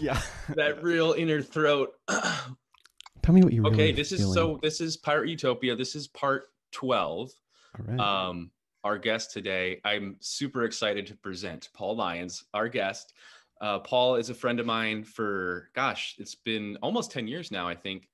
[0.00, 0.20] Yeah.
[0.56, 1.94] that real inner throat.
[2.08, 3.64] Tell me what you.
[3.66, 4.34] okay, really this is feeling.
[4.34, 4.60] so.
[4.62, 5.76] This is Pirate Utopia.
[5.76, 7.30] This is part twelve.
[7.78, 8.00] All right.
[8.00, 8.50] Um,
[8.84, 13.14] our guest today, I'm super excited to present Paul Lyons, our guest.
[13.60, 17.66] Uh, Paul is a friend of mine for, gosh, it's been almost 10 years now,
[17.66, 18.08] I think.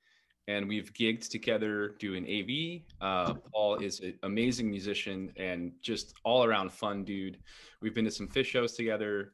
[0.49, 2.83] And we've gigged together doing AV.
[3.01, 7.39] Uh, Paul is an amazing musician and just all around fun dude.
[7.81, 9.33] We've been to some Phish shows together.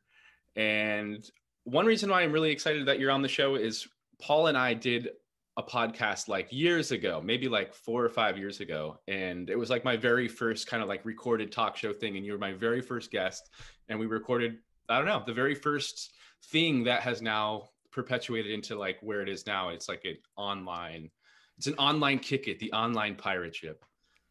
[0.57, 1.29] And
[1.65, 3.89] one reason why I'm really excited that you're on the show is
[4.21, 5.09] Paul and I did
[5.57, 8.99] a podcast like years ago, maybe like four or five years ago.
[9.09, 12.17] And it was like my very first kind of like recorded talk show thing.
[12.17, 13.51] And you were my very first guest.
[13.89, 16.13] And we recorded, I don't know, the very first
[16.51, 19.71] thing that has now perpetuated into like where it is now.
[19.71, 21.11] It's like an online,
[21.57, 23.85] it's an online kick it, the online pirate ship.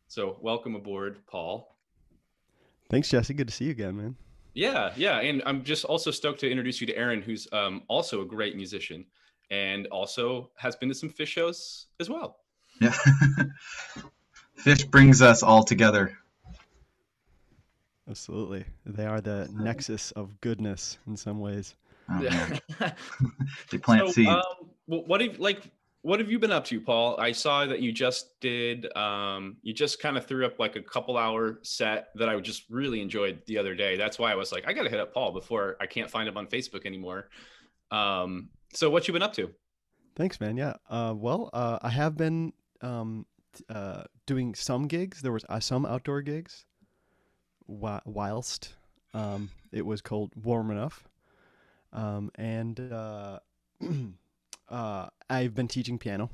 [0.08, 1.76] So welcome aboard, Paul.
[2.92, 3.34] Thanks, Jesse.
[3.34, 4.16] Good to see you again, man.
[4.54, 5.20] Yeah, yeah.
[5.20, 8.56] And I'm just also stoked to introduce you to Aaron, who's um, also a great
[8.56, 9.04] musician
[9.50, 12.38] and also has been to some Phish shows as well.
[12.80, 12.94] Yeah.
[14.64, 16.16] Phish brings us all together.
[18.08, 18.66] Absolutely.
[18.86, 21.74] They are the nexus of goodness in some ways.
[22.10, 22.22] Oh.
[22.22, 22.58] Yeah.
[23.72, 24.30] They plant so, seeds.
[24.30, 27.20] um, what have like what have you been up to, Paul?
[27.20, 30.82] I saw that you just did um you just kind of threw up like a
[30.82, 33.98] couple hour set that I just really enjoyed the other day.
[33.98, 36.38] That's why I was like, I gotta hit up Paul before I can't find him
[36.38, 37.30] on Facebook anymore.
[37.92, 39.52] Um so what you been up to?
[40.16, 40.56] Thanks, man.
[40.56, 40.74] Yeah.
[40.90, 43.26] Uh, well, uh, I have been um,
[43.70, 45.22] uh, doing some gigs.
[45.22, 46.66] There was uh, some outdoor gigs,
[47.68, 48.74] whilst
[49.14, 51.04] um, it was cold, warm enough,
[51.96, 53.40] um, and uh,
[54.70, 56.30] uh, I've been teaching piano,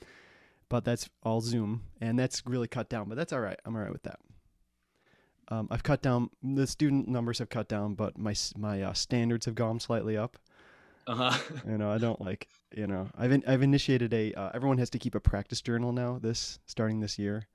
[0.68, 3.08] but that's all Zoom, and that's really cut down.
[3.08, 3.58] But that's all right.
[3.64, 4.20] I'm all right with that.
[5.48, 9.46] Um, I've cut down the student numbers have cut down, but my my uh, standards
[9.46, 10.36] have gone slightly up.
[11.06, 11.36] Uh-huh.
[11.66, 14.90] You know, I don't like, you know, I've in, I've initiated a uh, everyone has
[14.90, 17.48] to keep a practice journal now this starting this year.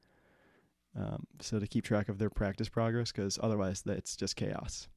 [1.00, 4.88] Um, so to keep track of their practice progress cuz otherwise it's just chaos.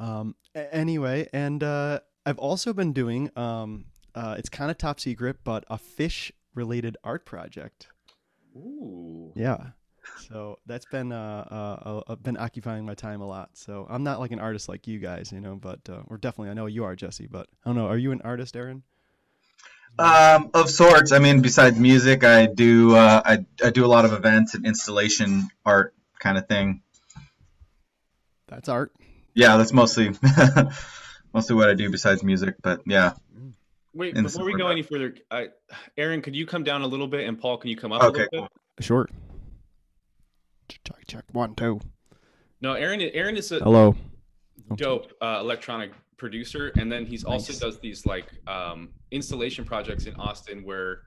[0.00, 4.98] Um a- anyway, and uh I've also been doing um uh it's kind of top
[4.98, 7.88] secret but a Phish related art project.
[8.56, 9.32] Ooh.
[9.36, 9.68] Yeah.
[10.28, 13.50] So that's been uh, uh, uh been occupying my time a lot.
[13.54, 16.50] So I'm not like an artist like you guys, you know, but uh, or definitely
[16.50, 17.86] I know you are Jesse, but I don't know.
[17.86, 18.82] Are you an artist, Aaron?
[19.98, 21.12] Um, of sorts.
[21.12, 24.64] I mean, besides music, I do uh, I I do a lot of events and
[24.64, 26.82] installation art kind of thing.
[28.48, 28.92] That's art.
[29.40, 30.10] Yeah, that's mostly
[31.34, 32.56] mostly what I do besides music.
[32.62, 33.12] But yeah,
[33.94, 35.48] Wait, in before we go of- any further, I,
[35.96, 38.22] Aaron, could you come down a little bit and Paul, can you come up Okay,
[38.22, 38.84] a little bit?
[38.84, 39.08] Sure.
[40.68, 41.80] Check check one two.
[42.60, 43.96] No, Aaron Aaron is a Hello.
[44.76, 47.60] dope uh, electronic producer and then he's also Nice.
[47.60, 51.00] does these like um, installation projects in austin where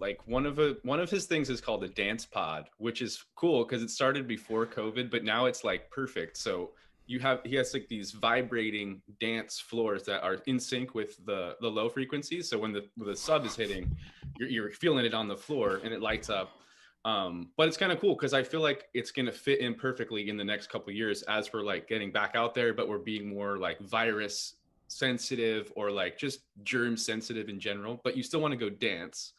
[0.00, 3.24] like one of a, one of his things is called a dance pod which is
[3.36, 6.72] cool because it started before covid but now it's like perfect so
[7.06, 11.56] you have he has like these vibrating dance floors that are in sync with the
[11.60, 13.94] the low frequencies so when the the sub is hitting
[14.38, 16.58] you're, you're feeling it on the floor and it lights up.
[17.04, 19.74] Um but it's kind of cool because i feel like it's going to fit in
[19.74, 22.98] perfectly in the next couple years as we're like getting back out there but we're
[22.98, 24.54] being more like virus
[24.88, 28.00] sensitive or like just germ sensitive in general.
[28.04, 29.32] But you still want to go dance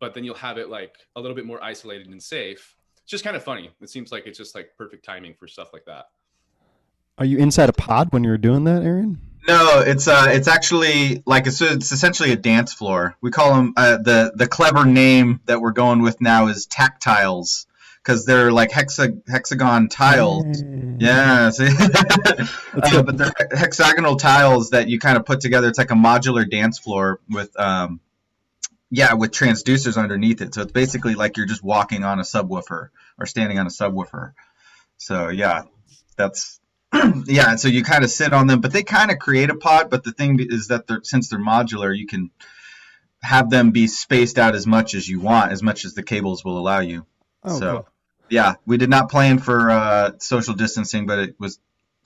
[0.00, 2.76] but then you'll have it like a little bit more isolated and safe.
[3.02, 3.70] It's just kind of funny.
[3.80, 6.06] It seems like it's just like perfect timing for stuff like that
[7.18, 9.20] Are you inside a pod when you're doing that, Aaron?
[9.48, 13.16] no, it's uh, it's actually like it's, it's essentially a dance floor.
[13.20, 17.66] We call them uh, the the clever name that we're going with now is tactiles
[17.96, 20.62] because they're like hexa, hexagon tiles.
[20.98, 21.68] Yeah, see?
[21.68, 25.68] Uh, but they're hexagonal tiles that you kind of put together.
[25.68, 28.00] It's like a modular dance floor with, um,
[28.90, 30.54] yeah, with transducers underneath it.
[30.54, 32.88] So it's basically like you're just walking on a subwoofer
[33.18, 34.32] or standing on a subwoofer.
[34.96, 35.64] So yeah,
[36.16, 36.57] that's
[37.26, 37.56] yeah.
[37.56, 39.90] So you kind of sit on them, but they kind of create a pod.
[39.90, 42.30] But the thing is that they're since they're modular, you can
[43.22, 46.44] have them be spaced out as much as you want, as much as the cables
[46.44, 47.06] will allow you.
[47.44, 47.88] Oh, so cool.
[48.28, 51.58] yeah, we did not plan for uh, social distancing, but it was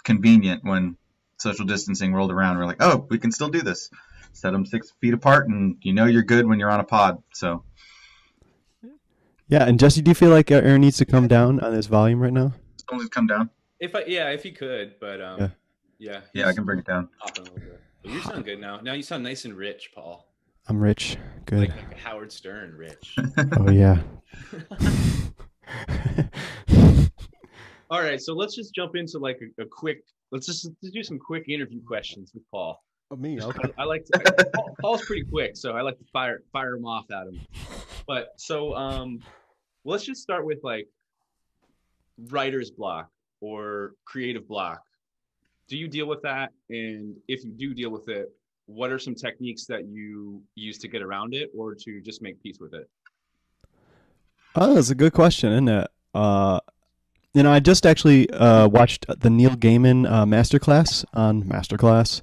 [0.04, 0.96] convenient when
[1.38, 2.58] social distancing rolled around.
[2.58, 3.90] We're like, oh, we can still do this.
[4.32, 7.22] Set them six feet apart, and you know you're good when you're on a pod.
[7.34, 7.64] So
[9.48, 12.20] Yeah, and Jesse, do you feel like Aaron needs to come down on his volume
[12.20, 12.54] right now?
[12.88, 13.50] don't come down.
[13.82, 15.48] If i yeah if he could but um Yeah.
[15.98, 17.08] yeah Yeah, I can bring it down.
[17.20, 17.80] popping a little bit.
[18.02, 20.28] But you sound good now now you sound nice and rich paul
[20.68, 21.16] I'm rich.
[21.46, 21.58] Good.
[21.58, 23.16] like, like howard stern rich
[23.58, 23.98] oh yeah.
[27.90, 30.02] All right, so let's just jump into like a, a quick.
[30.30, 32.82] Let's just let's do some quick interview questions with Paul.
[33.10, 33.70] Oh, me, okay.
[33.76, 37.10] I like to, Paul, Paul's pretty quick, so I like to fire fire him off
[37.10, 37.40] at him.
[38.06, 39.20] But so um,
[39.84, 40.88] let's just start with like
[42.30, 43.10] writer's block
[43.42, 44.80] or creative block.
[45.68, 46.52] Do you deal with that?
[46.70, 48.32] And if you do deal with it,
[48.66, 52.42] what are some techniques that you use to get around it or to just make
[52.42, 52.88] peace with it?
[54.54, 55.90] Oh, that's a good question, isn't it?
[56.14, 56.60] Uh,
[57.34, 62.20] you know, I just actually uh, watched the Neil Gaiman uh, masterclass on Masterclass,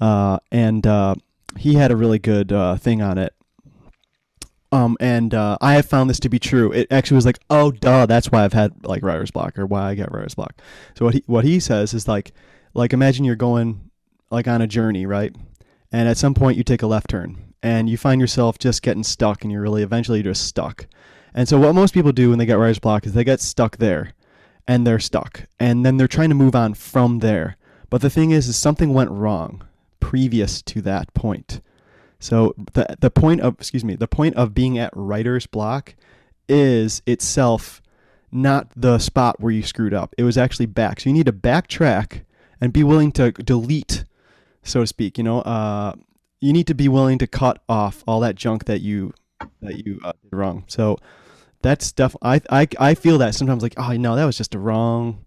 [0.00, 1.14] uh, and uh,
[1.56, 3.34] he had a really good uh, thing on it.
[4.76, 6.70] Um, and uh, I have found this to be true.
[6.70, 9.88] It actually was like, oh, duh, that's why I've had like writer's block or why
[9.88, 10.60] I get writer's block.
[10.98, 12.32] So what he what he says is like,
[12.74, 13.90] like imagine you're going
[14.30, 15.34] like on a journey, right?
[15.90, 19.02] And at some point you take a left turn and you find yourself just getting
[19.02, 20.86] stuck, and you're really eventually just stuck.
[21.34, 23.78] And so what most people do when they get writer's block is they get stuck
[23.78, 24.12] there
[24.68, 25.44] and they're stuck.
[25.58, 27.56] And then they're trying to move on from there.
[27.88, 29.64] But the thing is is something went wrong
[30.00, 31.60] previous to that point.
[32.18, 35.94] So the the point of excuse me, the point of being at writer's block
[36.48, 37.82] is itself
[38.32, 40.14] not the spot where you screwed up.
[40.18, 41.00] It was actually back.
[41.00, 42.22] So you need to backtrack
[42.60, 44.04] and be willing to delete,
[44.62, 45.18] so to speak.
[45.18, 45.94] You know, uh,
[46.40, 49.12] you need to be willing to cut off all that junk that you
[49.60, 50.64] that you uh, did wrong.
[50.68, 50.98] So
[51.62, 54.58] that's stuff I, I I feel that sometimes like oh no that was just a
[54.58, 55.25] wrong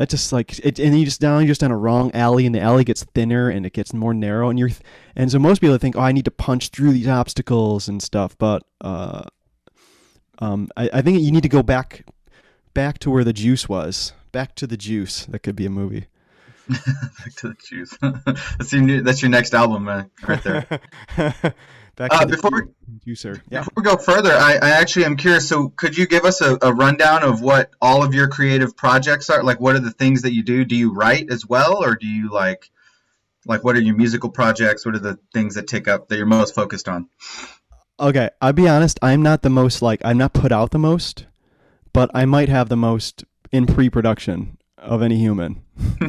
[0.00, 2.54] that just like it and you just now you're just on a wrong alley and
[2.54, 4.70] the alley gets thinner and it gets more narrow and you're
[5.14, 8.34] and so most people think oh I need to punch through these obstacles and stuff
[8.38, 9.24] but uh
[10.38, 12.06] um I, I think you need to go back
[12.72, 15.26] back to where the juice was back to the juice.
[15.26, 16.06] That could be a movie
[17.18, 17.96] back to the juice
[18.58, 20.66] that's your new, that's your next album uh, right there
[21.16, 22.74] back Uh, to the before- ju-
[23.06, 25.48] juicer yeah Before we go further, I, I actually am curious.
[25.48, 29.28] So, could you give us a, a rundown of what all of your creative projects
[29.30, 29.42] are?
[29.42, 30.64] Like, what are the things that you do?
[30.64, 32.70] Do you write as well, or do you like,
[33.46, 34.84] like, what are your musical projects?
[34.86, 37.08] What are the things that take up that you're most focused on?
[37.98, 38.98] Okay, I'll be honest.
[39.02, 41.26] I'm not the most like I'm not put out the most,
[41.92, 45.62] but I might have the most in pre-production of any human,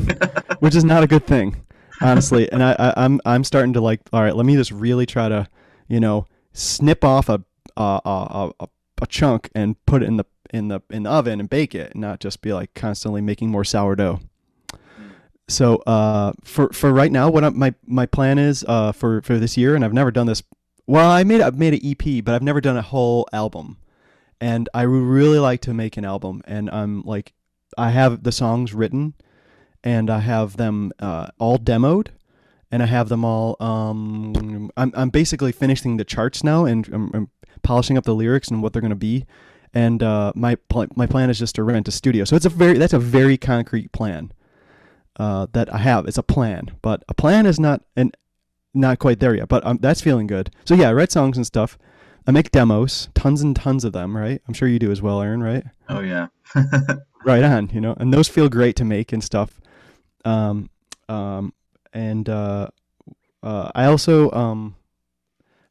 [0.59, 1.63] which is not a good thing,
[2.01, 2.51] honestly.
[2.51, 4.01] And I, I I'm I'm starting to like.
[4.11, 5.47] All right, let me just really try to,
[5.87, 7.43] you know, snip off a
[7.77, 8.67] a a, a,
[9.01, 11.91] a chunk and put it in the in the in the oven and bake it,
[11.91, 14.19] and not just be like constantly making more sourdough.
[15.47, 19.37] So uh, for for right now, what I, my my plan is uh, for for
[19.37, 20.43] this year, and I've never done this
[20.91, 23.77] well, I made I've made an EP, but I've never done a whole album,
[24.39, 26.41] and I would really like to make an album.
[26.45, 27.33] And I'm like,
[27.77, 29.13] I have the songs written,
[29.83, 32.07] and I have them uh, all demoed,
[32.71, 33.57] and I have them all.
[33.59, 37.29] Um, I'm I'm basically finishing the charts now, and I'm, I'm
[37.63, 39.25] polishing up the lyrics and what they're gonna be.
[39.73, 42.25] And uh, my pl- my plan is just to rent a studio.
[42.25, 44.31] So it's a very that's a very concrete plan
[45.17, 46.07] uh, that I have.
[46.07, 48.11] It's a plan, but a plan is not an
[48.73, 50.51] not quite there yet, but um, that's feeling good.
[50.65, 51.77] So yeah, I write songs and stuff.
[52.27, 54.41] I make demos, tons and tons of them, right?
[54.47, 55.63] I'm sure you do as well, Aaron, right?
[55.89, 56.27] Oh yeah.
[57.25, 59.61] Right on, you know, and those feel great to make and stuff.
[60.25, 60.71] Um,
[61.07, 61.53] um,
[61.93, 62.69] and uh,
[63.43, 64.75] uh, I also um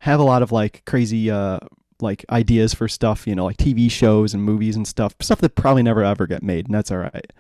[0.00, 1.58] have a lot of like crazy uh
[2.02, 5.54] like ideas for stuff, you know, like TV shows and movies and stuff, stuff that
[5.54, 7.32] probably never ever get made, and that's all right.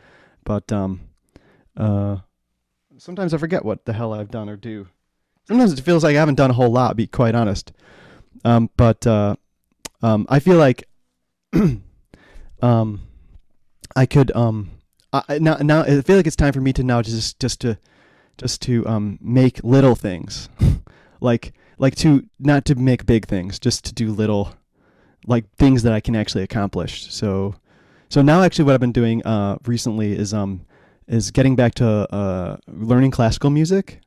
[0.44, 1.00] But um,
[1.76, 2.18] uh,
[2.98, 4.88] sometimes I forget what the hell I've done or do.
[5.46, 7.72] Sometimes it feels like I haven't done a whole lot, be quite honest.
[8.44, 9.36] Um, but uh,
[10.02, 10.88] um, I feel like
[12.62, 13.00] um,
[13.96, 14.70] I could um,
[15.12, 17.78] I, now now I feel like it's time for me to now just just to
[18.38, 20.48] just to um make little things,
[21.20, 24.54] like like to not to make big things, just to do little
[25.26, 27.12] like things that I can actually accomplish.
[27.12, 27.54] So
[28.08, 30.62] so now actually what I've been doing uh recently is um
[31.08, 34.00] is getting back to uh learning classical music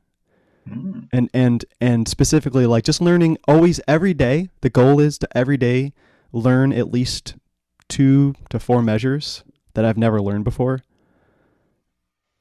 [0.66, 1.08] Mm.
[1.12, 5.58] and and and specifically like just learning always every day the goal is to every
[5.58, 5.92] day
[6.32, 7.34] learn at least
[7.86, 10.82] two to four measures that i've never learned before.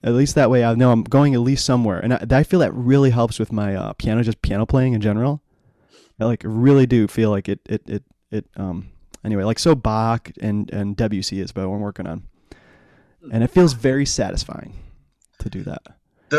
[0.05, 1.99] At least that way i know i'm going at least somewhere.
[1.99, 5.01] And i, I feel that really helps with my uh, piano just piano playing in
[5.01, 5.41] general.
[6.19, 8.89] I like really do feel like it it it, it um
[9.23, 12.23] anyway like so bach and and debussy is what i'm working on.
[13.31, 14.73] And it feels very satisfying
[15.39, 15.81] to do that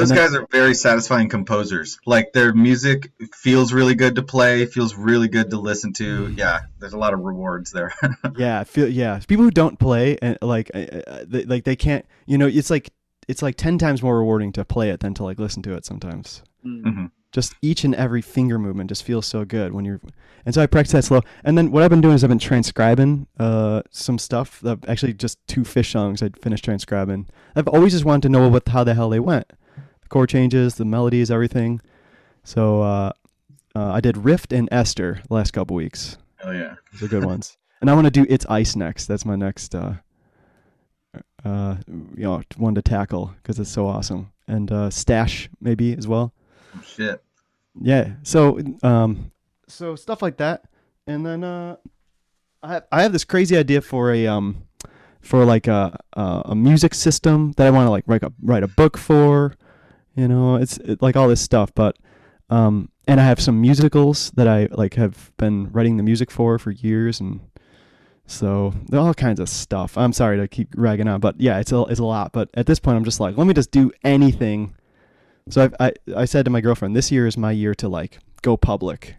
[0.01, 1.99] Those then- guys are very satisfying composers.
[2.07, 6.29] Like their music feels really good to play, feels really good to listen to.
[6.37, 7.93] Yeah, there's a lot of rewards there.
[8.37, 11.77] yeah I feel yeah people who don't play and like uh, uh, they, like they
[11.77, 12.91] can't you know it's like
[13.29, 15.85] it's like 10 times more rewarding to play it than to like listen to it
[15.87, 16.83] sometimes Mm.
[16.83, 17.11] Mhm.
[17.31, 20.01] just each and every finger movement just feels so good when you're.
[20.47, 21.21] And so I practice that slow.
[21.45, 24.61] And then what I've been doing is I've been transcribing uh, some stuff.
[24.61, 27.27] That actually, just two Phish songs I finished transcribing.
[27.55, 29.53] I've always just wanted to know what how the hell they went,
[30.05, 31.81] the chord changes, the melodies, everything.
[32.45, 33.13] So uh,
[33.75, 36.17] uh, I did Rift and Esther the last couple weeks.
[36.43, 36.77] Oh yeah.
[36.93, 37.57] Those are good ones.
[37.81, 39.07] And I want to do It's Ice next.
[39.07, 39.95] That's my next, uh,
[41.45, 44.33] uh, you know, one to tackle because it's so awesome.
[44.47, 46.33] And uh, Stash maybe as well.
[46.77, 47.23] Oh, shit.
[47.81, 48.13] Yeah.
[48.23, 49.33] So, um,
[49.67, 50.65] so stuff like that,
[51.07, 51.77] and then uh,
[52.63, 54.65] I have, I have this crazy idea for a um,
[55.21, 58.63] for like a a, a music system that I want to like write a write
[58.63, 59.55] a book for.
[60.15, 61.97] You know, it's it, like all this stuff, but
[62.51, 66.59] um, and I have some musicals that I like have been writing the music for
[66.59, 67.41] for years, and
[68.27, 69.99] so all kinds of stuff.
[69.99, 72.33] I'm sorry to keep ragging on, but yeah, it's a it's a lot.
[72.33, 74.75] But at this point, I'm just like, let me just do anything.
[75.51, 78.19] So I I I said to my girlfriend, this year is my year to like
[78.43, 79.17] go public,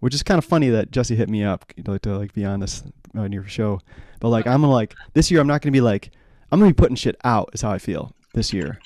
[0.00, 2.44] which is kind of funny that Jesse hit me up you know, to like be
[2.44, 2.82] on this
[3.14, 3.80] on your show.
[4.20, 6.10] But like I'm gonna like this year, I'm not gonna be like
[6.50, 7.50] I'm gonna be putting shit out.
[7.52, 8.80] Is how I feel this year.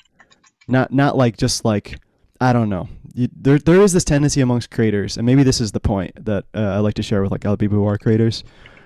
[0.67, 1.99] Not not like just like
[2.39, 2.89] I don't know.
[3.13, 6.45] You, there there is this tendency amongst creators, and maybe this is the point that
[6.53, 8.43] uh, I like to share with like other people who are creators,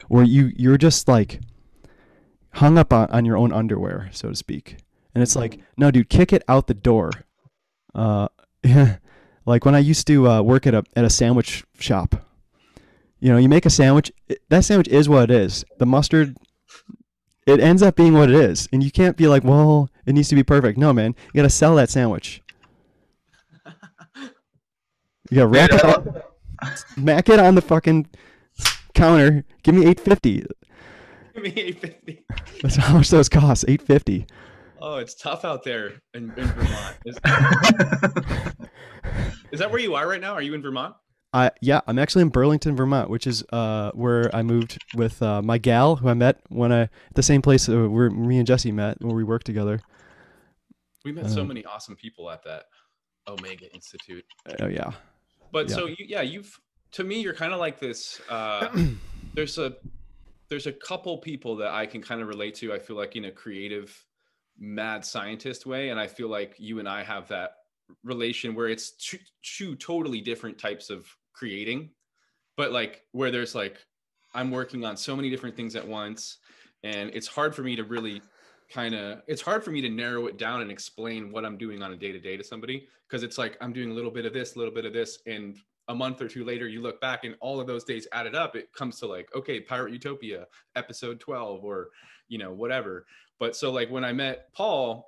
[0.07, 1.39] where you you're just like
[2.53, 4.77] hung up on, on your own underwear, so to speak.
[5.13, 7.12] And it's like, no, dude, kick it out the door.
[7.96, 8.27] Uh,
[9.46, 12.24] like when I used to uh, work at a at a sandwich shop.
[13.19, 14.12] You know, you make a sandwich.
[14.50, 15.65] That sandwich is what it is.
[15.79, 16.38] The mustard,
[17.47, 20.29] it ends up being what it is, and you can't be like, well, it needs
[20.29, 20.77] to be perfect.
[20.77, 22.43] No, man, you gotta sell that sandwich.
[25.29, 26.37] You gotta wrap it up,
[26.75, 28.07] smack it on the fucking
[28.93, 29.43] counter.
[29.63, 30.45] Give me eight fifty.
[31.33, 32.25] Give me 850.
[32.63, 33.65] That's how much those cost.
[33.67, 34.25] Eight fifty.
[34.81, 36.97] Oh, it's tough out there in, in Vermont.
[37.05, 37.15] Is,
[39.51, 40.33] is that where you are right now?
[40.33, 40.95] Are you in Vermont?
[41.38, 45.41] I yeah, I'm actually in Burlington, Vermont, which is uh where I moved with uh,
[45.41, 49.01] my gal who I met when I the same place where me and Jesse met
[49.01, 49.79] where we worked together.
[51.06, 52.65] We met so Um, many awesome people at that
[53.27, 54.25] Omega Institute.
[54.60, 54.91] Oh yeah.
[55.51, 55.75] But Yeah.
[55.75, 56.60] so you, yeah, you've
[56.94, 58.20] to me, you're kind of like this.
[58.29, 58.70] Uh,
[59.34, 59.75] there's a
[60.50, 62.74] there's a couple people that I can kind of relate to.
[62.74, 64.06] I feel like in a creative,
[64.58, 67.51] mad scientist way, and I feel like you and I have that
[68.03, 71.06] relation where it's two, two totally different types of
[71.38, 71.89] creating,
[72.56, 73.77] but like where there's like
[74.34, 76.38] I'm working on so many different things at once,
[76.84, 78.22] and it's hard for me to really
[78.70, 81.82] kind of it's hard for me to narrow it down and explain what I'm doing
[81.82, 84.25] on a day to day to somebody because it's like I'm doing a little bit
[84.25, 85.58] of this, a little bit of this, and
[85.89, 88.58] a month or two later you look back and all of those days added up
[88.58, 91.89] it comes to like okay pirate utopia episode 12 or
[92.27, 93.06] you know whatever.
[93.39, 95.08] But so like when i met paul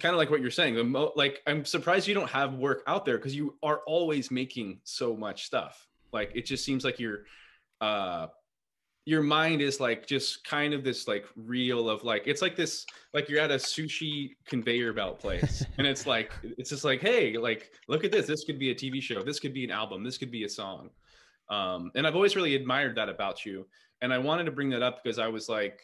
[0.00, 2.82] kind of like what you're saying the mo- like i'm surprised you don't have work
[2.86, 5.88] out there because you are always making so much stuff.
[6.12, 7.24] Like it just seems like you're
[7.80, 8.28] uh
[9.04, 12.84] your mind is like just kind of this like reel of like it's like this
[13.14, 17.36] like you're at a sushi conveyor belt place and it's like it's just like hey
[17.38, 20.04] like look at this this could be a tv show this could be an album
[20.04, 20.90] this could be a song.
[21.48, 23.66] Um and i've always really admired that about you
[24.02, 25.80] and i wanted to bring that up because i was like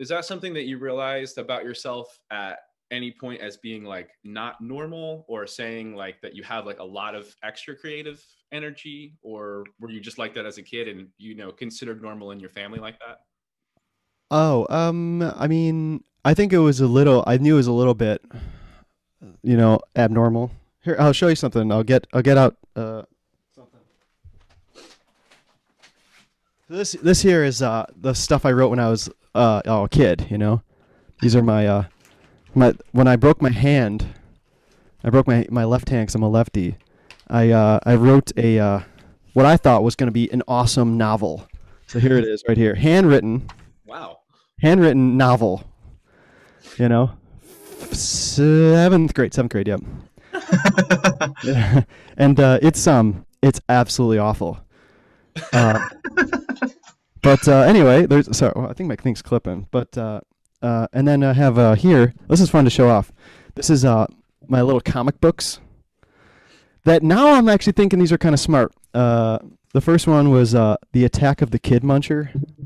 [0.00, 2.58] is that something that you realized about yourself at
[2.92, 6.84] any point as being like not normal or saying like that you have like a
[6.84, 11.08] lot of extra creative energy or were you just like that as a kid and
[11.18, 13.18] you know considered normal in your family like that
[14.34, 17.22] Oh, um, I mean, I think it was a little.
[17.26, 18.24] I knew it was a little bit,
[19.42, 20.50] you know, abnormal.
[20.80, 21.70] Here, I'll show you something.
[21.70, 22.06] I'll get.
[22.14, 22.56] I'll get out.
[22.74, 23.02] Uh,
[23.54, 23.80] something.
[26.66, 29.88] This this here is uh the stuff I wrote when I was uh oh, a
[29.90, 30.26] kid.
[30.30, 30.62] You know,
[31.20, 31.84] these are my uh
[32.54, 34.06] my when I broke my hand.
[35.04, 36.76] I broke my my left hand because I'm a lefty.
[37.28, 38.80] I uh I wrote a uh
[39.32, 41.48] what I thought was going to be an awesome novel.
[41.86, 43.48] So here it is, right here, handwritten
[43.86, 44.18] wow
[44.62, 45.64] handwritten novel.
[46.78, 47.10] You know,
[47.90, 49.80] seventh grade, seventh grade, yep.
[52.16, 54.58] and uh, it's um, it's absolutely awful.
[55.52, 55.86] Uh,
[57.22, 59.66] but uh, anyway, there's sorry, well, I think my thing's clipping.
[59.70, 60.20] But uh,
[60.62, 62.14] uh, and then I have uh, here.
[62.28, 63.12] This is fun to show off.
[63.54, 64.06] This is uh,
[64.48, 65.60] my little comic books.
[66.84, 68.72] That now I'm actually thinking these are kind of smart.
[68.94, 69.38] Uh,
[69.72, 72.30] the first one was uh, the Attack of the Kid Muncher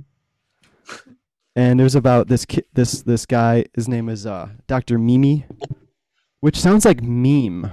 [1.57, 3.65] and it was about this ki- this this guy.
[3.75, 5.47] His name is uh, Doctor Mimi,
[6.41, 7.73] which sounds like meme.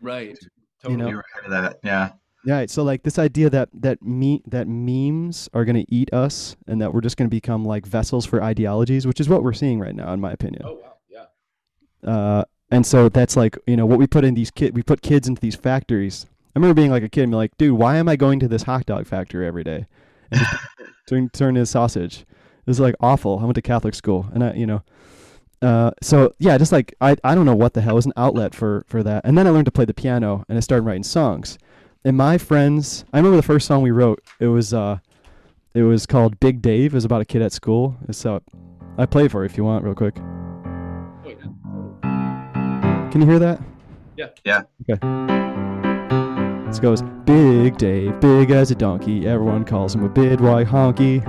[0.00, 0.48] right You
[0.82, 1.06] totally know?
[1.06, 1.78] Never of that.
[1.82, 2.10] Yeah.
[2.48, 6.80] Yeah, so like this idea that that me that memes are gonna eat us, and
[6.80, 9.94] that we're just gonna become like vessels for ideologies, which is what we're seeing right
[9.94, 10.62] now, in my opinion.
[10.64, 14.50] oh wow yeah Uh, and so that's like you know what we put in these
[14.50, 16.24] kid we put kids into these factories.
[16.56, 18.48] I remember being like a kid and be like, dude, why am I going to
[18.48, 19.86] this hot dog factory every day?
[20.30, 20.40] And
[21.06, 22.20] turn turn into sausage.
[22.20, 23.40] It was like awful.
[23.40, 24.82] I went to Catholic school, and I you know.
[25.60, 28.54] Uh, so yeah, just like I, I don't know what the hell was an outlet
[28.54, 31.02] for for that, and then I learned to play the piano, and I started writing
[31.02, 31.58] songs.
[32.08, 34.24] And my friends, I remember the first song we wrote.
[34.40, 34.96] It was uh,
[35.74, 36.94] it was called Big Dave.
[36.94, 37.98] It was about a kid at school.
[38.12, 38.40] So
[38.96, 40.16] I play for you if you want, real quick.
[41.22, 41.38] Wait,
[43.12, 43.60] Can you hear that?
[44.16, 44.28] Yeah.
[44.42, 44.62] Yeah.
[44.88, 44.98] Okay.
[46.66, 49.28] This goes Big Dave, big as a donkey.
[49.28, 51.22] Everyone calls him a big white honky.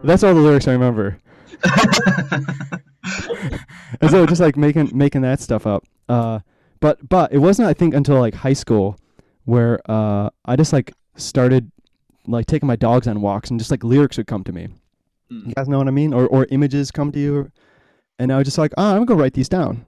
[0.02, 1.18] That's all the lyrics I remember.
[4.00, 5.84] and so just like making making that stuff up.
[6.08, 6.38] Uh,
[6.80, 8.96] but but it wasn't I think until like high school
[9.46, 11.72] where uh I just like started
[12.26, 14.68] like taking my dogs on walks and just like lyrics would come to me.
[15.30, 15.48] Hmm.
[15.48, 16.12] You guys know what I mean?
[16.12, 17.50] Or or images come to you,
[18.18, 19.86] and I was just like, oh, I'm gonna go write these down.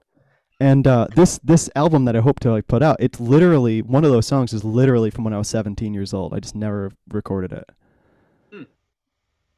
[0.59, 4.03] And uh, this this album that I hope to like put out, it's literally one
[4.03, 6.33] of those songs is literally from when I was 17 years old.
[6.33, 7.69] I just never recorded it.
[8.51, 8.63] Hmm.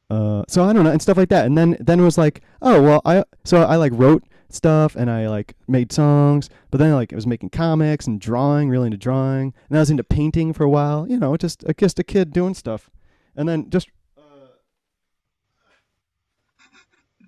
[0.08, 1.46] Uh, so I don't know and stuff like that.
[1.46, 4.22] And then then it was like, oh well, I so I like wrote
[4.54, 8.68] stuff and I like made songs, but then like I was making comics and drawing,
[8.68, 11.06] really into drawing, and I was into painting for a while.
[11.08, 12.90] You know, just uh, just a kid doing stuff,
[13.36, 13.88] and then just.
[14.18, 14.22] uh,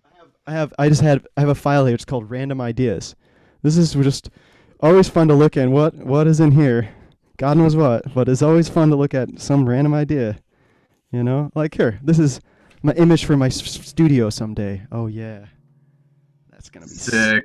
[0.04, 1.94] I have, I have I just had I have a file here.
[1.94, 3.14] It's called Random Ideas.
[3.62, 4.30] This is just
[4.80, 5.68] always fun to look at.
[5.68, 6.90] What what is in here?
[7.36, 10.38] God knows what, but it's always fun to look at some random idea.
[11.10, 12.40] You know, like here, this is
[12.82, 14.82] my image for my studio someday.
[14.92, 15.46] Oh yeah,
[16.74, 17.44] gonna be Sick.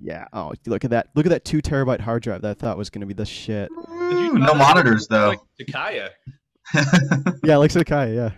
[0.00, 0.26] Yeah.
[0.32, 1.08] Oh, look at that!
[1.14, 3.68] Look at that two terabyte hard drive that I thought was gonna be the shit.
[3.90, 5.28] you no monitors though.
[5.28, 6.10] Like Takaya.
[7.44, 8.14] yeah, like Sakai.
[8.14, 8.30] Yeah,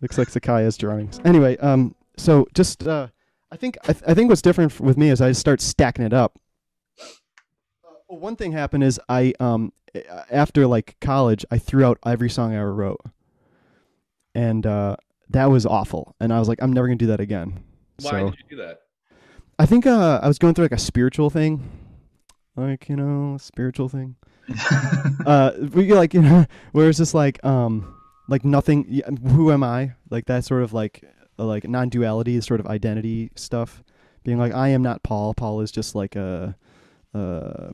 [0.00, 1.20] looks like Sakai's drawings.
[1.24, 3.08] Anyway, um, so just uh,
[3.50, 6.12] I think I, th- I think what's different with me is I start stacking it
[6.12, 6.38] up.
[7.00, 9.72] Uh, one thing happened is I um
[10.30, 13.00] after like college I threw out every song I ever wrote,
[14.34, 14.96] and uh,
[15.30, 16.14] that was awful.
[16.20, 17.62] And I was like, I'm never gonna do that again.
[18.00, 18.80] Why so did you do that?
[19.58, 21.62] I think uh, I was going through like a spiritual thing,
[22.56, 24.16] like you know, spiritual thing.
[25.26, 27.94] uh we like you know where it's just like um
[28.28, 29.92] like nothing who am i?
[30.10, 31.02] Like that sort of like
[31.38, 33.82] uh, like non-duality sort of identity stuff.
[34.22, 35.34] Being like i am not paul.
[35.34, 36.56] Paul is just like a
[37.14, 37.70] uh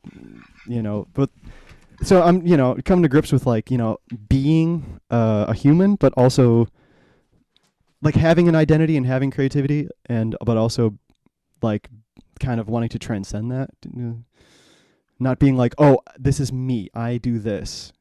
[0.66, 1.30] you know but
[2.02, 5.94] so i'm you know coming to grips with like you know being uh, a human
[5.96, 6.68] but also
[8.02, 10.98] like having an identity and having creativity and but also
[11.62, 11.88] like
[12.38, 13.70] kind of wanting to transcend that
[15.18, 16.88] not being like, oh, this is me.
[16.94, 17.92] I do this.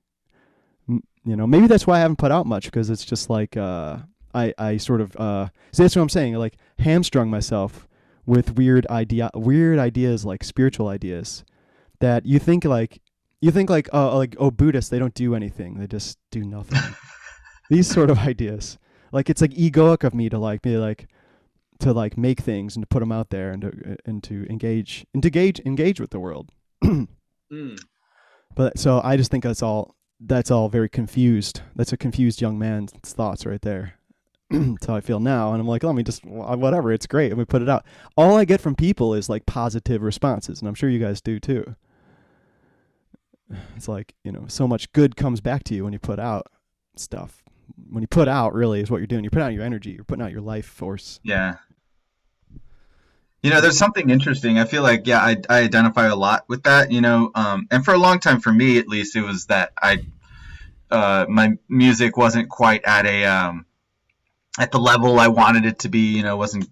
[0.88, 3.58] M- You know, maybe that's why I haven't put out much because it's just like
[3.58, 3.98] uh,
[4.34, 6.36] I I sort of uh, so that's what I'm saying.
[6.36, 7.88] Like hamstrung myself
[8.26, 11.44] with weird idea, weird ideas like spiritual ideas
[12.00, 13.02] that you think like
[13.42, 16.96] you think like uh, like oh Buddhists they don't do anything they just do nothing.
[17.70, 18.80] These sort of ideas,
[19.12, 21.08] like it's like egoic of me to like be like
[21.80, 25.06] to like make things and to put them out there and to and to engage
[25.14, 26.52] and to engage engage with the world.
[27.52, 27.80] Mm.
[28.56, 31.62] But so I just think that's all that's all very confused.
[31.76, 33.96] That's a confused young man's thoughts right there.
[34.50, 36.92] that's how I feel now, and I'm like, let me just whatever.
[36.92, 37.30] It's great.
[37.30, 37.86] Let me put it out.
[38.18, 41.40] All I get from people is like positive responses, and I'm sure you guys do
[41.40, 41.76] too.
[43.76, 46.48] It's like you know, so much good comes back to you when you put out
[46.96, 47.44] stuff.
[47.90, 49.24] When you put out, really, is what you're doing.
[49.24, 49.92] You're putting out your energy.
[49.92, 51.20] You're putting out your life force.
[51.24, 51.56] Yeah.
[53.42, 54.60] You know, there's something interesting.
[54.60, 57.86] I feel like, yeah, I, I identify a lot with that, you know, um, and
[57.86, 60.00] for a long time, for me at least, it was that I,
[60.92, 63.66] uh, my music wasn't quite at a, um,
[64.60, 66.70] at the level I wanted it to be, you know, wasn't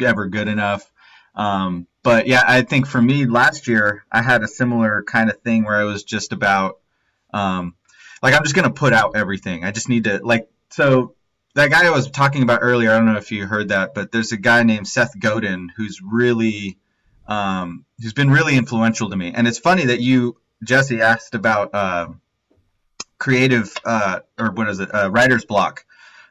[0.00, 0.88] ever good enough.
[1.34, 5.40] Um, but yeah, I think for me last year, I had a similar kind of
[5.40, 6.78] thing where I was just about,
[7.34, 7.74] um,
[8.22, 9.64] like, I'm just going to put out everything.
[9.64, 11.16] I just need to, like, so
[11.54, 14.12] that guy I was talking about earlier, I don't know if you heard that, but
[14.12, 16.78] there's a guy named Seth Godin who's really,
[17.26, 19.32] um, who's been really influential to me.
[19.34, 22.08] And it's funny that you, Jesse, asked about uh,
[23.18, 25.84] creative, uh, or what is it, uh, writer's block,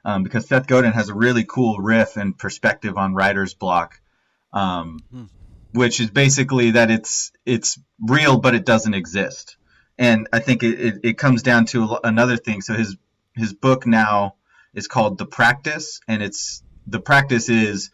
[0.06, 4.00] um, because Seth Godin has a really cool riff and perspective on writer's block,
[4.54, 5.26] um, Hmm.
[5.74, 9.58] which is basically that it's it's real, but it doesn't exist.
[9.98, 12.62] And I think it, it, it comes down to another thing.
[12.62, 12.96] So his
[13.36, 14.36] his book now
[14.74, 17.92] is called The Practice, and it's the practice is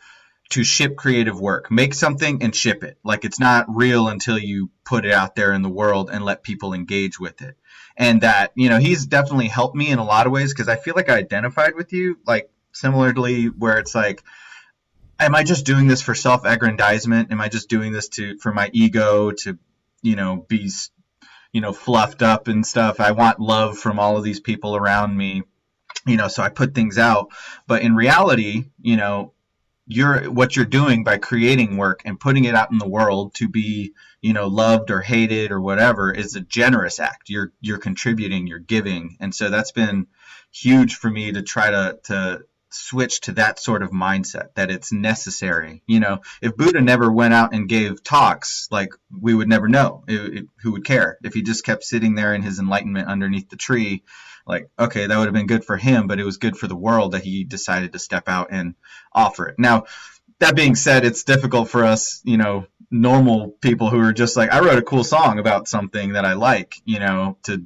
[0.49, 1.71] to ship creative work.
[1.71, 2.97] Make something and ship it.
[3.03, 6.43] Like it's not real until you put it out there in the world and let
[6.43, 7.57] people engage with it.
[7.97, 10.75] And that, you know, he's definitely helped me in a lot of ways because I
[10.75, 14.23] feel like I identified with you, like similarly, where it's like
[15.19, 17.31] am I just doing this for self-aggrandizement?
[17.31, 19.57] Am I just doing this to for my ego to,
[20.01, 20.69] you know, be,
[21.51, 22.99] you know, fluffed up and stuff?
[22.99, 25.43] I want love from all of these people around me,
[26.05, 26.27] you know.
[26.27, 27.29] So I put things out,
[27.67, 29.33] but in reality, you know,
[29.85, 33.49] you're what you're doing by creating work and putting it out in the world to
[33.49, 37.29] be, you know, loved or hated or whatever is a generous act.
[37.29, 40.07] You're you're contributing, you're giving, and so that's been
[40.51, 44.91] huge for me to try to to switch to that sort of mindset that it's
[44.91, 45.83] necessary.
[45.85, 50.03] You know, if Buddha never went out and gave talks, like we would never know.
[50.07, 53.49] It, it, who would care if he just kept sitting there in his enlightenment underneath
[53.49, 54.03] the tree?
[54.45, 56.75] Like, okay, that would have been good for him, but it was good for the
[56.75, 58.75] world that he decided to step out and
[59.13, 59.55] offer it.
[59.57, 59.85] Now,
[60.39, 64.51] that being said, it's difficult for us, you know, normal people who are just like,
[64.51, 67.63] I wrote a cool song about something that I like, you know, to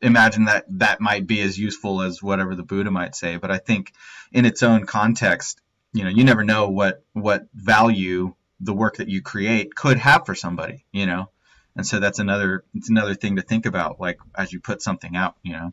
[0.00, 3.36] imagine that that might be as useful as whatever the Buddha might say.
[3.36, 3.92] But I think
[4.32, 5.60] in its own context,
[5.92, 10.24] you know, you never know what what value the work that you create could have
[10.24, 11.30] for somebody, you know.
[11.76, 15.16] And so that's another it's another thing to think about, like as you put something
[15.16, 15.72] out, you know.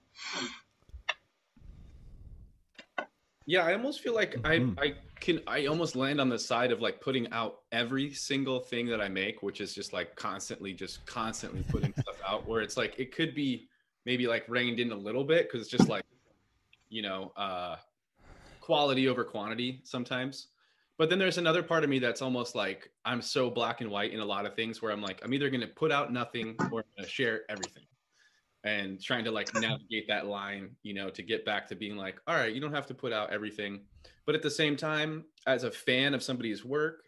[3.45, 4.79] Yeah, I almost feel like mm-hmm.
[4.79, 8.59] I I can I almost land on the side of like putting out every single
[8.59, 12.61] thing that I make, which is just like constantly just constantly putting stuff out where
[12.61, 13.67] it's like it could be
[14.05, 16.03] maybe like reined in a little bit because it's just like
[16.89, 17.77] you know uh
[18.61, 20.47] quality over quantity sometimes.
[20.97, 24.11] But then there's another part of me that's almost like I'm so black and white
[24.11, 26.55] in a lot of things where I'm like I'm either going to put out nothing
[26.71, 27.83] or share everything
[28.63, 32.19] and trying to like navigate that line, you know, to get back to being like,
[32.27, 33.81] all right, you don't have to put out everything.
[34.25, 37.05] But at the same time, as a fan of somebody's work,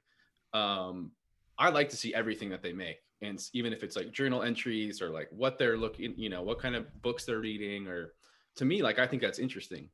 [0.53, 1.11] um,
[1.57, 2.97] I like to see everything that they make.
[3.21, 6.59] And even if it's like journal entries or like what they're looking, you know, what
[6.59, 8.13] kind of books they're reading, or
[8.55, 9.89] to me, like I think that's interesting.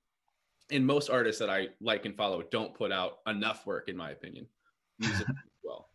[0.72, 4.12] And most artists that I like and follow don't put out enough work, in my
[4.12, 4.48] opinion.
[5.00, 5.90] Music as well.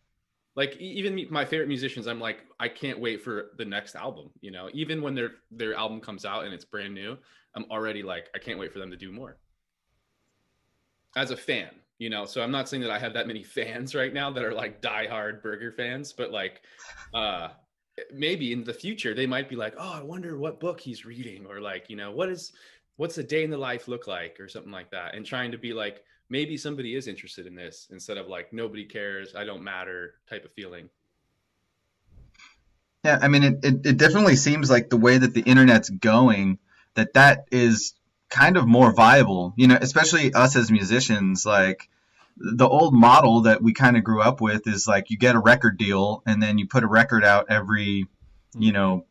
[0.57, 4.51] Like even my favorite musicians i'm like i can't wait for the next album you
[4.51, 4.69] know?
[4.73, 7.17] Even when their their album comes out and it's brand new
[7.55, 9.39] i'm already like i can't wait for them to do more.
[11.17, 12.25] As a fan you know?
[12.25, 14.83] So i'm not saying that i have that many fans right now that are like
[14.83, 16.63] diehard burger fans but like
[17.15, 17.49] uh
[18.13, 21.45] maybe in the future they might be like oh i wonder what book he's reading
[21.47, 22.53] or like you know what is
[23.01, 25.57] what's a day in the life look like or something like that and trying to
[25.57, 29.63] be like maybe somebody is interested in this instead of like nobody cares i don't
[29.63, 30.91] matter type of feeling.
[33.03, 36.59] Yeah i mean it, it, it, definitely seems like the way that the internet's going
[36.93, 37.95] that that is
[38.29, 41.89] kind of more viable you know especially us as musicians like
[42.37, 45.41] the old model that we kind of grew up with is like you get a
[45.41, 48.07] record deal and then you put a record out every
[48.59, 49.07] you know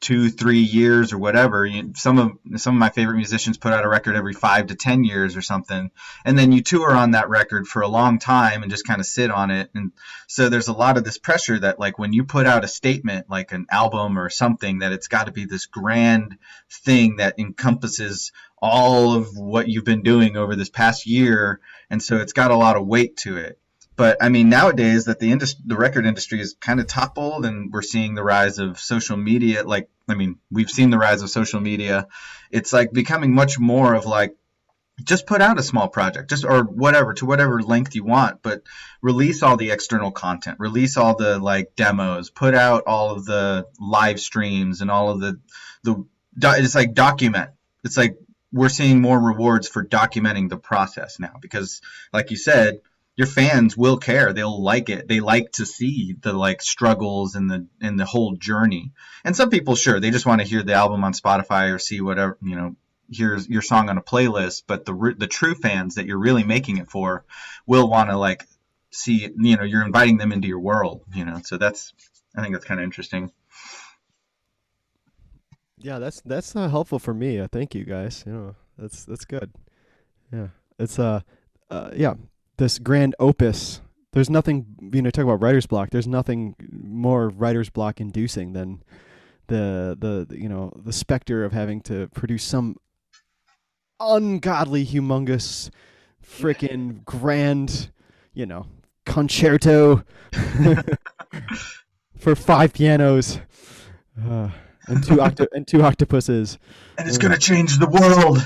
[0.00, 1.64] two, three years or whatever.
[1.64, 4.74] You, some of some of my favorite musicians put out a record every five to
[4.74, 5.90] ten years or something,
[6.24, 9.06] and then you tour on that record for a long time and just kind of
[9.06, 9.70] sit on it.
[9.74, 9.92] And
[10.26, 13.30] so there's a lot of this pressure that like when you put out a statement,
[13.30, 16.36] like an album or something, that it's got to be this grand
[16.70, 22.16] thing that encompasses all of what you've been doing over this past year, and so
[22.16, 23.58] it's got a lot of weight to it.
[23.96, 27.72] But I mean, nowadays that the industry, the record industry is kind of toppled, and
[27.72, 29.64] we're seeing the rise of social media.
[29.64, 32.06] Like, I mean, we've seen the rise of social media.
[32.50, 34.36] It's like becoming much more of like,
[35.02, 38.62] just put out a small project, just or whatever to whatever length you want, but
[39.02, 43.66] release all the external content, release all the like demos, put out all of the
[43.80, 45.40] live streams and all of the
[45.82, 46.04] the.
[46.38, 47.50] It's like document.
[47.82, 48.18] It's like
[48.52, 51.80] we're seeing more rewards for documenting the process now because,
[52.12, 52.80] like you said
[53.16, 54.32] your fans will care.
[54.32, 55.08] They'll like it.
[55.08, 58.92] They like to see the like struggles and the and the whole journey.
[59.24, 62.02] And some people, sure, they just want to hear the album on Spotify or see
[62.02, 62.76] whatever you know,
[63.10, 64.64] hear your song on a playlist.
[64.66, 67.24] But the the true fans that you're really making it for
[67.66, 68.46] will want to like
[68.90, 69.30] see.
[69.34, 71.02] You know, you're inviting them into your world.
[71.14, 71.94] You know, so that's
[72.36, 73.32] I think that's kind of interesting.
[75.78, 77.38] Yeah, that's that's helpful for me.
[77.38, 78.24] Uh, thank you guys.
[78.26, 79.52] You know, that's that's good.
[80.30, 80.48] Yeah,
[80.78, 81.20] it's uh,
[81.70, 82.14] uh yeah
[82.56, 83.80] this grand opus.
[84.12, 85.90] There's nothing, you know, talk about writer's block.
[85.90, 88.82] There's nothing more writer's block inducing than
[89.48, 92.76] the, the, the you know the specter of having to produce some
[94.00, 95.70] ungodly, humongous,
[96.24, 97.90] freaking grand,
[98.34, 98.66] you know,
[99.04, 100.02] concerto
[102.18, 103.38] for five pianos
[104.24, 104.50] uh,
[104.88, 106.58] and two octo- and two octopuses.
[106.98, 108.38] And it's gonna change the world.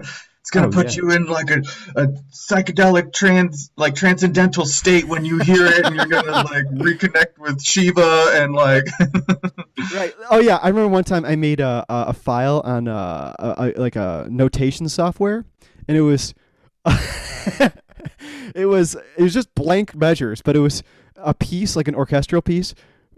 [0.46, 1.02] It's gonna oh, put yeah.
[1.02, 1.58] you in like a,
[1.96, 7.36] a psychedelic trans like transcendental state when you hear it, and you're gonna like reconnect
[7.36, 8.84] with Shiva and like.
[9.92, 10.14] right.
[10.30, 13.74] Oh yeah, I remember one time I made a a, a file on uh, a,
[13.76, 15.44] a, like a notation software,
[15.88, 16.32] and it was.
[18.54, 20.84] it was it was just blank measures, but it was
[21.16, 22.72] a piece like an orchestral piece.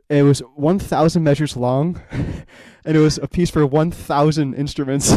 [0.08, 2.00] It was one thousand measures long,
[2.86, 5.12] and it was a piece for one thousand instruments.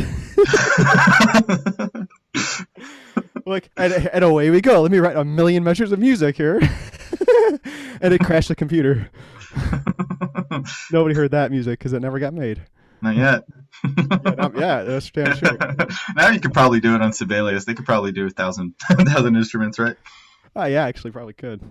[3.45, 4.81] Like and, and away we go.
[4.81, 6.57] Let me write a million measures of music here,
[8.01, 9.09] and it crashed the computer.
[10.91, 12.61] Nobody heard that music because it never got made.
[13.01, 13.43] Not yet.
[13.83, 14.53] Yeah, not-
[14.85, 15.57] that's damn sure.
[16.15, 17.65] now you could probably do it on Sibelius.
[17.65, 19.95] They could probably do a thousand, thousand instruments, right?
[20.55, 21.61] Oh yeah, actually probably could.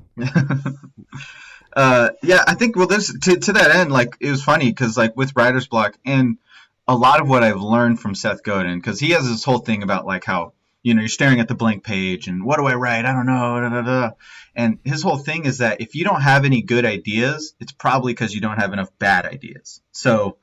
[1.77, 4.97] uh, yeah, I think well, this to to that end, like it was funny because
[4.97, 6.39] like with writer's block and
[6.89, 9.83] a lot of what I've learned from Seth Godin because he has this whole thing
[9.83, 12.75] about like how you know you're staring at the blank page and what do I
[12.75, 13.05] write?
[13.05, 13.61] I don't know.
[13.61, 14.11] Da, da, da.
[14.55, 18.13] And his whole thing is that if you don't have any good ideas, it's probably
[18.13, 19.81] because you don't have enough bad ideas.
[19.93, 20.39] So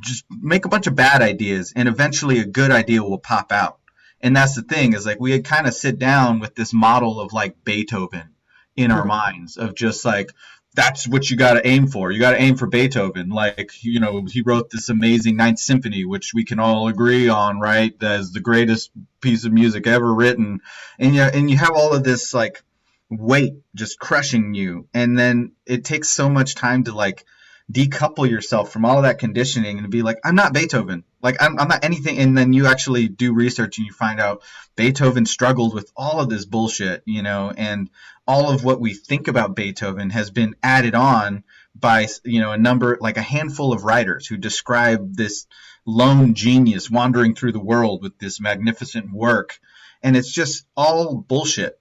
[0.00, 3.78] just make a bunch of bad ideas and eventually a good idea will pop out.
[4.20, 7.20] And that's the thing is like we had kind of sit down with this model
[7.20, 8.30] of like Beethoven
[8.76, 10.30] in our minds of just like
[10.74, 12.10] that's what you got to aim for.
[12.10, 13.28] You got to aim for Beethoven.
[13.28, 17.60] Like, you know, he wrote this amazing Ninth Symphony, which we can all agree on,
[17.60, 17.94] right?
[18.02, 20.60] As the greatest piece of music ever written.
[20.98, 22.62] And you, and you have all of this like
[23.08, 24.88] weight just crushing you.
[24.92, 27.24] And then it takes so much time to like
[27.72, 31.04] decouple yourself from all of that conditioning and be like, I'm not Beethoven.
[31.22, 32.18] Like, I'm, I'm not anything.
[32.18, 34.42] And then you actually do research and you find out
[34.76, 37.88] Beethoven struggled with all of this bullshit, you know, and
[38.26, 42.58] all of what we think about Beethoven has been added on by, you know, a
[42.58, 45.46] number, like a handful of writers who describe this
[45.86, 49.58] lone genius wandering through the world with this magnificent work.
[50.02, 51.78] And it's just all bullshit.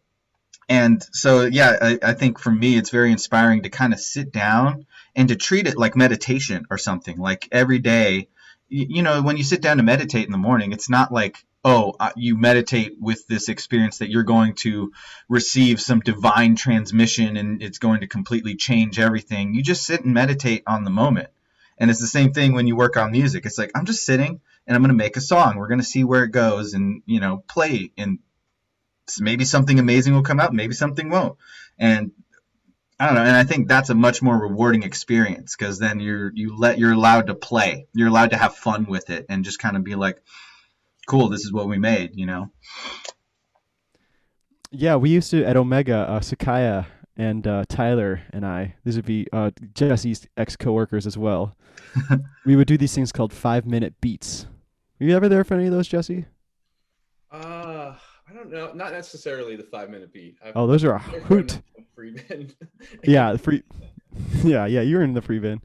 [0.70, 4.32] And so, yeah, I, I think for me, it's very inspiring to kind of sit
[4.32, 7.18] down and to treat it like meditation or something.
[7.18, 8.30] Like every day,
[8.70, 11.94] you, know, when you sit down to meditate in the morning, it's not like, oh,
[12.00, 14.92] uh, you meditate with this experience that you're going to
[15.30, 19.54] receive some divine transmission and it's going to completely change everything.
[19.54, 21.30] You just sit and meditate on the moment.
[21.78, 23.46] And it's the same thing when you work on music.
[23.46, 25.58] It's like, I'm just sitting and I'm going to make a song.
[25.58, 27.92] We're going to see where it goes and, you know, play.
[27.98, 28.20] And
[29.20, 31.38] maybe something amazing will come out, maybe something won't.
[31.78, 32.12] And
[33.04, 36.32] I don't know, and I think that's a much more rewarding experience because then you're
[36.34, 39.60] you let you're allowed to play, you're allowed to have fun with it, and just
[39.60, 40.22] kind of be like,
[41.06, 42.50] "Cool, this is what we made," you know.
[44.72, 46.86] Yeah, we used to at Omega, uh, Sakaya
[47.18, 48.76] and uh, Tyler and I.
[48.86, 51.58] These would be uh, Jesse's ex coworkers as well.
[52.46, 54.48] we would do these things called five minute beats.
[55.02, 56.24] Were you ever there for any of those, Jesse?
[57.30, 57.73] Uh,
[58.34, 58.72] I don't know.
[58.74, 60.38] Not necessarily the five minute beat.
[60.44, 61.62] I've, Oh, those are a hoot.
[61.96, 62.56] free band.
[63.04, 63.64] yeah, free.
[64.44, 65.60] Yeah, yeah, You're in the free bin.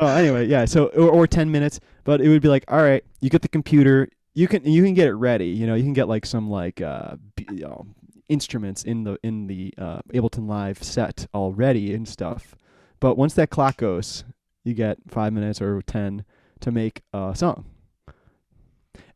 [0.00, 0.64] Oh, anyway, yeah.
[0.66, 3.48] So or, or ten minutes, but it would be like, all right, you get the
[3.48, 5.46] computer, you can you can get it ready.
[5.46, 7.16] You know, you can get like some like uh,
[7.50, 7.86] you know,
[8.28, 12.54] instruments in the in the uh, Ableton Live set already and stuff.
[13.00, 14.24] But once that clock goes,
[14.64, 16.24] you get five minutes or ten
[16.60, 17.64] to make a song.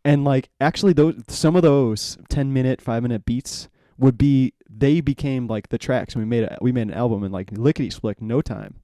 [0.06, 5.00] And like actually, those some of those ten minute, five minute beats would be they
[5.00, 6.14] became like the tracks.
[6.14, 8.76] and We made a, we made an album in like lickety split no time.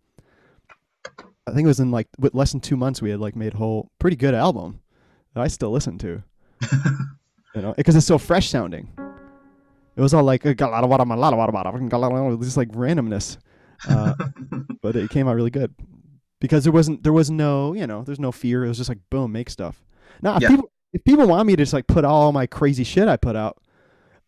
[1.46, 3.54] I think it was in like with less than two months we had like made
[3.54, 4.80] a whole pretty good album
[5.34, 6.22] that I still listen to.
[7.54, 8.88] you know, because it's so fresh sounding.
[9.94, 11.98] It was all like got a lot of water, a lot of water, got a
[11.98, 13.36] lot of just like randomness,
[13.88, 14.14] uh,
[14.82, 15.72] but it came out really good
[16.40, 18.64] because there wasn't there was no you know there's no fear.
[18.64, 19.84] It was just like boom, make stuff.
[20.20, 20.48] Now Yeah.
[20.48, 23.36] people if people want me to just like put all my crazy shit I put
[23.36, 23.58] out,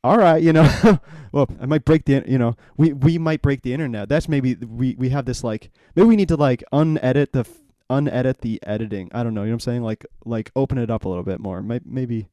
[0.02, 0.68] all right, you know,
[1.32, 4.08] well, I might break the, you know, we we might break the internet.
[4.08, 7.46] That's maybe we we have this like maybe we need to like unedit the
[7.90, 9.10] unedit the editing.
[9.14, 9.42] I don't know.
[9.42, 9.82] You know what I'm saying?
[9.82, 11.62] Like like open it up a little bit more.
[11.62, 12.28] Maybe,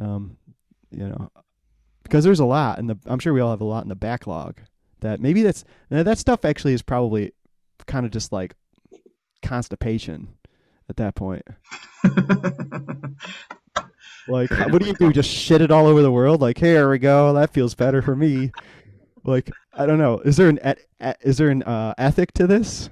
[0.00, 0.36] um,
[0.90, 1.30] you know,
[2.04, 3.96] because there's a lot, and the I'm sure we all have a lot in the
[3.96, 4.60] backlog.
[5.00, 7.32] That maybe that's that stuff actually is probably
[7.86, 8.54] kind of just like
[9.42, 10.28] constipation
[10.88, 11.42] at that point.
[14.28, 15.12] Like, how- what do you do?
[15.12, 16.40] Just shit it all over the world?
[16.40, 17.32] Like, here we go.
[17.34, 18.50] That feels better for me.
[19.22, 20.18] Like, I don't know.
[20.18, 20.80] Is there an et-
[21.20, 22.90] is there an uh, ethic to this,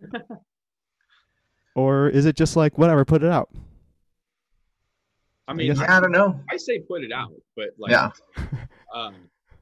[1.74, 3.04] or is it just like whatever?
[3.04, 3.48] Put it out.
[5.48, 6.40] I mean, guess- I, yeah, I don't know.
[6.48, 8.10] I say put it out, but like, Yeah.
[8.94, 9.16] um,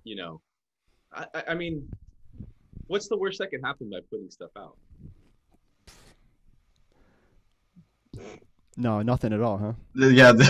[0.04, 0.42] you know,
[1.14, 1.88] I, I- I mean,
[2.88, 4.76] what's the worst that can happen by putting stuff out?
[8.80, 9.72] No, nothing at all, huh?
[9.94, 10.32] Yeah.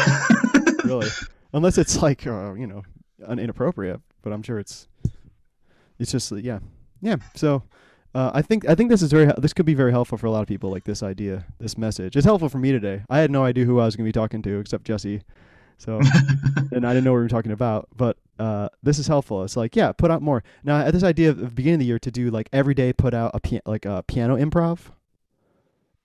[0.83, 1.09] Really,
[1.53, 2.83] unless it's like uh, you know,
[3.29, 4.01] inappropriate.
[4.23, 4.89] But I'm sure it's
[5.99, 6.61] it's just yeah,
[7.03, 7.17] yeah.
[7.35, 7.63] So.
[8.13, 10.33] Uh, I think I think this is very this could be very helpful for a
[10.33, 13.31] lot of people like this idea this message it's helpful for me today I had
[13.31, 15.23] no idea who I was going to be talking to except Jesse
[15.79, 16.01] so
[16.73, 19.45] and I didn't know what we were talking about but uh, this is helpful.
[19.45, 20.43] It's like, yeah, put out more.
[20.65, 22.73] Now, I had this idea of the beginning of the year to do like every
[22.73, 24.79] day, put out a like a piano improv,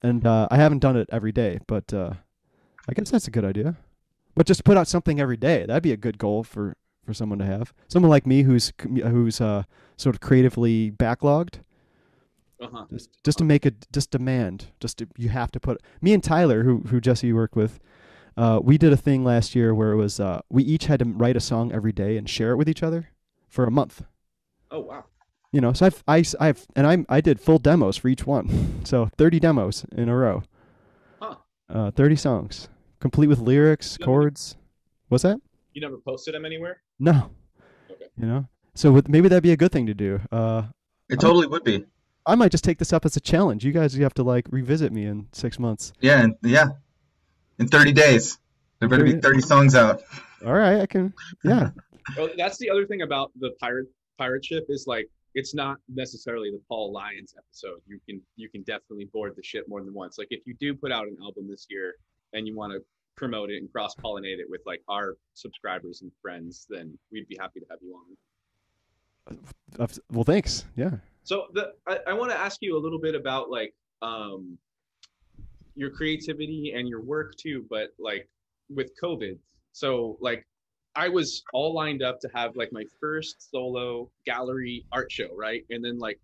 [0.06, 2.14] and uh, I haven't done it every day, but uh,
[2.88, 3.76] I guess that's a good idea.
[4.36, 5.66] But just put out something every day.
[5.66, 7.74] That'd be a good goal for for someone to have.
[7.88, 9.64] Someone like me who's who's uh,
[9.98, 11.62] sort of creatively backlogged.
[12.62, 12.86] Uh-huh.
[12.90, 14.68] Just just to make a just demand.
[14.80, 17.80] Just to, you have to put me and Tyler, who who Jesse worked with.
[18.38, 21.06] Uh, we did a thing last year where it was uh, we each had to
[21.06, 23.10] write a song every day and share it with each other
[23.48, 24.04] for a month.
[24.70, 25.06] Oh wow.
[25.56, 28.26] You know, so I've I, s- I've and I I did full demos for each
[28.28, 30.44] one, so thirty demos in a row.
[31.22, 31.36] Huh.
[31.70, 32.68] Uh, thirty songs,
[33.00, 34.06] complete with lyrics, Yeah.
[34.06, 34.58] chords.
[35.08, 35.40] What's that?
[35.74, 36.82] You never posted them anywhere?
[37.00, 37.30] No.
[37.90, 38.08] Okay.
[38.18, 40.20] You know, so with, maybe that'd be a good thing to do.
[40.30, 40.64] Uh,
[41.10, 41.86] It totally would be.
[42.26, 43.64] I might just take this up as a challenge.
[43.64, 45.94] You guys, you have to like revisit me in six months.
[46.02, 46.70] Yeah, and yeah.
[47.60, 48.38] In 30 days,
[48.80, 50.02] there better be 30 30 songs out.
[50.46, 51.14] All right, I can.
[51.46, 51.70] Yeah.
[52.16, 53.88] Well, that's the other thing about the pirate
[54.20, 57.82] pirate ship is like it's not necessarily the Paul Lyons episode.
[57.86, 60.18] You can you can definitely board the ship more than once.
[60.18, 61.96] Like if you do put out an album this year
[62.34, 62.80] and you want to
[63.16, 67.38] promote it and cross pollinate it with like our subscribers and friends, then we'd be
[67.40, 67.96] happy to have you
[69.30, 69.90] on.
[70.12, 70.66] Well, thanks.
[70.76, 70.92] Yeah.
[71.24, 74.58] So the I, I want to ask you a little bit about like um
[75.76, 78.30] your creativity and your work too, but like
[78.70, 79.38] with COVID.
[79.74, 80.48] So like
[80.96, 85.64] I was all lined up to have like my first solo gallery art show, right?
[85.70, 86.20] And then like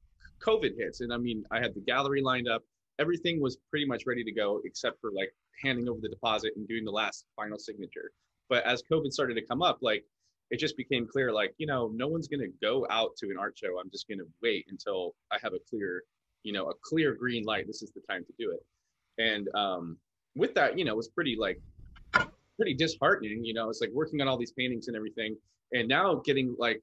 [0.46, 2.64] COVID hits and I mean I had the gallery lined up.
[3.00, 6.68] Everything was pretty much ready to go except for like handing over the deposit and
[6.68, 8.12] doing the last final signature.
[8.50, 10.04] But as COVID started to come up, like
[10.52, 13.38] it just became clear like you know no one's going to go out to an
[13.40, 16.04] art show i'm just going to wait until i have a clear
[16.44, 19.98] you know a clear green light this is the time to do it and um
[20.36, 21.60] with that you know it was pretty like
[22.58, 25.36] pretty disheartening you know it's like working on all these paintings and everything
[25.74, 26.82] and now getting like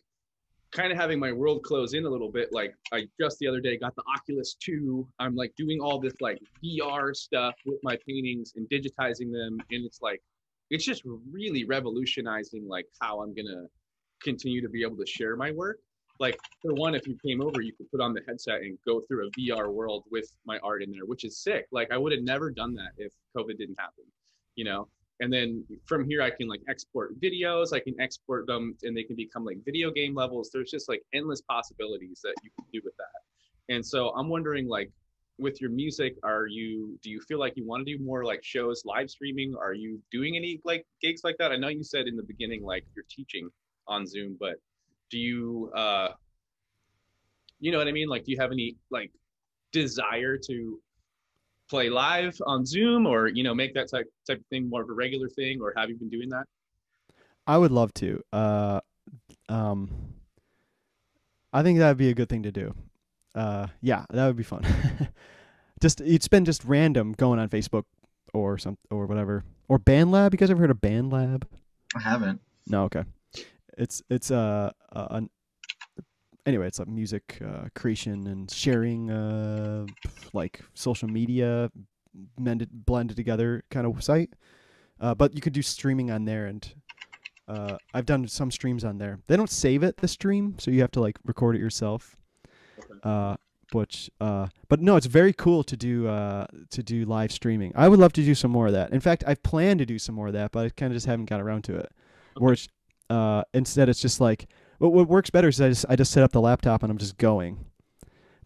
[0.70, 3.60] kind of having my world close in a little bit like i just the other
[3.60, 7.96] day got the oculus 2 i'm like doing all this like vr stuff with my
[8.06, 10.20] paintings and digitizing them and it's like
[10.70, 13.66] it's just really revolutionizing like how I'm gonna
[14.22, 15.78] continue to be able to share my work.
[16.20, 19.00] Like for one, if you came over, you could put on the headset and go
[19.00, 21.66] through a VR world with my art in there, which is sick.
[21.70, 24.04] Like I would have never done that if COVID didn't happen,
[24.56, 24.88] you know.
[25.20, 27.72] And then from here, I can like export videos.
[27.72, 30.50] I can export them, and they can become like video game levels.
[30.52, 33.74] There's just like endless possibilities that you can do with that.
[33.74, 34.90] And so I'm wondering, like,
[35.38, 38.42] with your music are you do you feel like you want to do more like
[38.42, 42.06] shows live streaming are you doing any like gigs like that i know you said
[42.06, 43.48] in the beginning like you're teaching
[43.86, 44.56] on zoom but
[45.10, 46.08] do you uh
[47.60, 49.12] you know what i mean like do you have any like
[49.72, 50.80] desire to
[51.68, 54.88] play live on zoom or you know make that type type of thing more of
[54.88, 56.44] a regular thing or have you been doing that
[57.48, 58.22] I would love to.
[58.30, 58.80] Uh,
[59.48, 59.88] um,
[61.50, 62.74] I think that would be a good thing to do.
[63.34, 64.66] Uh, yeah, that would be fun.
[65.80, 67.84] just it's been just random going on Facebook
[68.34, 70.34] or some or whatever or BandLab.
[70.34, 71.44] You guys ever heard of BandLab?
[71.96, 72.42] I haven't.
[72.66, 73.04] No, okay.
[73.78, 75.30] It's it's a, uh an
[76.46, 79.86] anyway, it's a music uh, creation and sharing uh
[80.32, 81.70] like social media
[82.38, 84.30] mended blended together kind of site.
[85.00, 86.74] Uh, but you could do streaming on there and
[87.46, 89.20] uh, I've done some streams on there.
[89.26, 92.14] They don't save it the stream, so you have to like record it yourself.
[92.78, 93.00] Okay.
[93.02, 93.36] Uh,
[93.72, 97.72] which uh, but no, it's very cool to do uh to do live streaming.
[97.74, 98.92] I would love to do some more of that.
[98.92, 101.06] In fact, I've planned to do some more of that, but I kind of just
[101.06, 101.92] haven't got around to it.
[102.36, 102.68] Where it's
[103.10, 106.22] uh instead it's just like what what works better is I just I just set
[106.22, 107.64] up the laptop and I'm just going.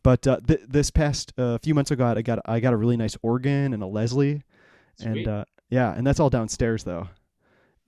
[0.02, 2.96] But uh, th- this past uh, few months ago, I got I got a really
[2.96, 4.42] nice organ and a Leslie,
[4.96, 5.06] Sweet.
[5.18, 7.08] and uh, yeah, and that's all downstairs though.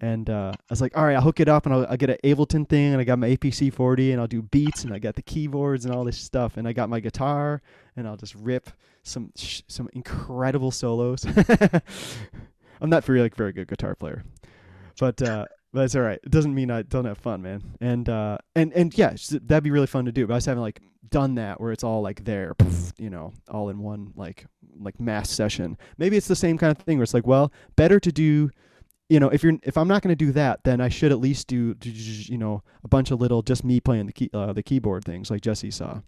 [0.01, 2.11] And uh, I was like, all right, I'll hook it up and I'll, I'll get
[2.11, 4.99] an Ableton thing and I got my APC 40 and I'll do beats and I
[4.99, 7.63] got the keyboards and all this stuff and I got my guitar
[7.97, 8.69] and I'll just rip
[9.03, 11.25] some sh- some incredible solos.
[12.81, 14.25] I'm not very like very good guitar player,
[14.99, 16.21] but uh, but it's all right.
[16.23, 17.63] It doesn't mean I don't have fun, man.
[17.81, 20.27] And uh, and and yeah, that'd be really fun to do.
[20.27, 22.55] But I just haven't like done that where it's all like there,
[22.97, 24.47] you know, all in one like
[24.81, 25.77] like mass session.
[25.99, 28.51] Maybe it's the same kind of thing where it's like, well, better to do
[29.09, 31.49] you know, if you're if I'm not to do that, then I should at least
[31.49, 35.05] do you know a bunch of little just me playing the key uh, the keyboard
[35.05, 36.01] things like Jesse saw.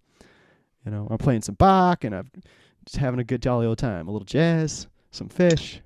[0.85, 2.31] You know, I'm playing some Bach and I'm
[2.85, 4.07] just having a good jolly old time.
[4.07, 5.81] A little jazz, some Phish.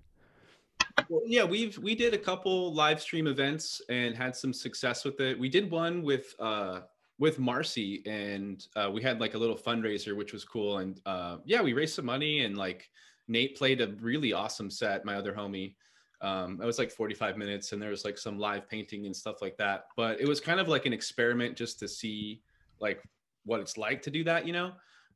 [1.10, 5.20] Well, yeah, we've we did a couple live stream events and had some success with
[5.20, 5.40] it.
[5.40, 6.82] We did one with uh
[7.20, 10.80] with Marcy and uh, we had like a little fundraiser, which was cool.
[10.80, 12.90] And uh, yeah, we raised some money and like
[13.28, 15.06] Nate played a really awesome set.
[15.06, 15.76] My other homie,
[16.22, 19.42] Um, it was like 45 minutes, and there was like some live painting and stuff
[19.42, 19.86] like that.
[19.96, 22.42] But it was kind of like an experiment just to see
[22.80, 23.04] like
[23.46, 24.72] what it's like to do that, you know.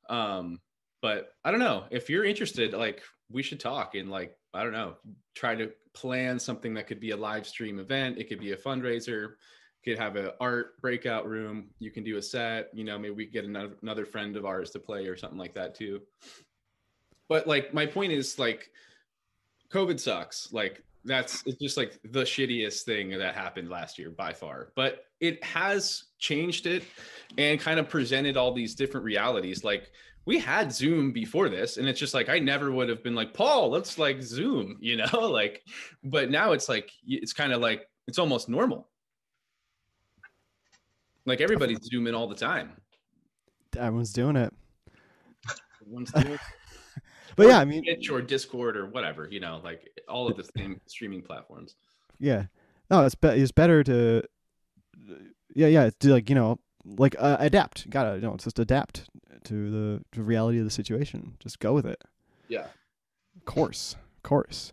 [0.09, 0.61] Um,
[1.01, 2.73] but I don't know if you're interested.
[2.73, 4.95] Like, we should talk and like I don't know,
[5.34, 8.18] try to plan something that could be a live stream event.
[8.18, 9.34] It could be a fundraiser.
[9.84, 11.70] Could have an art breakout room.
[11.80, 12.70] You can do a set.
[12.74, 15.53] You know, maybe we get another another friend of ours to play or something like
[15.53, 16.01] that too.
[17.30, 18.72] But like, my point is like,
[19.72, 20.51] COVID sucks.
[20.51, 25.06] Like that's it's just like the shittiest thing that happened last year by far but
[25.20, 26.84] it has changed it
[27.38, 29.91] and kind of presented all these different realities like
[30.26, 33.34] we had zoom before this and it's just like i never would have been like
[33.34, 35.63] paul let's like zoom you know like
[36.03, 38.88] but now it's like it's kind of like it's almost normal
[41.26, 42.71] like everybody's zooming all the time
[43.78, 44.53] Everyone's doing it.
[45.82, 46.39] Everyone's doing
[47.36, 50.38] But or yeah, I mean, Twitch or discord or whatever you know like all of
[50.38, 51.76] the same streaming platforms
[52.19, 52.45] yeah.
[52.89, 54.23] No, it's be- it's better to
[55.53, 57.89] yeah, yeah, to like, you know, like uh, adapt.
[57.89, 59.09] Got to, you know, just adapt
[59.45, 61.35] to the to reality of the situation.
[61.39, 62.01] Just go with it.
[62.47, 62.67] yeah
[63.37, 63.95] Of course.
[64.17, 64.71] Of course.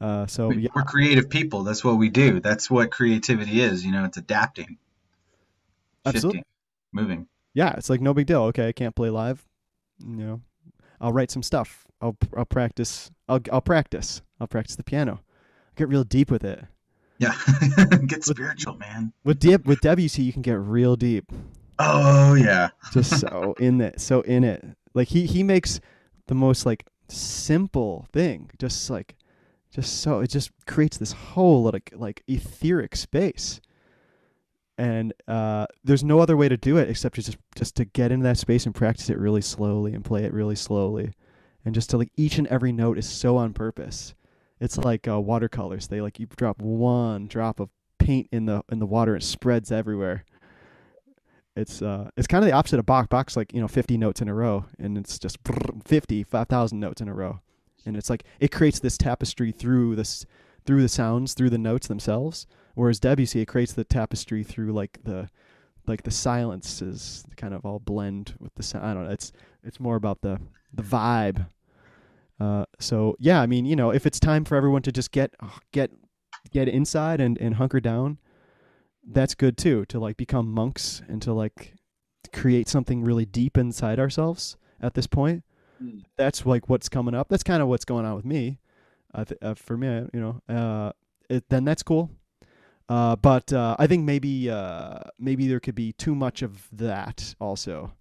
[0.00, 1.64] Uh so yeah, We're creative people.
[1.64, 2.40] That's what we do.
[2.40, 3.84] That's what creativity is.
[3.84, 4.78] You know, it's adapting,
[6.06, 6.38] Absolutely.
[6.38, 6.44] shifting,
[6.92, 7.26] moving.
[7.54, 8.42] yeah, it's like no big deal.
[8.44, 9.44] Okay, I can't play live.
[9.98, 10.40] You know,
[11.00, 11.86] I'll write some stuff.
[12.00, 13.10] I'll I'll practice.
[13.28, 14.22] I'll I'll practice.
[14.40, 15.20] I'll practice the piano.
[15.74, 16.64] Get real deep with it.
[17.18, 17.34] Yeah,
[18.06, 19.12] get spiritual, man.
[19.24, 21.32] With Deb, with WC, you can get real deep.
[21.78, 24.64] Oh yeah, Just so in it, so in it.
[24.94, 25.80] Like he he makes
[26.26, 28.50] the most like simple thing.
[28.58, 29.14] Just like,
[29.72, 33.60] just so it just creates this whole like like etheric space.
[34.76, 38.12] And uh, there's no other way to do it except to just just to get
[38.12, 41.12] into that space and practice it really slowly and play it really slowly,
[41.64, 44.14] and just to like each and every note is so on purpose.
[44.60, 45.86] It's like uh, watercolors.
[45.88, 49.70] They like you drop one drop of paint in the in the water, it spreads
[49.70, 50.24] everywhere.
[51.58, 53.08] It's uh it's kind of the opposite of Bach.
[53.08, 56.78] Bach's like you know 50 notes in a row, and it's just brrr, 50 5,000
[56.78, 57.40] notes in a row,
[57.84, 60.24] and it's like it creates this tapestry through this
[60.64, 62.46] through the sounds through the notes themselves.
[62.74, 65.28] Whereas Debussy, it creates the tapestry through like the
[65.88, 68.86] like the silences kind of all blend with the sound.
[68.86, 69.10] I don't know.
[69.10, 69.32] It's
[69.64, 70.40] it's more about the
[70.72, 71.48] the vibe.
[72.38, 75.34] Uh, so yeah, I mean, you know, if it's time for everyone to just get
[75.72, 75.90] get
[76.52, 78.18] get inside and and hunker down,
[79.12, 79.84] that's good too.
[79.86, 81.74] To like become monks and to like
[82.32, 85.44] create something really deep inside ourselves at this point.
[85.82, 86.04] Mm.
[86.16, 87.28] That's like what's coming up.
[87.28, 88.58] That's kind of what's going on with me.
[89.14, 90.92] Uh, th- uh, for me, you know, uh,
[91.30, 92.10] it, then that's cool.
[92.88, 97.34] Uh, but uh, I think maybe uh, maybe there could be too much of that
[97.40, 97.92] also.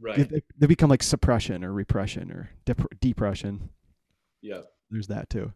[0.00, 3.70] right They, they become like suppression or repression or dep- depression.
[4.42, 4.60] yeah
[4.90, 5.52] There's that too.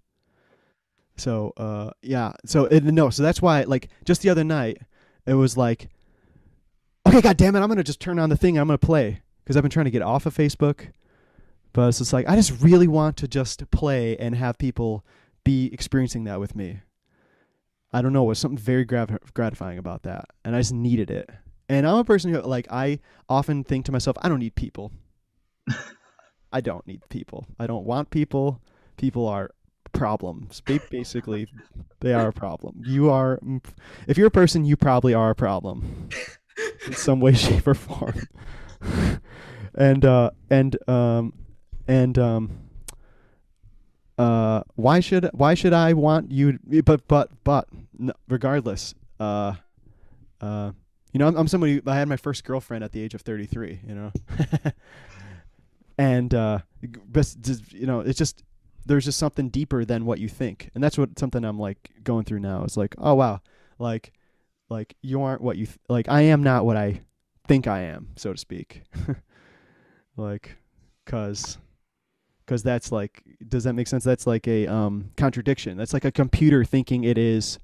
[1.18, 2.32] So uh, yeah.
[2.44, 3.10] So it, no.
[3.10, 4.78] So that's why like just the other night
[5.26, 5.88] it was like,
[7.06, 8.56] okay, god damn it, I'm gonna just turn on the thing.
[8.56, 10.88] and I'm gonna play because I've been trying to get off of Facebook,
[11.72, 15.04] but it's just like I just really want to just play and have people
[15.44, 16.80] be experiencing that with me.
[17.92, 21.10] I don't know, it was something very grav- gratifying about that, and I just needed
[21.10, 21.30] it.
[21.70, 24.92] And I'm a person who like I often think to myself, I don't need people.
[26.52, 27.46] I don't need people.
[27.58, 28.62] I don't want people.
[28.96, 29.50] People are
[29.92, 30.60] problems.
[30.90, 31.48] Basically,
[32.00, 32.82] they are a problem.
[32.84, 33.40] You are,
[34.06, 36.08] if you're a person, you probably are a problem
[36.86, 38.28] in some way, shape, or form.
[39.74, 41.32] and uh, and um,
[41.86, 42.50] and um,
[44.18, 46.58] uh, why should why should I want you?
[46.84, 47.68] But but but
[48.28, 49.54] regardless, uh,
[50.40, 50.72] uh,
[51.12, 51.80] you know, I'm, I'm somebody.
[51.86, 53.80] I had my first girlfriend at the age of 33.
[53.86, 54.12] You know,
[55.98, 58.42] and uh, you know, it's just
[58.88, 62.24] there's just something deeper than what you think, and that's what something I'm like going
[62.24, 62.64] through now.
[62.64, 63.40] Is like, oh wow,
[63.78, 64.12] like
[64.68, 66.08] like you aren't what you th- like.
[66.08, 67.02] I am not what I
[67.46, 68.82] think I am, so to speak.
[70.16, 70.56] like,
[71.06, 71.58] cause
[72.48, 76.10] because that's like does that make sense that's like a um contradiction that's like a
[76.10, 77.58] computer thinking it is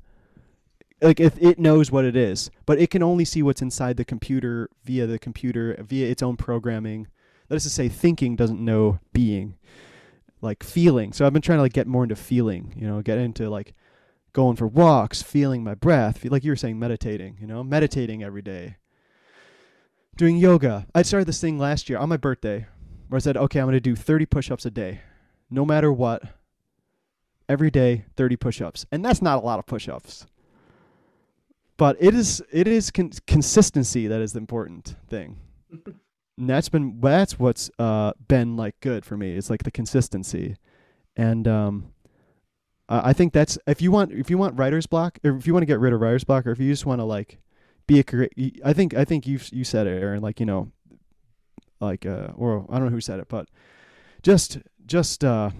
[1.01, 4.05] like if it knows what it is but it can only see what's inside the
[4.05, 7.07] computer via the computer via its own programming
[7.49, 9.55] that is to say thinking doesn't know being
[10.45, 13.18] like feeling so i've been trying to like get more into feeling you know get
[13.18, 13.74] into like
[14.32, 18.22] going for walks feeling my breath fe- like you were saying meditating you know meditating
[18.22, 18.76] every day
[20.16, 22.66] doing yoga i started this thing last year on my birthday
[23.09, 25.01] where I said, okay, I'm going to do 30 push ups a day,
[25.51, 26.22] no matter what,
[27.49, 28.86] every day, 30 push ups.
[28.90, 30.26] And that's not a lot of push ups.
[31.76, 35.38] But it is it is con- consistency that is the important thing.
[36.39, 39.37] and that's been that's what's uh, been like good for me.
[39.37, 40.57] It's like the consistency,
[41.16, 41.93] and um,
[42.89, 45.62] I think that's if you want if you want writer's block or if you want
[45.62, 47.39] to get rid of writer's block or if you just want to like
[47.87, 50.70] be a great I think I think you you said it Aaron like you know
[51.80, 53.49] like uh or I don't know who said it but
[54.22, 55.51] just just uh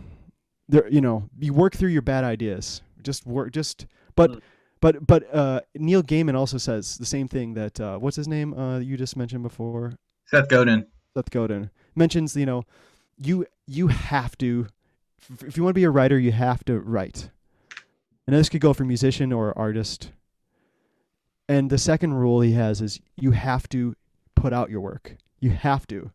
[0.69, 4.41] there you know you work through your bad ideas just work just but Mm.
[4.81, 8.53] but but uh Neil Gaiman also says the same thing that uh what's his name
[8.55, 9.95] uh you just mentioned before
[10.27, 10.87] Seth Godin.
[11.15, 12.65] Seth Godin mentions, you know,
[13.19, 14.67] you you have to,
[15.47, 17.31] if you want to be a writer, you have to write.
[18.27, 20.11] And this could go for musician or artist.
[21.49, 23.95] And the second rule he has is you have to
[24.35, 25.17] put out your work.
[25.41, 26.11] You have to.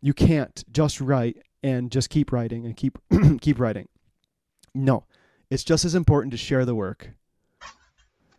[0.00, 2.98] You can't just write and just keep writing and keep
[3.40, 3.88] keep writing.
[4.74, 5.04] No,
[5.50, 7.10] it's just as important to share the work.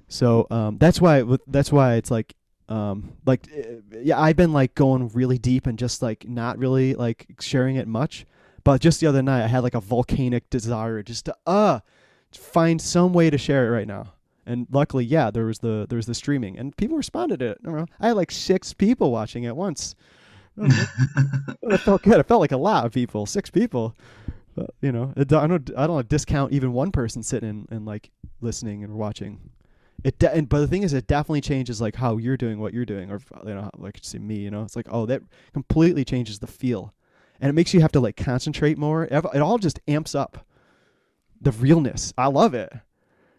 [0.07, 2.35] So um, that's why that's why it's like
[2.69, 6.93] um like uh, yeah i've been like going really deep and just like not really
[6.93, 8.25] like sharing it much.
[8.63, 11.79] But just the other night i had like a volcanic desire just to uh
[12.31, 14.13] find some way to share it right now.
[14.45, 17.57] And luckily yeah there was the there was the streaming and people responded to it.
[17.67, 19.95] I, know, I had like six people watching at once.
[21.63, 22.19] It felt good.
[22.19, 23.95] It felt like a lot of people six people.
[24.55, 28.11] But you know it, i don't i don't discount even one person sitting and like
[28.39, 29.39] listening and watching
[30.03, 32.73] it de- and, but the thing is it definitely changes like how you're doing what
[32.73, 34.63] you're doing or you know like say me you know?
[34.63, 35.21] It's like oh that
[35.53, 36.93] completely changes the feel.
[37.39, 39.05] And it makes you have to like concentrate more.
[39.05, 40.45] It all just amps up
[41.41, 42.13] the realness.
[42.17, 42.71] I love it.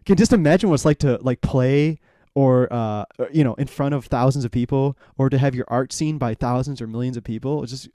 [0.05, 1.99] Can just imagine what it's like to like play
[2.35, 5.93] or uh you know in front of thousands of people or to have your art
[5.93, 7.63] seen by thousands or millions of people.
[7.63, 7.89] It's just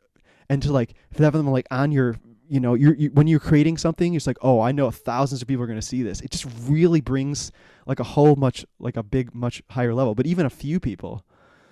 [0.48, 2.16] and to like have them like on your
[2.50, 5.48] you know you're you, when you're creating something it's like oh i know thousands of
[5.48, 6.20] people are going to see this.
[6.20, 7.52] It just really brings
[7.86, 11.24] like a whole much like a big much higher level but even a few people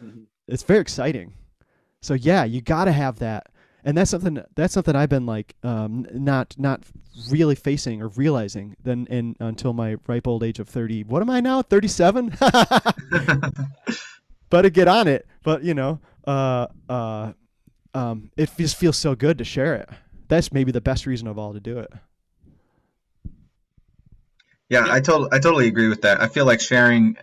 [0.02, 0.26] Mhm.
[0.46, 1.34] it's very exciting.
[2.00, 3.48] So yeah you got to have that.
[3.84, 6.82] And that's something that's something i've been like um not not
[7.30, 11.30] really facing or realizing then in until my ripe old age of 30 what am
[11.30, 12.36] i now 37
[14.50, 17.32] better get on it but you know uh uh
[17.94, 19.88] um it just feels so good to share it
[20.28, 21.92] that's maybe the best reason of all to do it.
[24.68, 26.20] Yeah, I totally I totally agree with that.
[26.20, 27.16] I feel like sharing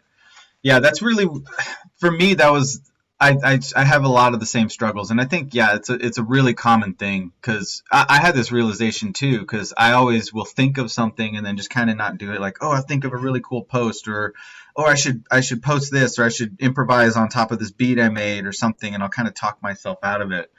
[0.63, 1.27] yeah, that's really
[1.97, 2.81] for me that was
[3.17, 5.09] I, I, I have a lot of the same struggles.
[5.09, 8.35] And I think yeah it's a it's a really common thing because I, I had
[8.35, 11.97] this realization too because I always will think of something and then just kind of
[11.97, 12.41] not do it.
[12.41, 14.33] Like oh I think of a really cool post or
[14.75, 17.71] or I should I should post this or I should improvise on top of this
[17.71, 20.51] beat I made or something and I'll kind of talk myself out of it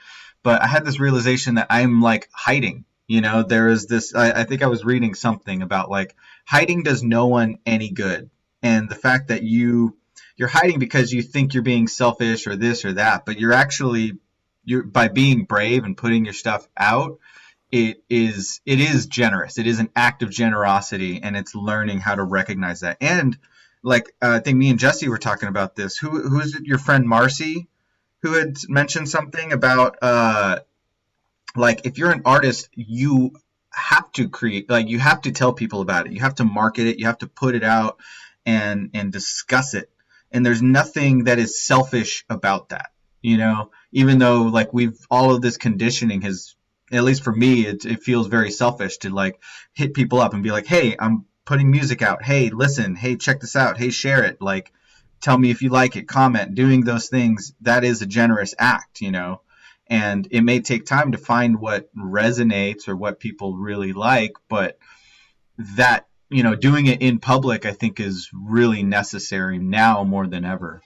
[0.47, 3.43] but I had this realization that I'm like hiding you know?
[3.43, 7.27] There is this I, I think I was reading something about like hiding does no
[7.27, 8.31] one any good.
[8.63, 9.97] And the fact that you
[10.37, 14.19] you're hiding because you think you're being selfish or this or that but you're actually
[14.65, 17.19] you're by being brave and putting your stuff out
[17.73, 19.59] it is it is generous.
[19.59, 22.99] It is an act of generosity and it's learning how to recognize that.
[23.01, 23.37] And
[23.83, 25.97] like uh, i think me and jesse were talking about this.
[25.97, 27.69] Who who's your friend marcy
[28.27, 30.59] who had mentioned something about uh
[31.55, 33.33] like if you're an artist you
[33.71, 36.13] have to create like you have to tell people about it.
[36.13, 36.99] You have to market it.
[36.99, 37.99] You have to put it out
[38.45, 39.91] and and discuss it.
[40.33, 42.91] And there's nothing that is selfish about that
[43.23, 43.71] you know?
[43.93, 46.55] Even though like we've all of this conditioning has
[46.93, 49.41] at least for me it, it feels very selfish to like
[49.73, 52.23] hit people up and be like hey i'm putting music out.
[52.23, 52.95] Hey listen.
[52.95, 53.79] Hey check this out.
[53.79, 54.43] Hey share it.
[54.43, 54.73] Like
[55.21, 59.01] tell me if you like it comment doing those things that is a generous act
[59.01, 59.41] you know
[59.89, 64.79] and it may take time to find what resonates or what people really like but
[65.77, 70.45] that you know doing it in public i think is really necessary now more than
[70.45, 70.83] ever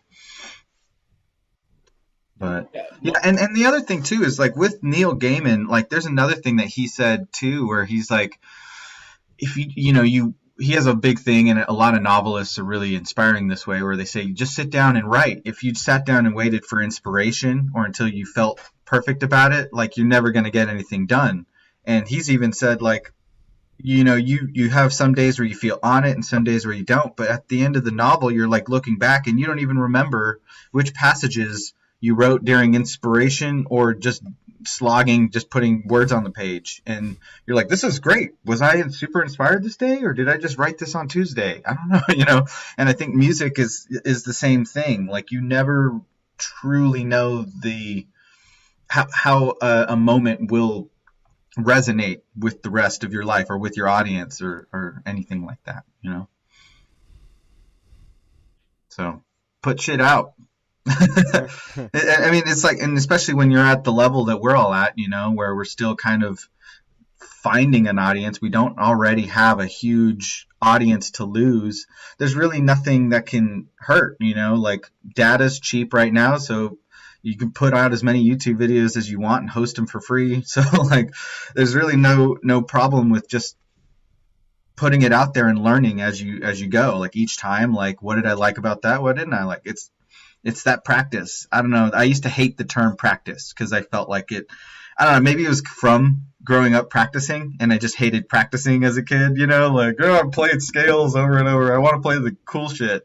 [2.38, 2.70] but
[3.02, 3.12] Yeah.
[3.22, 6.56] and, and the other thing too is like with neil gaiman like there's another thing
[6.56, 8.38] that he said too where he's like
[9.38, 12.58] if you you know you he has a big thing and a lot of novelists
[12.58, 15.42] are really inspiring this way where they say just sit down and write.
[15.44, 19.72] If you'd sat down and waited for inspiration or until you felt perfect about it
[19.72, 21.46] like you're never going to get anything done.
[21.84, 23.12] And he's even said like
[23.78, 26.66] you know you you have some days where you feel on it and some days
[26.66, 29.40] where you don't but at the end of the novel you're like looking back and
[29.40, 30.40] you don't even remember
[30.70, 34.22] which passages you wrote during inspiration or just
[34.64, 36.82] slogging just putting words on the page.
[36.86, 38.32] And you're like this is great.
[38.44, 41.62] Was i super inspired this day or did i just write this on tuesday?
[41.66, 42.46] I don't know you know?
[42.76, 45.06] And i think music is is the same thing.
[45.06, 46.00] Like you never
[46.38, 48.06] truly know the
[48.88, 50.90] how, how a, a moment will
[51.58, 55.62] resonate with the rest of your life or with your audience or, or anything like
[55.64, 56.28] that you know?
[58.88, 59.22] So
[59.62, 60.34] put shit out
[60.86, 64.94] I mean, it's like, and especially when you're at the level that we're all at,
[64.96, 66.48] you know, where we're still kind of
[67.42, 68.40] finding an audience.
[68.40, 71.86] We don't already have a huge audience to lose.
[72.18, 76.78] There's really nothing that can hurt, you know, like data's cheap right now, so
[77.22, 80.00] you can put out as many YouTube videos as you want and host them for
[80.00, 80.42] free.
[80.46, 81.14] So like
[81.54, 83.56] there's really no no problem with just
[84.76, 86.98] putting it out there and learning as you as you go.
[86.98, 89.02] Like each time like what did I like about that?
[89.02, 89.62] What didn't I like?
[89.64, 89.90] It's
[90.44, 91.46] it's that practice.
[91.52, 91.90] I don't know.
[91.92, 94.46] I used to hate the term practice because I felt like it
[94.98, 98.84] I don't know, maybe it was from growing up practicing and I just hated practicing
[98.84, 101.74] as a kid, you know, like oh, I'm playing scales over and over.
[101.74, 103.04] I want to play the cool shit.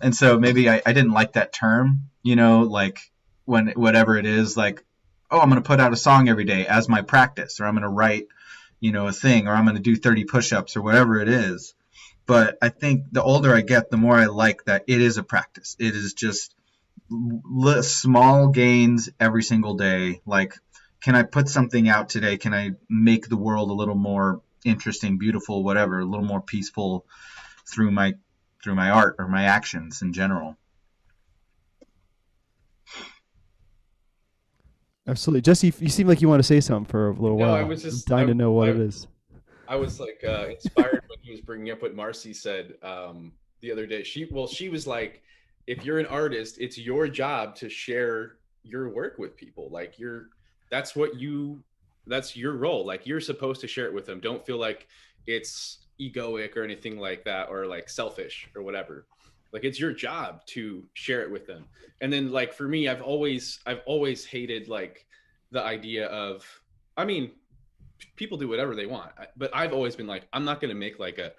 [0.00, 2.98] And so maybe I, I didn't like that term, you know, like
[3.44, 4.84] when whatever it is, like,
[5.30, 7.74] oh, I'm going to put out a song every day as my practice, or I'm
[7.74, 8.28] going to write,
[8.78, 11.74] you know, a thing, or I'm going to do 30 push-ups, or whatever it is.
[12.26, 15.22] But I think the older I get, the more I like that it is a
[15.22, 15.76] practice.
[15.78, 16.54] It is just
[17.82, 20.20] small gains every single day.
[20.26, 20.54] Like,
[21.02, 22.36] can I put something out today?
[22.36, 27.06] Can I make the world a little more interesting, beautiful, whatever, a little more peaceful
[27.72, 28.14] through my
[28.62, 30.56] through my art or my actions in general?
[35.06, 35.72] Absolutely, Jesse.
[35.80, 37.54] You seem like you want to say something for a little No, while.
[37.54, 39.06] I was just- I'm dying I- to know what I- it is.
[39.66, 43.70] I was like uh, inspired when he was bringing up what Marcy said um, the
[43.70, 44.02] other day.
[44.02, 45.22] She well, she was like,
[45.70, 49.68] if you're an artist, it's your job to share your work with people.
[49.70, 50.26] Like you're,
[50.68, 51.62] that's what you,
[52.08, 52.84] that's your role.
[52.84, 54.18] Like you're supposed to share it with them.
[54.18, 54.88] Don't feel like
[55.28, 59.06] it's egoic or anything like that, or like selfish or whatever.
[59.52, 61.66] Like it's your job to share it with them.
[62.00, 65.06] And then like for me, I've always, I've always hated like
[65.52, 66.44] the idea of,
[66.96, 67.30] I mean,
[68.16, 70.98] people do whatever they want but i've always been like i'm not going to make
[70.98, 71.32] like a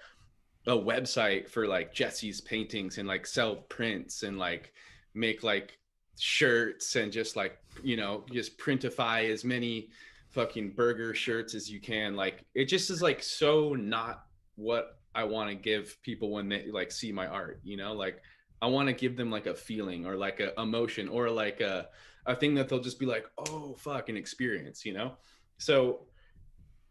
[0.67, 4.73] a website for like jesse's paintings and like sell prints and like
[5.13, 5.79] make like
[6.19, 9.89] shirts and just like you know just printify as many
[10.31, 12.15] fucking burger shirts as you can.
[12.15, 16.67] Like it just is like so not what i want to give people when they
[16.71, 17.93] like see my art you know?
[17.93, 18.21] Like
[18.61, 21.87] i want to give them like a feeling or like a emotion or like a
[22.25, 25.13] a thing that they'll just be like oh fuck an experience you know?
[25.57, 26.07] So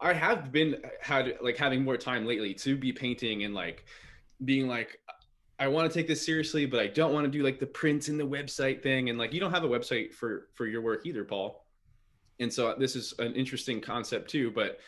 [0.00, 3.84] I have been had like having more time lately to be painting and like
[4.44, 4.98] being like
[5.58, 8.08] I want to take this seriously, but I don't want to do like the prints
[8.08, 9.10] and the website thing.
[9.10, 11.66] And like you don't have a website for for your work either, Paul.
[12.40, 14.50] And so this is an interesting concept too.
[14.50, 14.78] But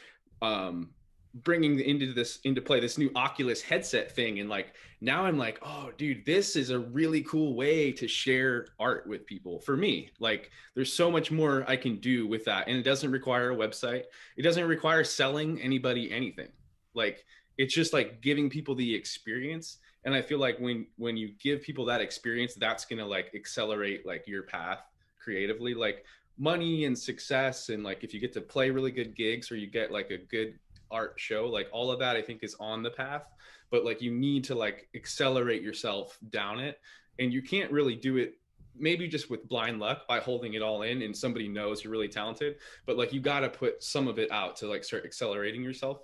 [0.41, 0.91] um,
[1.35, 5.59] bringing into this into play this new Oculus headset thing, and like now I'm like,
[5.62, 9.59] oh, dude, this is a really cool way to share art with people.
[9.61, 13.11] For me, like there's so much more I can do with that, and it doesn't
[13.11, 14.05] require a website.
[14.37, 16.49] It doesn't require selling anybody anything.
[16.95, 17.24] Like
[17.59, 19.78] it's just like giving people the experience.
[20.05, 23.30] And i feel like when when you give people that experience that's going to like
[23.37, 24.80] accelerate like your path
[25.22, 25.74] creatively.
[25.74, 26.05] Like
[26.39, 29.66] money and success and like if you get to play really good gigs or you
[29.66, 30.59] get like a good
[30.93, 33.26] art show like all of that i think is on the path
[33.70, 36.78] but like you need to like accelerate yourself down it
[37.18, 38.34] and you can't really do it
[38.76, 42.09] maybe just with blind luck by holding it all in and somebody knows you're really
[42.09, 45.62] talented but like you got to put some of it out to like start accelerating
[45.62, 45.99] yourself.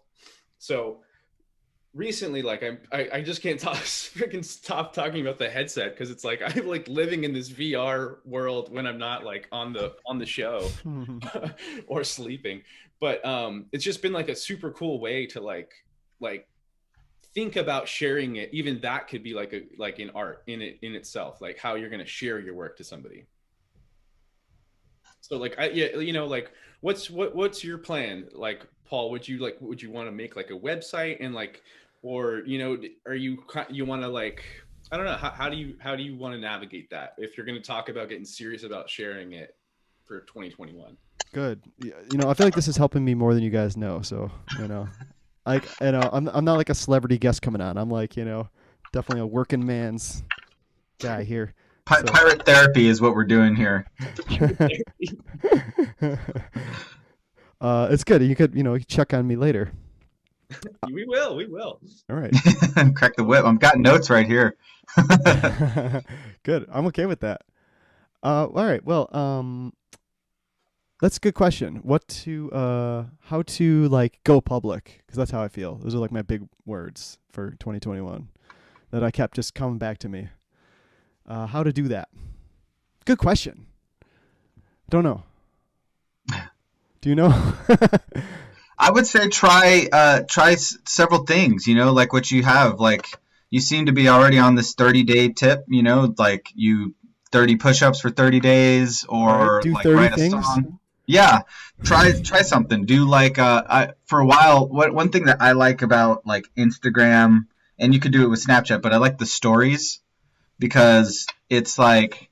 [0.59, 1.01] So
[1.95, 6.11] recently like I'm, i i just can't talk freaking stop talking about the headset because
[6.11, 9.95] it's like i'm like living in this vr world when i'm not like on the
[10.07, 10.69] on the show
[11.87, 12.63] or sleeping
[13.01, 15.73] but um it's just been like a super cool way to like
[16.21, 16.49] like
[17.35, 18.51] think about sharing it.
[18.53, 21.75] Even that could be like a like in art in it in itself like how
[21.75, 23.27] you're going to share your work to somebody.
[25.21, 28.29] So like i yeah you know like what's what what's your plan?
[28.33, 31.63] Like paul would you like would you want to make like a website and like
[32.03, 34.43] or you know are you you want to like
[34.91, 37.37] i don't know how, how do you how do you want to navigate that if
[37.37, 39.57] you're going to talk about getting serious about sharing it
[40.07, 40.97] for 2021
[41.33, 41.61] Good.
[41.83, 44.01] You know, I feel like this is helping me more than you guys know.
[44.03, 44.89] So you know,
[45.47, 47.77] like you know, I'm I'm not like a celebrity guest coming on.
[47.77, 48.49] I'm like you know,
[48.93, 50.23] definitely a working man's
[51.01, 51.55] guy here.
[51.85, 53.87] Pi- So- pirate therapy is what we're doing here.
[57.61, 58.23] uh, it's good.
[58.23, 59.73] You could you know check on me later.
[60.91, 62.33] we will we will All right.
[62.95, 63.45] Crack the whip.
[63.45, 64.57] I've got notes right here.
[66.43, 66.67] good.
[66.73, 67.43] I'm okay with that.
[68.23, 68.83] Uh, all right.
[68.85, 69.75] Well, um,
[71.01, 71.77] that's a good question.
[71.77, 75.03] What to, uh, how to like go public?
[75.07, 75.77] Because that's how I feel.
[75.77, 78.29] Those are like my big words for 2021
[78.91, 80.29] that I kept just coming back to me.
[81.27, 82.09] Uh, how to do that?
[83.05, 83.67] Good question.
[84.91, 85.23] Don't know.
[87.01, 87.55] Do you know?
[88.79, 91.67] I would say try uh, try s- several things.
[91.67, 92.81] You know, like what you have.
[92.81, 93.07] Like
[93.51, 95.65] you seem to be already on this 30 day tip.
[95.69, 96.95] You know, like you
[97.31, 100.33] 30 push ups for 30 days, or Alright, do like 30 write a things.
[100.47, 100.79] song.
[101.09, 101.41] Yeah,
[101.83, 102.85] try try something.
[102.85, 104.69] Do like uh, I, for a while.
[104.69, 107.47] What one thing that I like about like Instagram,
[107.79, 110.01] and you could do it with Snapchat, but I like the stories
[110.59, 112.29] because it's like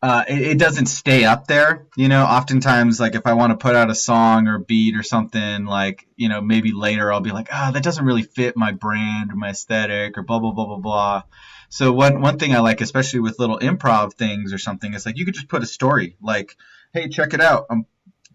[0.00, 1.86] uh, it, it doesn't stay up there.
[1.94, 5.02] You know, oftentimes like if I want to put out a song or beat or
[5.02, 8.56] something, like you know maybe later I'll be like, ah, oh, that doesn't really fit
[8.56, 11.22] my brand or my aesthetic or blah blah blah blah blah.
[11.68, 15.18] So one one thing I like, especially with little improv things or something, is like
[15.18, 16.56] you could just put a story like
[16.92, 17.66] hey, check it out.
[17.70, 17.86] I'm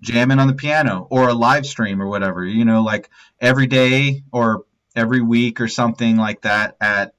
[0.02, 4.24] jamming on the piano or a live stream or whatever, you know, like every day
[4.32, 7.14] or every week or something like that at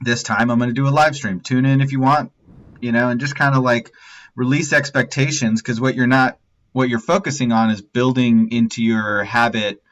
[0.00, 1.40] this time I'm going to do a live stream.
[1.40, 2.32] Tune in if you want,
[2.80, 3.92] you know, and just kind of like
[4.34, 6.38] release expectations because what you're not
[6.72, 9.82] what you're focusing on is building into your habit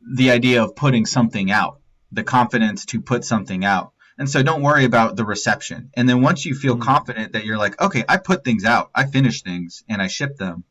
[0.00, 1.80] the idea of putting something out,
[2.12, 3.92] the confidence to put something out.
[4.18, 5.90] And so don't worry about the reception.
[5.94, 6.82] And then once you feel mm-hmm.
[6.82, 10.36] confident that you're like, okay, I put things out, I finish things and I ship
[10.36, 10.64] them,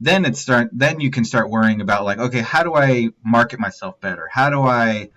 [0.00, 3.58] then it's start then you can start worrying about like, okay, how do I market
[3.58, 4.28] myself better?
[4.30, 5.10] How do I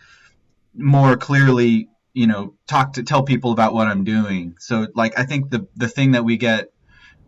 [0.75, 4.55] more clearly, you know, talk to tell people about what I'm doing?
[4.59, 6.71] So like I think the the thing that we get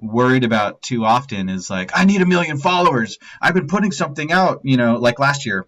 [0.01, 3.17] worried about too often is like, I need a million followers.
[3.41, 5.67] I've been putting something out, you know, like last year.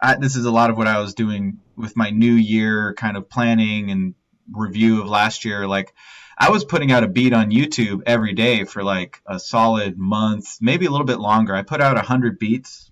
[0.00, 3.16] I, this is a lot of what I was doing with my new year kind
[3.16, 4.14] of planning and
[4.52, 5.92] review of last year, like
[6.38, 10.58] I was putting out a beat on YouTube every day for like a solid month,
[10.60, 11.54] maybe a little bit longer.
[11.54, 12.90] I put out 100 beats,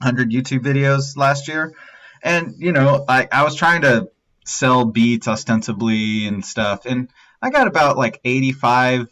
[0.00, 1.74] 100 YouTube videos last year.
[2.22, 4.10] And, you know, I, I was trying to
[4.44, 6.86] sell beats ostensibly and stuff.
[6.86, 7.08] And
[7.40, 9.06] I got about like 85,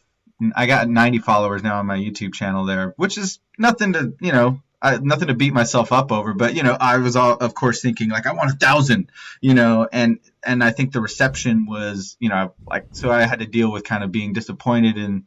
[0.56, 4.32] I got 90 followers now on my YouTube channel there, which is nothing to, you
[4.32, 7.54] know, I, nothing to beat myself up over, but you know, I was all, of
[7.54, 9.10] course, thinking like I want a thousand,
[9.40, 13.38] you know, and and I think the reception was, you know, like so I had
[13.38, 15.24] to deal with kind of being disappointed in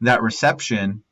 [0.00, 1.04] that reception.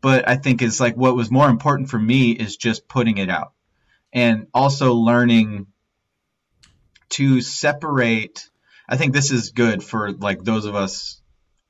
[0.00, 3.28] But I think it's like what was more important for me is just putting it
[3.28, 3.52] out,
[4.12, 5.66] and also learning
[7.10, 8.48] to separate.
[8.88, 11.20] I think this is good for like those of us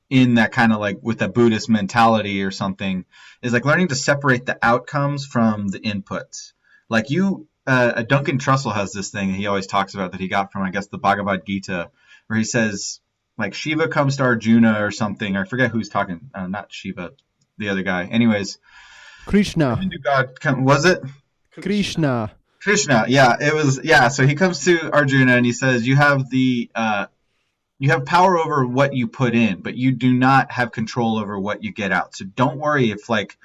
[0.09, 3.05] in that kind of like with a Buddhist mentality or something
[3.41, 6.53] is like learning to separate the outcomes from the inputs.
[6.89, 10.51] Like you, uh, Duncan Trussell has this thing he always talks about that he got
[10.51, 11.89] from I guess the Bhagavad Gita,
[12.27, 12.99] where he says
[13.37, 15.35] like Shiva comes to Arjuna or something.
[15.35, 16.29] I forget who's talking.
[16.33, 17.11] Uh, not Shiva,
[17.57, 18.05] the other guy.
[18.05, 18.59] Anyways,
[19.25, 19.79] Krishna.
[20.03, 21.01] God come, was it?
[21.51, 22.31] Krishna.
[22.61, 23.05] Krishna.
[23.07, 23.79] Yeah, it was.
[23.83, 27.07] Yeah, so he comes to Arjuna and he says, "You have the uh,
[27.77, 31.37] you have power over what you put in, but you do not have control over
[31.37, 32.15] what you get out.
[32.15, 33.37] So don't worry if like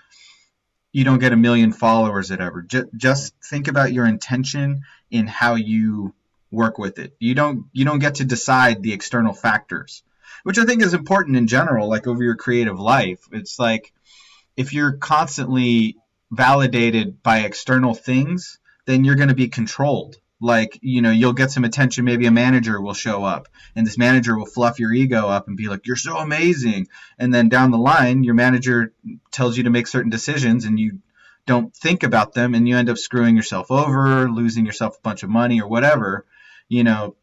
[0.93, 2.63] you don't get a million followers at ever.
[2.63, 6.15] Just, just think about your intention in how you
[6.51, 7.15] work with it.
[7.19, 10.03] You don't you don't get to decide the external factors,
[10.43, 13.21] which I think is important in general like over your creative life.
[13.33, 13.93] It's like
[14.57, 15.97] if you're constantly
[16.31, 21.51] validated by external things, then you're going to be controlled like you know you'll get
[21.51, 22.05] some attention.
[22.05, 25.57] Maybe a manager will show up and this manager will fluff your ego up and
[25.57, 26.89] be like you're so amazing.
[27.19, 28.93] And then down the line your manager
[29.31, 31.01] tells you to make certain decisions and you
[31.47, 35.23] don't think about them and you end up screwing yourself over losing yourself a bunch
[35.23, 36.25] of money or whatever
[36.69, 37.17] you know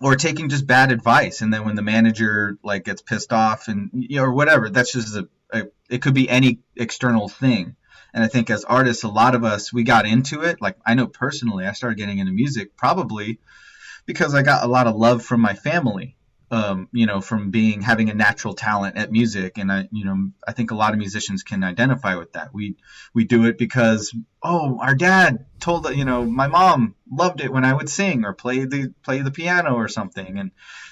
[0.00, 1.40] or taking just bad advice.
[1.40, 4.92] And then when the manager like gets pissed off and you know or whatever that's
[4.92, 7.76] just a, a it could be any external thing
[8.12, 10.60] and I think as artists, a lot of us, we got into it.
[10.60, 13.38] Like I know personally, I started getting into music probably
[14.06, 16.16] because I got a lot of love from my family.
[16.50, 20.30] Um, you know, from being having a natural talent at music, and I, you know,
[20.46, 22.54] I think a lot of musicians can identify with that.
[22.54, 22.76] We
[23.12, 27.66] we do it because oh, our dad told you know, my mom loved it when
[27.66, 30.50] I would sing or play the play the piano or something, and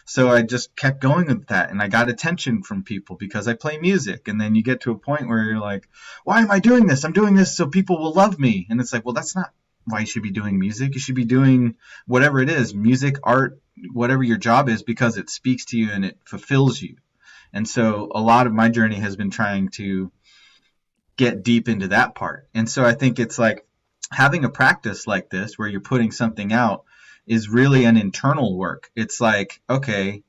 [0.09, 3.55] so I just kept going with that and I got attention from people because I
[3.55, 4.29] play music.
[4.29, 5.89] And then you get to a point where you're like,
[6.23, 7.05] why am I doing this?
[7.05, 8.69] I'm doing this so people will love me.
[8.71, 9.53] And it's like, well, that's not
[9.87, 10.95] why you should be doing music.
[10.95, 11.77] You should be doing
[12.07, 13.61] whatever it is music, art,
[13.93, 16.97] whatever your job is because it speaks to you and it fulfills you.
[17.53, 20.11] And so a lot of my journey has been trying to
[21.17, 22.49] get deep into that part.
[22.55, 23.67] And so I think it's like
[24.11, 26.85] having a practice like this where you're putting something out
[27.27, 28.91] is really an internal work.
[28.95, 30.23] It's like, okay,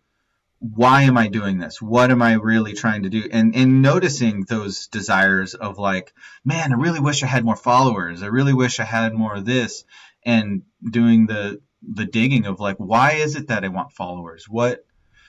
[0.60, 1.82] why am I doing this?
[1.82, 3.28] What am I really trying to do?
[3.32, 8.24] And and noticing those desires of like, man, I really wish I had more followers.
[8.24, 9.86] I really wish I had more of this.
[10.24, 14.45] And doing the the digging of like, why is it that I want followers?
[14.49, 14.84] What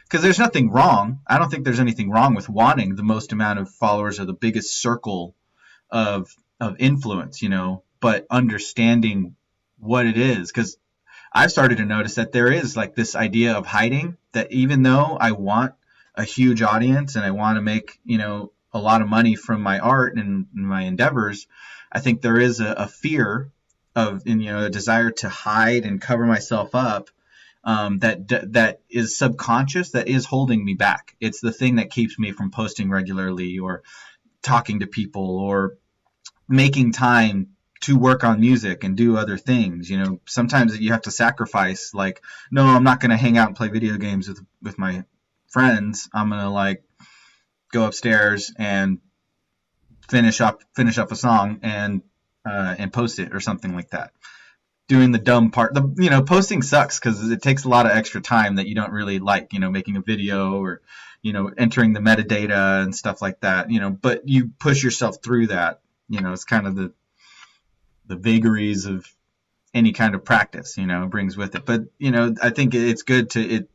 [0.05, 1.21] because there's nothing wrong.
[1.27, 4.33] I don't think there's anything wrong with wanting the most amount of followers or the
[4.33, 5.35] biggest circle
[5.91, 9.37] of of influence, you know, but understanding
[9.79, 10.79] what it is because
[11.33, 15.19] I've started to notice that there is like this idea of hiding that even though
[15.21, 15.73] I want
[16.15, 19.61] a huge audience and I want to make, you know, a lot of money from
[19.63, 21.49] my art and, my endeavors,
[21.91, 23.51] I think there is a, a fear
[23.97, 27.11] of, and, you know, a desire to hide and cover myself up
[27.65, 31.17] um, that that is subconscious that is holding me back.
[31.21, 33.83] It's the thing that keeps me from posting regularly or
[34.43, 35.75] talking to people or
[36.49, 37.49] making time
[37.81, 39.89] to work on music and do other things.
[39.89, 41.93] You know, sometimes you have to sacrifice.
[41.95, 45.05] Like, no, I'm not going to hang out and play video games with with my
[45.49, 46.09] friends.
[46.13, 46.83] I'm gonna like
[47.73, 48.99] go upstairs and
[50.09, 52.03] finish up finish up a song and
[52.45, 54.11] uh, and post it or something like that
[54.89, 55.75] doing the dumb part.
[55.75, 58.75] The you know posting sucks because it takes a lot of extra time that you
[58.75, 59.53] don't really like.
[59.53, 60.81] You know, making a video or
[61.23, 63.71] you know entering the metadata and stuff like that.
[63.71, 65.81] You know, but you push yourself through that.
[66.09, 66.93] You know, it's kind of the
[68.09, 69.07] the vagaries of
[69.75, 70.77] any kind of practice.
[70.77, 71.65] You know, brings with it.
[71.65, 73.71] But you know, I think it's good to it.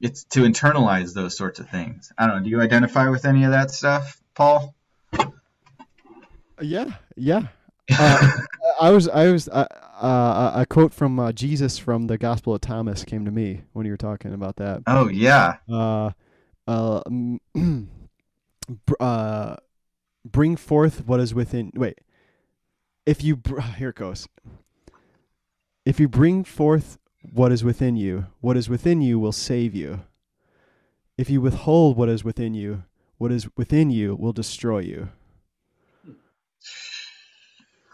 [0.00, 2.12] It's to internalize those sorts of things.
[2.18, 2.42] I don't know.
[2.44, 4.74] Do you identify with any of that stuff, Paul?
[6.60, 7.48] Yeah, yeah.
[7.90, 8.30] Uh,
[8.80, 9.66] I was, I was, uh,
[10.00, 13.86] uh, a quote from uh, Jesus from the Gospel of Thomas came to me when
[13.86, 14.82] you were talking about that.
[14.86, 15.56] Oh yeah.
[15.70, 16.10] Uh,
[16.66, 17.02] uh,
[19.00, 19.56] uh,
[20.24, 21.70] bring forth what is within.
[21.74, 22.00] Wait,
[23.06, 24.28] if you br- here it goes.
[25.84, 26.98] If you bring forth
[27.32, 30.00] what is within you, what is within you will save you.
[31.18, 32.84] If you withhold what is within you,
[33.18, 35.08] what is within you will destroy you.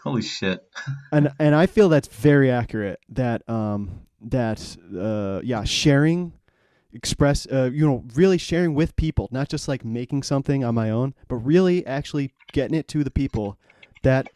[0.03, 0.67] Holy shit.
[1.11, 2.99] and and I feel that's very accurate.
[3.09, 6.33] That um that uh yeah sharing,
[6.93, 10.89] express uh you know really sharing with people, not just like making something on my
[10.89, 13.57] own, but really actually getting it to the people.
[14.03, 14.29] That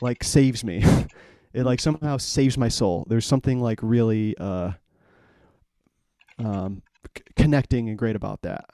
[0.00, 0.84] like saves me.
[1.52, 3.06] it like somehow saves my soul.
[3.08, 4.72] There's something like really uh
[6.38, 6.82] um
[7.16, 8.66] c- connecting and great about that.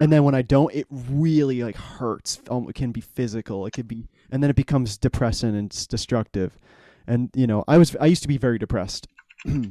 [0.00, 2.40] And then when I don't, it really like hurts.
[2.50, 3.64] Um, it can be physical.
[3.66, 6.58] It could be and then it becomes depressing and it's destructive.
[7.06, 9.06] And you know, I was I used to be very depressed,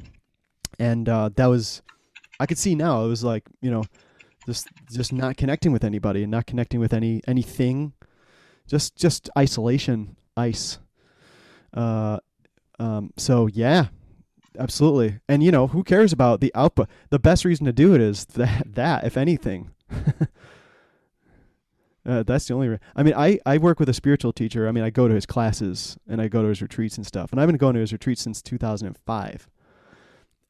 [0.79, 1.81] and uh, that was
[2.39, 3.05] I could see now.
[3.05, 3.83] It was like you know,
[4.45, 7.93] just just not connecting with anybody and not connecting with any anything,
[8.67, 10.77] just just isolation, ice.
[11.74, 12.19] Uh,
[12.80, 13.88] um, so yeah,
[14.57, 15.19] absolutely.
[15.28, 16.89] And you know, who cares about the output?
[17.09, 19.71] The best reason to do it is that that if anything.
[22.05, 22.67] Uh, that's the only.
[22.67, 24.67] Re- I mean, I I work with a spiritual teacher.
[24.67, 27.32] I mean, I go to his classes and I go to his retreats and stuff.
[27.32, 29.49] And I've been going to his retreats since 2005.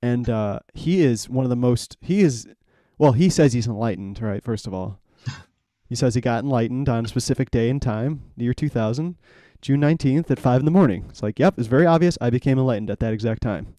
[0.02, 1.98] And uh, he is one of the most.
[2.02, 2.48] He is,
[2.98, 4.44] well, he says he's enlightened, right?
[4.44, 5.00] First of all,
[5.88, 9.16] he says he got enlightened on a specific day and time, the year 2000,
[9.64, 11.06] June 19th at five in the morning.
[11.10, 12.18] It's like, yep, it's very obvious.
[12.22, 13.76] I became enlightened at that exact time.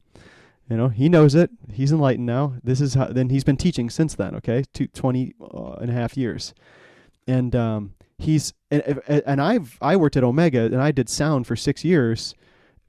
[0.69, 1.51] You know, he knows it.
[1.73, 2.55] He's enlightened now.
[2.65, 3.07] This is how.
[3.07, 4.35] Then he's been teaching since then.
[4.35, 6.55] Okay, Two, 20 uh, and a half years
[7.27, 11.57] and um, he's and, and I've I worked at Omega and I did sound for
[11.57, 12.35] six years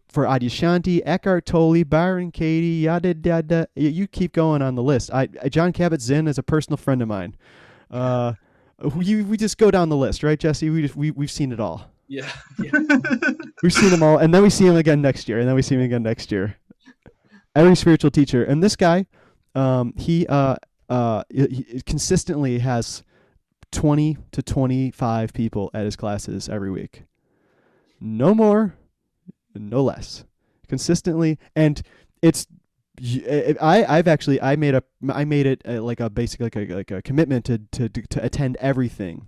[0.08, 3.68] for Adyashanti, Eckhart Tolle, Byron Katie, yada yada.
[3.76, 5.12] You keep going on the list.
[5.14, 7.36] I Jon Kabat-Zinn is a personal friend of mine.
[7.92, 8.34] Uh,
[8.96, 10.70] we we just go down the list, right, Jesse?
[10.70, 11.90] We just, we we've seen it all.
[12.08, 12.32] Yeah,
[12.64, 12.72] yeah.
[13.64, 15.62] we've seen them all, and then we see him again next year, and then we
[15.62, 16.58] see him again next year.
[17.56, 19.08] Every spiritual teacher, and this guy,
[19.56, 20.58] um, he uh
[20.90, 23.04] uh he consistently has
[23.72, 27.04] 20 to 25 people at his classes every week.
[28.00, 28.76] No more,
[29.54, 30.24] no less.
[30.68, 31.82] Consistently and
[32.22, 32.48] it's
[33.62, 36.66] I I've actually I made a I made it a, like a basic like a
[36.66, 39.28] like a commitment to to to attend everything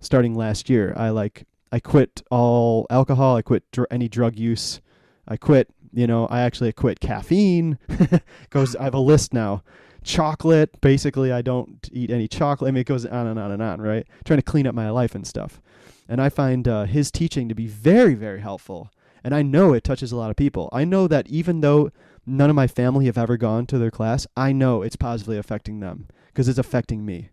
[0.00, 0.92] starting last year.
[0.96, 4.80] I like I quit all alcohol, I quit dr- any drug use.
[5.26, 7.78] I quit, you know, I actually quit caffeine.
[8.50, 9.62] Goes I have a list now
[10.08, 10.80] chocolate.
[10.80, 12.68] Basically, I don't eat any chocolate.
[12.68, 14.06] I mean, it goes on and on and on, right?
[14.24, 15.60] trying to clean up my life and stuff.
[16.08, 18.90] And I find uh, his teaching to be very, very helpful.
[19.22, 20.70] And I know it touches a lot of people.
[20.72, 21.90] I know that even though
[22.24, 25.80] none of my family have ever gone to their class, I know it's positively affecting
[25.80, 27.30] them because it's affecting me.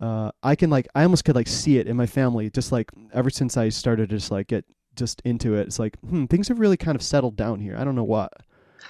[0.00, 2.90] Uh, I can like, I almost could like see it in my family, just like
[3.12, 4.64] ever since I started to just like get
[4.96, 5.66] just into it.
[5.66, 7.76] It's like, hmm, things have really kind of settled down here.
[7.76, 8.32] I don't know what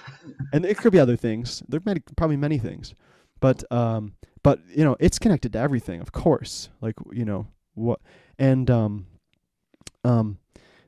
[0.53, 1.63] and it could be other things.
[1.67, 2.93] There are probably many things,
[3.39, 6.69] but um, but you know, it's connected to everything, of course.
[6.81, 7.99] Like you know what,
[8.37, 9.07] and um,
[10.03, 10.39] um,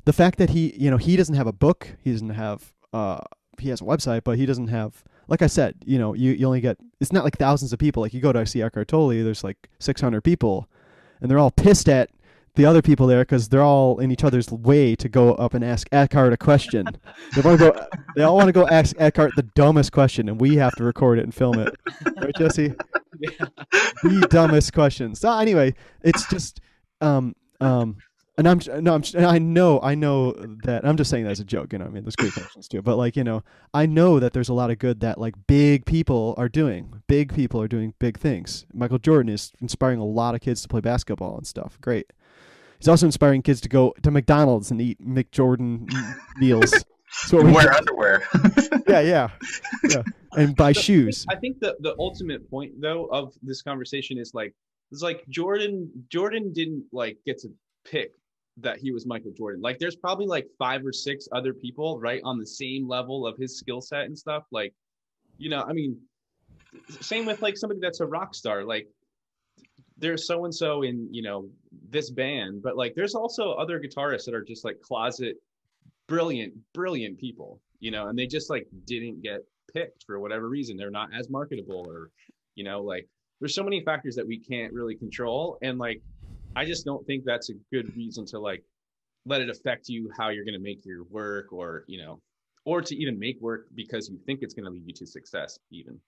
[0.05, 3.19] the fact that he, you know, he doesn't have a book, he doesn't have uh,
[3.59, 5.03] he has a website, but he doesn't have.
[5.27, 8.01] Like I said, you know, you, you only get it's not like thousands of people.
[8.01, 10.67] Like you go to see Eckhart Tolle, there's like 600 people,
[11.21, 12.09] and they're all pissed at
[12.55, 15.63] the other people there because they're all in each other's way to go up and
[15.63, 16.85] ask Eckhart a question.
[17.35, 17.87] they want to go.
[18.15, 21.19] They all want to go ask Eckhart the dumbest question, and we have to record
[21.19, 21.71] it and film it.
[22.19, 22.73] Right, Jesse?
[23.19, 23.47] Yeah.
[24.03, 25.19] The dumbest questions.
[25.19, 25.73] So anyway,
[26.03, 26.61] it's just
[27.01, 27.97] um um
[28.37, 30.33] and I'm no I'm I know I know
[30.63, 31.85] that I'm just saying that as a joke, you know.
[31.85, 34.53] I mean, there's great questions too, but like you know, I know that there's a
[34.53, 37.01] lot of good that like big people are doing.
[37.07, 38.65] Big people are doing big things.
[38.73, 41.79] Michael Jordan is inspiring a lot of kids to play basketball and stuff.
[41.81, 42.13] Great.
[42.77, 45.89] He's also inspiring kids to go to McDonald's and eat McJordan
[46.37, 46.73] meals.
[47.09, 48.27] So we wear underwear.
[48.87, 49.29] yeah, yeah,
[49.89, 51.25] yeah, and buy shoes.
[51.29, 54.53] I think the the ultimate point though of this conversation is like
[54.91, 57.49] it's like Jordan Jordan didn't like get to
[57.85, 58.11] pick
[58.59, 59.61] that he was Michael Jordan.
[59.61, 63.37] Like there's probably like five or six other people right on the same level of
[63.37, 64.43] his skill set and stuff.
[64.51, 64.73] Like,
[65.37, 65.97] you know, I mean,
[67.01, 68.63] same with like somebody that's a rock star.
[68.63, 68.87] Like
[69.97, 71.49] there's so and so in you know
[71.89, 75.37] this band, but like there's also other guitarists that are just like closet
[76.07, 79.41] brilliant, brilliant people, you know, and they just like didn't get
[79.73, 80.77] picked for whatever reason.
[80.77, 82.09] They're not as marketable or,
[82.55, 83.07] you know, like
[83.39, 85.57] there's so many factors that we can't really control.
[85.61, 86.01] And like,
[86.57, 88.63] I just don't think that's a good reason to like
[89.25, 92.19] let it affect you how you're going to make your work or, you know,
[92.65, 95.59] or to even make work because you think it's going to lead you to success
[95.71, 95.99] even.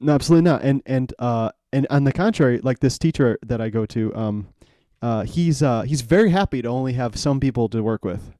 [0.00, 0.62] No, absolutely not.
[0.62, 4.48] And, and, uh, and on the contrary, like this teacher that I go to, um,
[5.02, 8.32] uh, he's, uh, he's very happy to only have some people to work with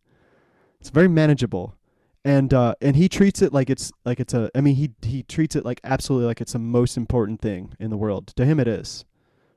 [0.81, 1.77] it's very manageable,
[2.25, 4.51] and uh, and he treats it like it's like it's a.
[4.55, 7.91] I mean, he he treats it like absolutely like it's the most important thing in
[7.91, 8.29] the world.
[8.37, 9.05] To him, it is.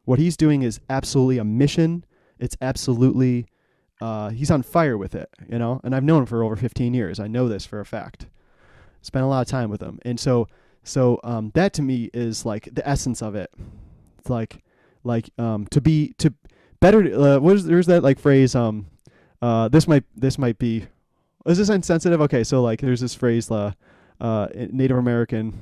[0.05, 2.05] What he's doing is absolutely a mission.
[2.39, 3.47] It's absolutely.
[4.01, 5.79] Uh, he's on fire with it, you know.
[5.83, 7.19] And I've known him for over 15 years.
[7.19, 8.27] I know this for a fact.
[9.01, 10.47] Spent a lot of time with him, and so
[10.83, 13.51] so um, that to me is like the essence of it.
[14.19, 14.63] It's like
[15.03, 16.33] like um, to be to
[16.79, 16.99] better.
[16.99, 18.55] Uh, what is there's that like phrase?
[18.55, 18.87] Um,
[19.41, 20.87] uh, this might this might be
[21.45, 22.21] is this insensitive?
[22.21, 23.73] Okay, so like there's this phrase, uh,
[24.21, 25.61] uh Native American,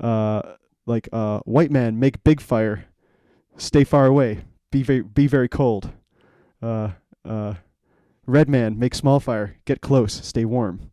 [0.00, 0.42] uh,
[0.86, 2.84] like uh, white man make big fire,
[3.56, 5.90] stay far away, be very be very cold.
[6.60, 6.90] Uh,
[7.24, 7.54] uh,
[8.26, 10.90] red man make small fire, get close, stay warm.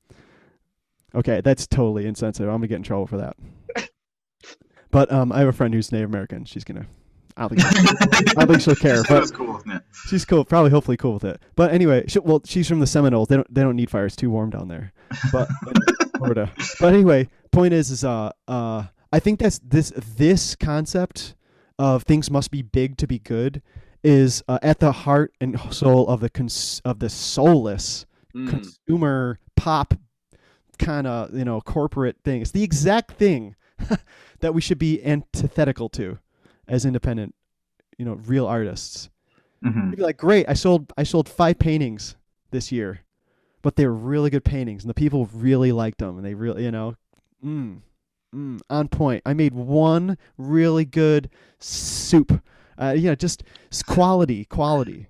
[1.16, 2.50] Okay, that's totally insensitive.
[2.50, 3.36] I'm gonna get in trouble for that.
[4.92, 6.46] but um, I have a friend who's Native American.
[6.46, 6.86] She's gonna
[7.40, 9.02] I don't think, I don't think she'll care.
[9.08, 9.62] But cool
[10.10, 11.42] she's cool, probably hopefully cool with it.
[11.56, 13.30] But anyway, she, well, she's from the Seminoles.
[13.30, 14.06] They don't they don't need fire.
[14.06, 14.92] It's too warm down there.
[15.32, 15.48] But
[16.18, 16.52] Florida.
[16.80, 18.84] But anyway, point is is uh uh
[19.14, 21.36] I think that's this this concept
[21.80, 23.64] of things must be big to be good
[24.04, 28.06] is uh, at the heart and soul of the cons- of the soulless
[28.36, 28.50] mm.
[28.50, 29.94] consumer pop
[30.78, 32.42] kind of you know corporate thing.
[32.42, 33.56] It's the exact thing
[34.40, 36.20] that we should be antithetical to
[36.68, 37.34] as independent,
[37.98, 39.10] you know, real artists.
[39.64, 39.90] Mm-hmm.
[39.90, 42.16] You'd be like, great, I sold I sold five paintings
[42.52, 43.02] this year,
[43.62, 46.64] but they were really good paintings, and the people really liked them, and they really,
[46.64, 46.96] you know,
[47.44, 47.80] mm,
[48.34, 49.22] mm, on point.
[49.26, 52.42] I made one really good soup.
[52.78, 53.44] Uh, you know, just
[53.86, 55.08] quality, quality.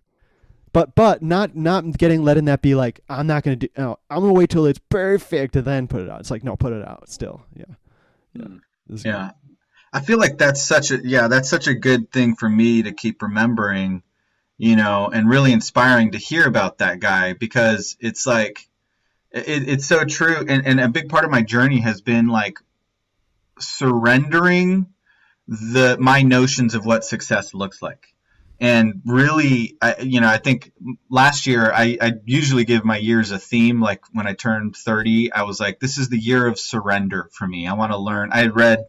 [0.72, 3.68] But but not not getting letting that be like I'm not gonna do.
[3.78, 6.20] No, I'm gonna wait till it's perfect and then put it out.
[6.20, 7.44] It's like no, put it out still.
[7.56, 7.66] Yeah,
[8.34, 8.44] yeah.
[8.44, 9.06] Mm.
[9.06, 9.32] Yeah.
[9.92, 12.92] I feel like that's such a yeah, that's such a good thing for me to
[12.92, 14.04] keep remembering,
[14.58, 18.68] you know, and really inspiring to hear about that guy because it's like
[19.32, 22.60] it, it's so true and, and a big part of my journey has been like
[23.60, 24.88] surrendering
[25.48, 28.06] the my notions of what success looks like.
[28.62, 30.74] And really I, you know i think
[31.10, 33.80] last year I, I usually give my years a theme.
[33.82, 37.48] Like when i turned 30 i was like this is the year of surrender for
[37.48, 37.68] me.
[37.68, 38.32] I want to learn.
[38.32, 38.86] I had read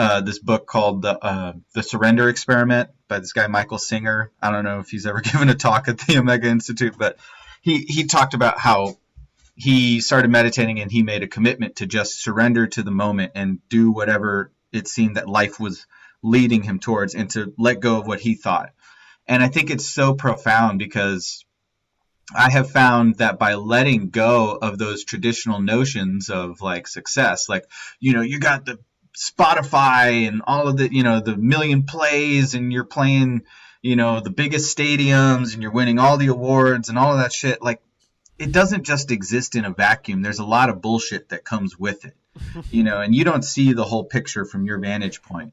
[0.00, 4.30] uh, this book called the uh, the Surrender Experiment by this guy Michael Singer.
[4.40, 7.18] I don't know if he's ever given a talk at the Omega Institute, but
[7.60, 8.96] he he talked about how
[9.60, 13.58] he started meditating and he made a commitment to just surrender to the moment and
[13.68, 15.86] do whatever it seemed that life was
[16.22, 18.70] leading him towards and to let go of what he thought.
[19.26, 21.44] And I think it's so profound because
[22.34, 27.64] I have found that by letting go of those traditional notions of like success, like,
[27.98, 28.78] you know, you got the
[29.16, 33.42] Spotify and all of the, you know, the million plays and you're playing,
[33.82, 37.32] you know, the biggest stadiums and you're winning all the awards and all of that
[37.32, 37.60] shit.
[37.60, 37.82] Like,
[38.40, 40.22] it doesn't just exist in a vacuum.
[40.22, 42.16] There's a lot of bullshit that comes with it,
[42.70, 45.52] you know, and you don't see the whole picture from your vantage point.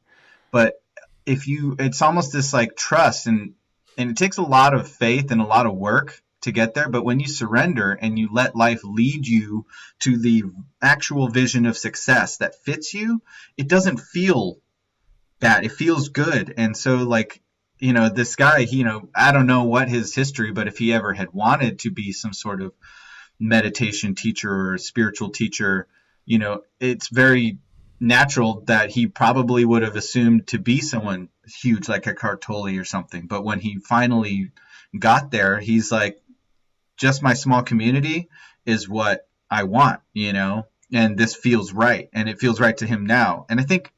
[0.51, 0.81] But
[1.25, 3.55] if you, it's almost this like trust and,
[3.97, 6.87] and it takes a lot of faith and a lot of work to get there.
[6.87, 9.65] But when you surrender and you let life lead you
[9.99, 10.43] to the
[10.81, 13.21] actual vision of success that fits you,
[13.57, 14.59] it doesn't feel
[15.41, 15.65] bad.
[15.65, 16.53] It feels good.
[16.55, 17.41] And so, like,
[17.79, 20.93] you know, this guy, you know, I don't know what his history, but if he
[20.93, 22.73] ever had wanted to be some sort of
[23.39, 25.87] meditation teacher or spiritual teacher,
[26.25, 27.59] you know, it's very
[27.99, 32.83] natural that he probably would have assumed to be someone huge like a Tolle or
[32.83, 33.27] something.
[33.27, 34.51] But when he finally
[34.97, 36.21] got there, he's like,
[36.97, 38.27] just my small community
[38.65, 42.87] is what I want, you know, and this feels right, and it feels right to
[42.87, 43.45] him now.
[43.49, 43.91] And I think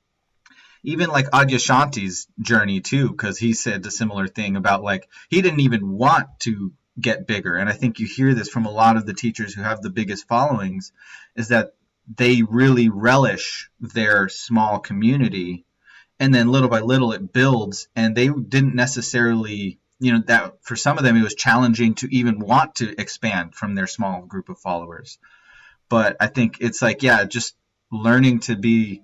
[0.83, 5.59] even like Adyashanti's journey too, because he said a similar thing about like he didn't
[5.61, 7.55] even want to get bigger.
[7.55, 9.89] And I think you hear this from a lot of the teachers who have the
[9.89, 10.91] biggest followings,
[11.35, 11.73] is that
[12.13, 15.65] they really relish their small community,
[16.19, 19.79] and then little by little it builds, and they didn't necessarily.
[20.01, 23.53] You know that for some of them it was challenging to even want to expand
[23.53, 25.19] from their small group of followers,
[25.89, 27.53] but I think it's like yeah, just
[27.91, 29.01] learning to be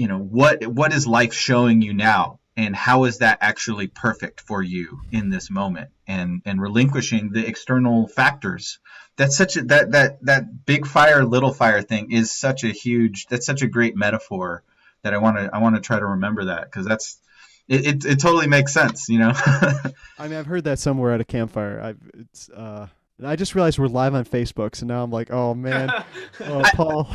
[0.00, 2.38] you know what what is life showing you now?
[2.56, 5.90] And how is that actually perfect for you in this moment?
[6.06, 8.78] And and relinquishing the external factors.
[9.16, 13.26] That's such a that that that big fire little fire thing is such a huge
[13.26, 14.62] that's such a great metaphor
[15.02, 17.18] that i want to i want to try to remember that because that's
[17.68, 19.32] it, it, it totally makes sense you know?
[20.18, 21.80] I mean, I've heard that somewhere at a campfire.
[21.80, 22.88] I've it's uh,
[23.24, 25.90] I just realized we're live on Facebook, so now I'm like, oh man,
[26.40, 27.08] oh Paul.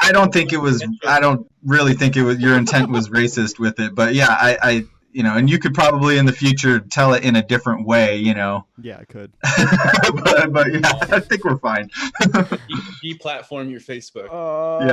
[0.00, 0.84] I don't think it was.
[1.06, 2.38] I don't really think it was.
[2.40, 5.72] Your intent was racist with it, but yeah, I, I, you know, and you could
[5.74, 8.66] probably in the future tell it in a different way, you know.
[8.82, 9.32] Yeah, I could.
[9.42, 10.80] but, but yeah,
[11.16, 11.88] I think we're fine.
[12.20, 12.58] De-
[13.04, 14.28] deplatform your Facebook.
[14.30, 14.84] Uh,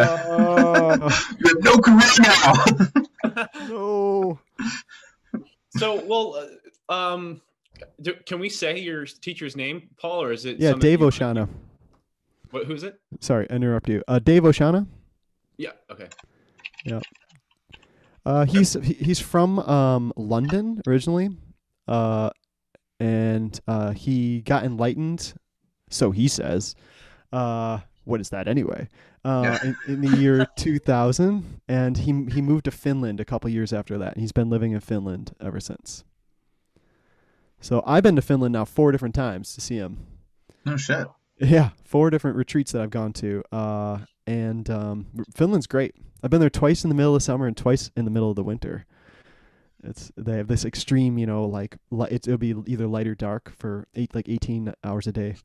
[1.39, 3.67] You have no career now.
[3.67, 4.39] no.
[5.77, 6.47] So, well,
[6.89, 7.41] uh, um,
[8.01, 10.59] do, can we say your teacher's name, Paul, or is it?
[10.59, 11.47] Yeah, Dave Oshana.
[12.51, 12.99] What, who's it?
[13.19, 14.03] Sorry, I interrupt you.
[14.07, 14.85] Uh, Dave Oshana.
[15.57, 15.71] Yeah.
[15.89, 16.07] Okay.
[16.85, 16.99] Yeah.
[18.25, 21.29] Uh, he's he- he's from um, London originally,
[21.87, 22.29] uh,
[22.99, 25.33] and uh, he got enlightened,
[25.89, 26.75] so he says.
[27.31, 28.89] Uh, what is that anyway?
[29.23, 33.71] Uh, in, in the year 2000, and he he moved to Finland a couple years
[33.71, 34.13] after that.
[34.13, 36.03] And he's been living in Finland ever since.
[37.61, 39.97] So I've been to Finland now four different times to see him.
[40.65, 41.07] No shit.
[41.39, 45.95] Yeah, four different retreats that I've gone to, uh, and um, Finland's great.
[46.21, 48.35] I've been there twice in the middle of summer and twice in the middle of
[48.35, 48.85] the winter.
[49.83, 53.51] It's they have this extreme, you know, like li- it'll be either light or dark
[53.57, 55.35] for eight like eighteen hours a day.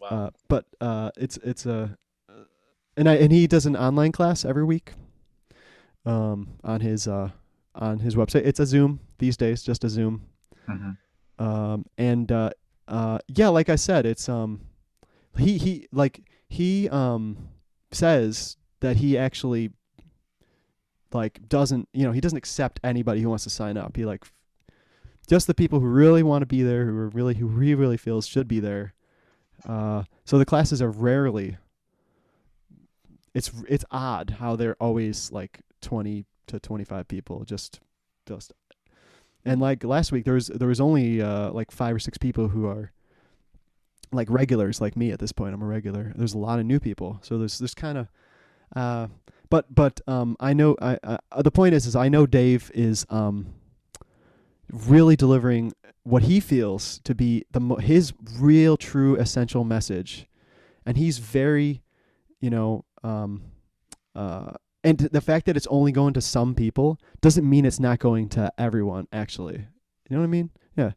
[0.00, 0.08] Wow.
[0.08, 1.96] Uh, but uh, it's it's a,
[2.96, 4.94] and I and he does an online class every week.
[6.04, 7.30] Um, on his uh,
[7.76, 10.24] on his website, it's a Zoom these days, just a Zoom.
[10.68, 10.96] Mhm.
[11.38, 12.50] Um, and uh,
[12.88, 14.60] uh, yeah, like I said, it's um,
[15.36, 17.48] he he like he um
[17.92, 19.70] says that he actually
[21.12, 23.96] like doesn't you know he doesn't accept anybody who wants to sign up.
[23.96, 24.24] He like
[25.26, 27.96] just the people who really want to be there, who are really who he really
[27.96, 28.94] feels should be there.
[29.66, 31.56] Uh, so the classes are rarely.
[33.32, 37.80] It's it's odd how they're always like twenty to twenty five people just
[38.26, 38.52] just
[39.44, 42.48] and like last week there was there was only uh, like five or six people
[42.48, 42.92] who are
[44.12, 45.54] like regulars like me at this point.
[45.54, 46.12] I'm a regular.
[46.16, 48.08] There's a lot of new people, so there's there's kind of
[48.74, 49.08] uh,
[49.50, 53.06] but but um I know I, I the point is is I know Dave is
[53.10, 53.54] um
[54.72, 55.72] really delivering
[56.02, 60.26] what he feels to be the mo- his real true essential message
[60.84, 61.82] and he's very
[62.40, 63.42] you know um
[64.14, 64.52] uh
[64.84, 68.28] and the fact that it's only going to some people doesn't mean it's not going
[68.30, 69.66] to everyone actually.
[70.08, 70.50] You know what i mean?
[70.76, 70.92] Yeah.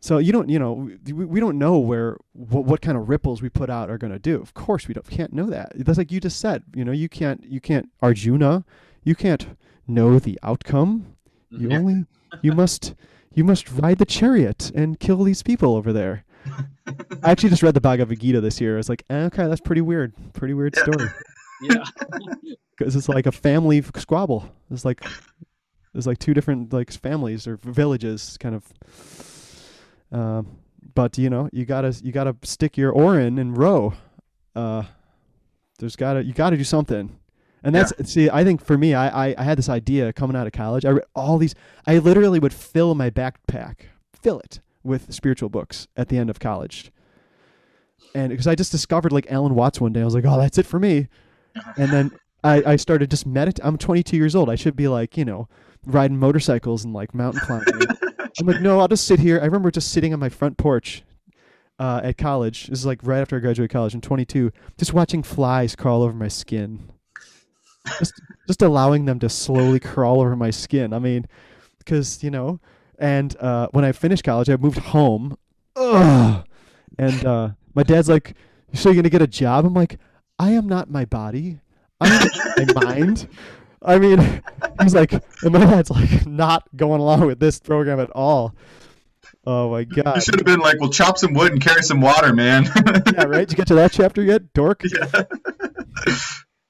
[0.00, 0.72] So you don't you know
[1.06, 4.12] we, we don't know where what, what kind of ripples we put out are going
[4.12, 4.40] to do.
[4.40, 5.72] Of course we don't can't know that.
[5.74, 8.64] That's like you just said you know you can't you can't arjuna
[9.02, 11.16] you can't know the outcome.
[11.50, 12.06] You only
[12.42, 12.94] you must
[13.34, 16.24] you must ride the chariot and kill these people over there.
[17.22, 18.74] I actually just read the bhagavad gita this year.
[18.74, 21.08] I was like eh, okay that's pretty weird pretty weird story
[21.62, 21.84] Yeah.
[22.76, 24.48] because it's like a family squabble.
[24.70, 25.04] It's like
[25.92, 28.72] there's like two different like families or villages, kind of.
[30.10, 30.58] Um,
[30.94, 33.94] but you know, you gotta you gotta stick your oar in and row.
[34.54, 34.84] Uh,
[35.78, 37.18] there's gotta you gotta do something,
[37.62, 38.28] and that's see.
[38.30, 40.84] I think for me, I, I I had this idea coming out of college.
[40.84, 41.54] I read all these.
[41.86, 43.82] I literally would fill my backpack,
[44.12, 46.90] fill it with spiritual books at the end of college.
[48.14, 50.58] And because I just discovered like Alan Watts one day, I was like, oh, that's
[50.58, 51.08] it for me
[51.76, 52.10] and then
[52.44, 53.66] I, I started just meditating.
[53.66, 54.50] I'm 22 years old.
[54.50, 55.48] I should be like, you know,
[55.86, 57.86] riding motorcycles and like mountain climbing.
[58.40, 59.38] I'm like, no, I'll just sit here.
[59.40, 61.04] I remember just sitting on my front porch
[61.78, 62.66] uh, at college.
[62.68, 63.94] This is like right after I graduated college.
[63.94, 66.90] I'm 22, just watching flies crawl over my skin.
[67.98, 70.92] Just, just allowing them to slowly crawl over my skin.
[70.92, 71.26] I mean,
[71.78, 72.60] because you know,
[72.98, 75.36] and uh, when I finished college, I moved home.
[75.74, 76.46] Ugh.
[76.98, 78.36] And uh, my dad's like,
[78.72, 79.98] "So you're gonna get a job?" I'm like,
[80.42, 81.60] I am not my body.
[82.00, 82.28] I'm
[82.74, 83.28] my mind.
[83.80, 84.42] I mean,
[84.82, 88.52] he's like, and my dad's like not going along with this program at all.
[89.46, 90.16] Oh my god!
[90.16, 92.64] You should have been like, well, chop some wood and carry some water, man.
[92.74, 93.46] yeah, right.
[93.46, 94.82] Did you get to that chapter yet, dork?
[94.82, 95.22] Yeah.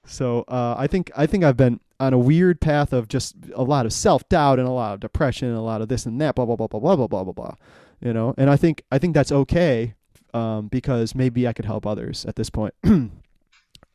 [0.04, 3.62] So uh, I think I think I've been on a weird path of just a
[3.62, 6.20] lot of self doubt and a lot of depression and a lot of this and
[6.20, 7.54] that, blah blah blah blah blah blah blah blah blah.
[8.02, 9.94] You know, and I think I think that's okay
[10.34, 12.74] um, because maybe I could help others at this point.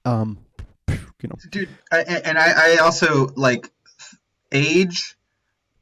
[0.07, 0.37] um,
[1.21, 3.69] you know, dude I, and I, I also like
[4.51, 5.15] age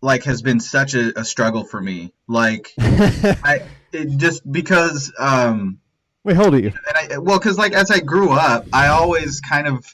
[0.02, 3.62] like has been such a, a struggle for me like i
[3.92, 5.80] it just because um
[6.24, 6.74] wait, how old are you?
[6.88, 9.86] and I, well because like as i grew up i always kind of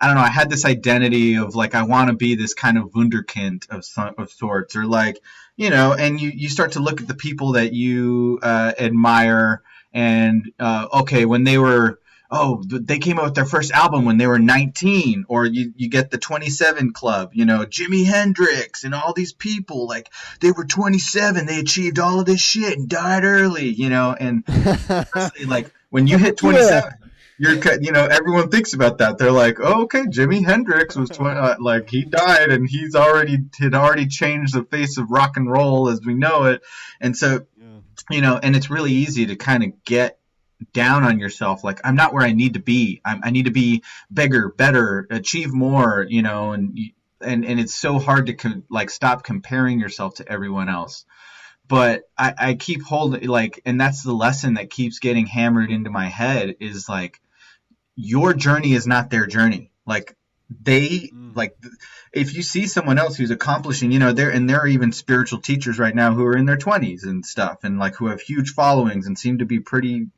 [0.00, 2.78] i don't know i had this identity of like i want to be this kind
[2.78, 5.18] of wunderkind of, so- of sorts or like
[5.56, 9.62] you know and you, you start to look at the people that you uh, admire
[9.92, 11.98] and uh, okay when they were
[12.32, 15.88] oh they came out with their first album when they were 19 or you, you
[15.88, 20.10] get the 27 club you know jimi hendrix and all these people like
[20.40, 24.42] they were 27 they achieved all of this shit and died early you know and
[25.46, 26.92] like when you hit 27
[27.38, 29.18] you're ca- you know everyone thinks about that.
[29.18, 33.38] They're like oh, okay jimi hendrix was 20 uh, like he died and he's already
[33.58, 36.62] had already changed the face of rock and roll as we know it.
[37.00, 37.46] And so
[38.10, 40.18] you know and it's really easy to kind of get
[40.72, 43.00] down on yourself like i'm not where i need to be.
[43.04, 43.82] I'm, i need to be
[44.12, 46.78] bigger better achieve more you know and
[47.22, 51.04] and and it's so hard to com- like stop comparing yourself to everyone else.
[51.68, 55.90] But I, I keep holding like and that's the lesson that keeps getting hammered into
[55.90, 57.20] my head is like
[57.96, 59.70] your journey is not their journey.
[59.86, 60.16] Like
[60.62, 61.34] they Mm.
[61.34, 61.56] like
[62.12, 65.40] if you see someone else who's accomplishing you know there and there are even spiritual
[65.40, 68.50] teachers right now who are in their 20s and stuff and like who have huge
[68.50, 70.08] followings and seem to be pretty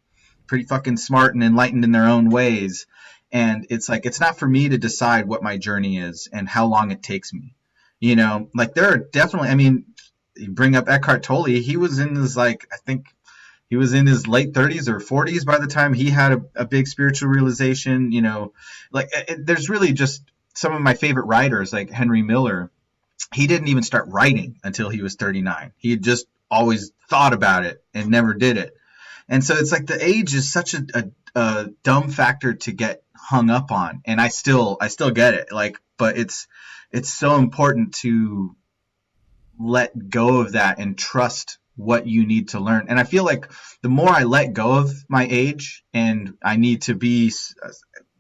[0.47, 2.87] pretty fucking smart and enlightened in their own ways.
[3.33, 6.67] And it's like it's not for me to decide what my journey is and how
[6.67, 7.55] long it takes me.
[8.01, 9.85] You know like there are definitely i mean
[10.37, 13.07] you bring up eckhart tolle he was in his like i think
[13.71, 16.65] he was in his late 30s or 40s by the time he had a, a
[16.67, 18.53] big spiritual realization you know.
[18.93, 20.23] Like it, there's really just
[20.55, 22.71] some of my favorite writers like henry miller.
[23.33, 27.65] He didn't even start writing until he was 39 he had just always thought about
[27.65, 28.75] it and never did it
[29.29, 31.05] and so it's like the age is such a, a,
[31.41, 35.53] a dumb factor to get hung up on and i still i still get it.
[35.53, 36.47] Like but it's
[36.91, 38.55] it's so important to
[39.59, 42.87] let go of that and trust what you need to learn.
[42.89, 43.51] And i feel like
[43.83, 47.33] the more i let go of my age and i need to be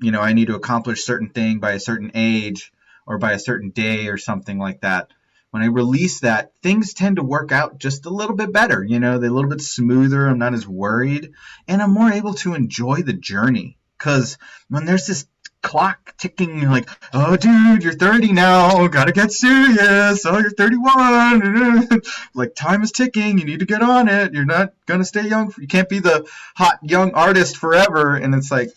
[0.00, 2.72] you know i need to accomplish certain thing by a certain age
[3.06, 5.10] or by a certain day or something like that
[5.54, 8.98] when i release that things tend to work out just a little bit better you
[8.98, 11.30] know they're a little bit smoother i'm not as worried
[11.68, 14.36] and i'm more able to enjoy the journey because
[14.68, 15.26] when there's this
[15.62, 22.02] clock ticking like oh dude you're 30 now gotta get serious oh you're 31
[22.34, 25.54] like time is ticking you need to get on it you're not gonna stay young
[25.56, 28.70] you can't be the hot young artist forever and it's like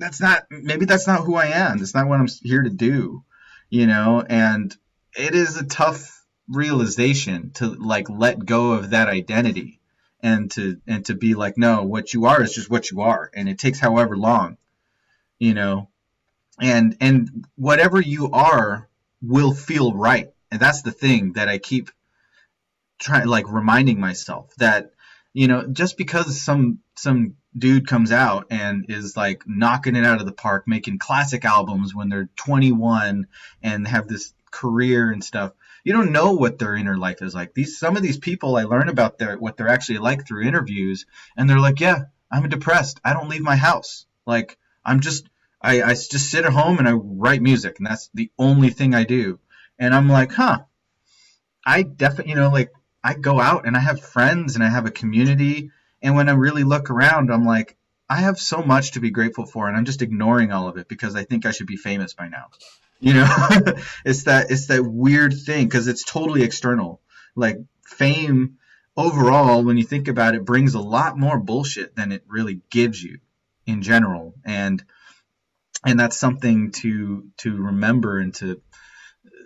[0.00, 3.22] that's not maybe that's not who i am that's not what i'm here to do
[3.70, 4.76] you know and
[5.16, 6.13] it is a tough
[6.48, 9.80] realization to like let go of that identity
[10.20, 13.30] and to and to be like no what you are is just what you are
[13.34, 14.56] and it takes however long
[15.38, 15.88] you know?
[16.60, 18.88] And and whatever you are
[19.20, 20.32] will feel right.
[20.50, 21.90] And that's the thing that i keep
[23.00, 24.92] trying like reminding myself that
[25.32, 30.20] you know just because some some dude comes out and is like knocking it out
[30.20, 33.26] of the park making classic albums when they're 21
[33.64, 35.52] and have this career and stuff
[35.84, 38.64] you don't know what their inner life is like these some of these people i
[38.64, 41.06] learn about their what they're actually like through interviews
[41.36, 45.28] and they're like yeah i'm depressed i don't leave my house like i'm just
[45.64, 48.94] I, I just sit at home and I write music, and that's the only thing
[48.94, 49.38] I do.
[49.78, 50.64] And I'm like, huh,
[51.64, 52.70] I definitely, you know, like
[53.02, 55.70] I go out and I have friends and I have a community.
[56.02, 57.78] And when I really look around, I'm like,
[58.10, 60.86] I have so much to be grateful for, and I'm just ignoring all of it
[60.86, 62.48] because I think I should be famous by now.
[63.04, 63.26] You know,
[64.06, 67.02] it's that it's that weird thing because it's totally external.
[67.36, 68.56] Like fame
[68.96, 73.02] overall, when you think about it, brings a lot more bullshit than it really gives
[73.02, 73.18] you
[73.66, 74.32] in general.
[74.42, 74.82] And
[75.84, 78.62] and that's something to to remember and to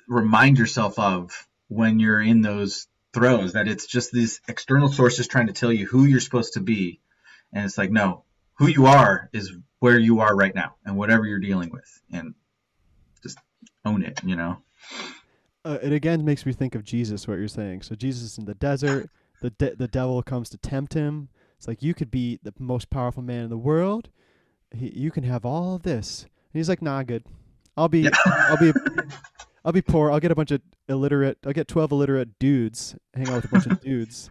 [0.06, 5.48] remind yourself of when you're in those throws that it's just these external sources trying
[5.48, 7.00] to tell you who you're supposed to be
[7.52, 8.24] and it's like no
[8.54, 12.34] who you are is where you are right now and whatever you're dealing with and
[13.88, 14.52] own it you know
[15.64, 17.26] uh, it again makes me think of Jesus.
[17.26, 17.82] What you're saying.
[17.82, 19.10] So Jesus in the desert.
[19.42, 21.28] The de- the devil comes to tempt him.
[21.58, 24.08] It's like you could be the most powerful man in the world.
[24.72, 26.22] He, you can have all of this.
[26.22, 27.24] And he's like, Nah, good.
[27.76, 28.10] I'll be Yeah.
[28.26, 28.72] I'll be
[29.64, 30.10] I'll be poor.
[30.12, 31.38] I'll get a bunch of illiterate.
[31.44, 32.94] I'll get twelve illiterate dudes.
[33.14, 34.30] Hang out with a bunch of dudes.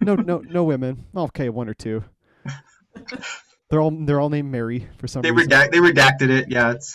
[0.00, 1.06] no, no, no women.
[1.16, 2.04] Okay, one or two.
[3.70, 5.50] They're all they're all named Mary for some They reason.
[5.50, 6.46] redact they redacted it.
[6.50, 6.94] Yeah, it's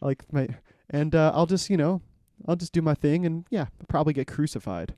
[0.00, 0.48] like my
[0.88, 2.00] and uh, I'll just you know
[2.46, 4.94] I'll just do my thing and yeah I'll probably get crucified.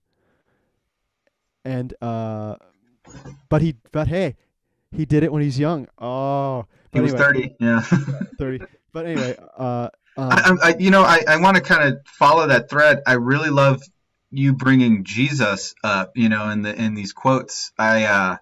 [1.64, 2.56] And uh,
[3.48, 4.36] but he but hey,
[4.90, 5.88] he did it when he's young.
[5.98, 7.54] Oh, he but was thirty.
[7.60, 7.80] Yeah.
[8.38, 8.64] thirty.
[8.92, 12.46] But anyway, uh, um, I, I, you know, I, I want to kind of follow
[12.48, 13.00] that thread.
[13.06, 13.82] I really love
[14.30, 17.72] you bringing Jesus up, you know, in the in these quotes.
[17.78, 18.38] I,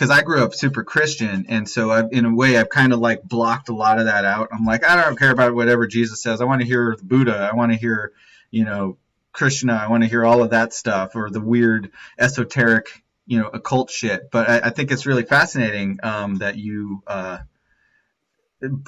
[0.00, 3.00] because I grew up super Christian, and so I've, in a way, I've kind of
[3.00, 4.48] like blocked a lot of that out.
[4.50, 6.40] I'm like, I don't care about whatever Jesus says.
[6.40, 7.36] I want to hear Buddha.
[7.36, 8.12] I want to hear,
[8.50, 8.96] you know,
[9.32, 9.74] Krishna.
[9.74, 12.86] I want to hear all of that stuff or the weird esoteric,
[13.26, 14.30] you know, occult shit.
[14.32, 17.02] But I, I think it's really fascinating um, that you.
[17.06, 17.38] Uh,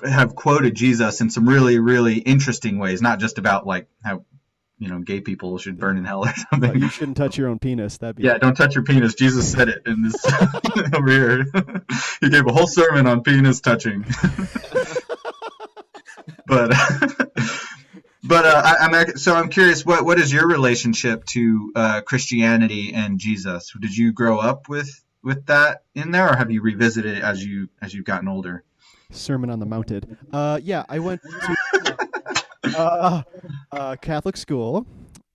[0.04, 4.24] have quoted Jesus in some really, really interesting ways, not just about like how
[4.82, 6.80] you know gay people should burn in hell or something.
[6.80, 7.98] you shouldn't touch your own penis.
[7.98, 9.14] That'd be Yeah, don't touch your penis.
[9.14, 10.16] Jesus said it in this
[10.94, 11.46] over here.
[12.20, 14.04] he gave a whole sermon on penis touching.
[16.46, 16.70] but
[18.24, 19.86] but uh, I, I'm so I'm curious.
[19.86, 23.72] What what is your relationship to uh, Christianity and Jesus?
[23.80, 24.90] Did you grow up with
[25.22, 28.64] with that in there, or have you revisited it as you as you've gotten older?
[29.12, 30.16] Sermon on the Mounted.
[30.32, 31.56] Uh, yeah, I went to
[32.76, 33.22] uh,
[33.70, 34.86] uh, Catholic school,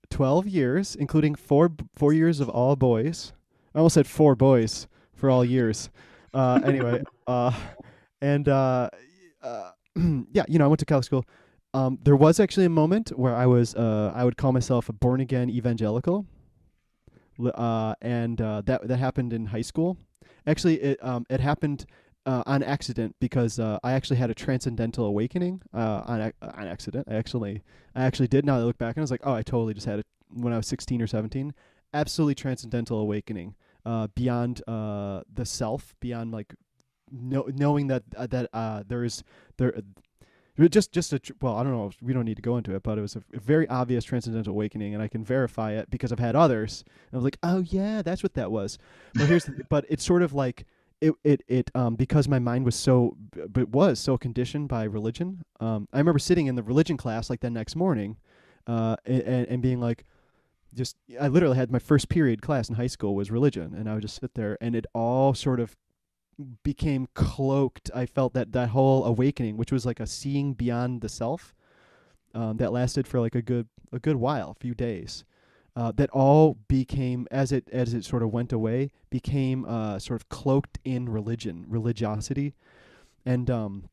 [0.09, 3.33] twelve years, including four four years of all boys.
[3.73, 5.89] I almost said four boys for all years.
[6.33, 7.51] Uh, anyway, uh,
[8.21, 8.89] and uh,
[9.41, 9.71] uh,
[10.31, 11.25] yeah, you know, I went to Catholic school.
[11.73, 14.93] Um, there was actually a moment where I was, uh, I would call myself a
[14.93, 16.25] born again evangelical,
[17.53, 19.97] uh, and uh, that that happened in high school.
[20.45, 21.85] Actually, it um, it happened
[22.27, 26.67] uh, on accident because uh, I actually had a transcendental awakening uh, on ac- on
[26.67, 27.07] accident.
[27.09, 27.63] I actually
[27.95, 28.45] I actually did.
[28.45, 30.51] Now I look back and I was like, oh, I totally just had it when
[30.51, 31.53] I was 16 or 17.
[31.93, 33.55] Absolutely transcendental awakening
[33.85, 36.53] uh, beyond uh, the self, beyond like
[37.09, 38.49] know, knowing that uh, that
[38.89, 39.23] there is
[39.55, 39.73] there.
[40.69, 41.91] just, just a well, I don't know.
[42.01, 44.51] We don't need to go into it, but it was a, a very obvious transcendental
[44.51, 46.83] awakening, and I can verify it because I've had others.
[47.09, 48.77] And I was like, oh yeah, that's what that was.
[49.13, 50.65] But here's, the, but it's sort of like
[51.01, 53.15] it it it um because my mind was so
[53.49, 57.39] but was so conditioned by religion um i remember sitting in the religion class like
[57.39, 58.17] the next morning
[58.65, 60.05] uh and, and being like
[60.73, 63.93] just i literally had my first period class in high school was religion and i
[63.93, 65.75] would just sit there and it all sort of
[66.63, 71.09] became cloaked i felt that that whole awakening which was like a seeing beyond the
[71.09, 71.53] self
[72.33, 75.23] um, that lasted for like a good a good while a few days
[75.77, 80.19] uh, that all became as it as it sort of went away became uh, sort
[80.19, 82.55] of cloaked in religion religiosity.
[83.25, 83.89] And um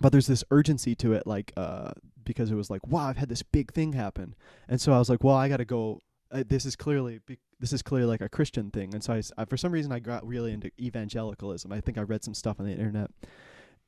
[0.00, 1.92] but there's this urgency to it like uh
[2.24, 4.34] because it was like wow i've had this big thing happen.
[4.68, 6.00] And so i was like well i gotta go
[6.30, 8.92] uh, this is clearly be- this is clearly like a christian thing.
[8.94, 11.72] And so I, I- for some reason i got really into evangelicalism.
[11.72, 13.10] I think i read some stuff on the internet.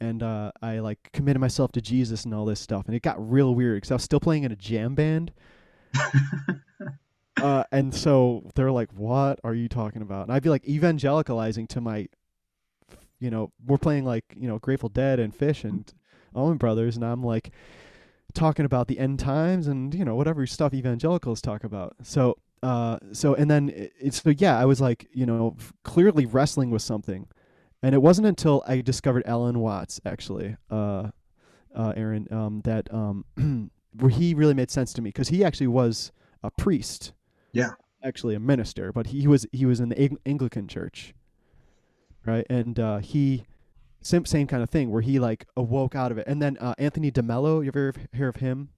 [0.00, 2.86] And uh, i like committed myself to jesus and all this stuff.
[2.86, 5.32] And it got real weird because i was still playing in a jam band
[7.42, 11.68] uh, and so they're like, "What are you talking about?" And I'd be like evangelicalizing
[11.68, 12.08] to my,
[13.18, 15.92] you know, we're playing like you know Grateful Dead and Phish and
[16.34, 17.50] Allman Brothers, and I'm like
[18.34, 21.96] talking about the end times and you know whatever stuff evangelicals talk about.
[22.02, 26.26] So, uh, so and then it, it's so yeah, I was like you know clearly
[26.26, 27.26] wrestling with something,
[27.82, 31.10] and it wasn't until I discovered Alan Watts actually, uh,
[31.74, 33.24] uh, Aaron, um, that um,
[33.98, 36.12] where he really made sense to me because he actually was
[36.42, 37.12] a priest
[37.54, 37.70] Yeah.
[38.02, 41.14] actually a minister, but he was he was in the Ang- Anglican church,
[42.26, 42.46] right?
[42.50, 43.46] And uh, he
[44.02, 46.26] same same kind of thing where he like awoke out of it.
[46.26, 48.68] And then uh, Anthony DeMello, you ever hear of him?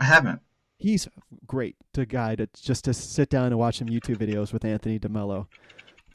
[0.00, 0.40] I haven't.
[0.78, 1.08] He's
[1.46, 4.98] great to guy to just to sit down and watch some YouTube videos with Anthony
[4.98, 5.46] DeMello.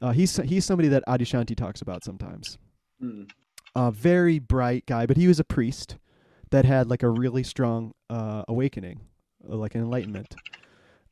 [0.01, 2.57] Uh, he's he's somebody that Adyashanti talks about sometimes.
[3.03, 3.29] Mm.
[3.75, 5.97] A very bright guy, but he was a priest
[6.51, 9.01] that had like a really strong uh, awakening,
[9.49, 10.35] uh, like an enlightenment.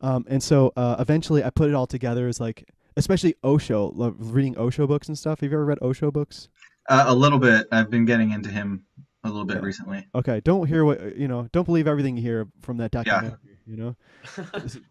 [0.01, 4.57] Um, and so uh, eventually, I put it all together as like, especially Osho, reading
[4.57, 5.41] Osho books and stuff.
[5.41, 6.49] Have you ever read Osho books?
[6.89, 7.67] Uh, a little bit.
[7.71, 8.83] I've been getting into him
[9.23, 9.63] a little bit Yeah.
[9.63, 10.07] recently.
[10.15, 11.47] Okay, don't hear what you know.
[11.51, 13.37] Don't believe everything you hear from that documentary.
[13.43, 13.49] yeah.
[13.65, 13.95] You know,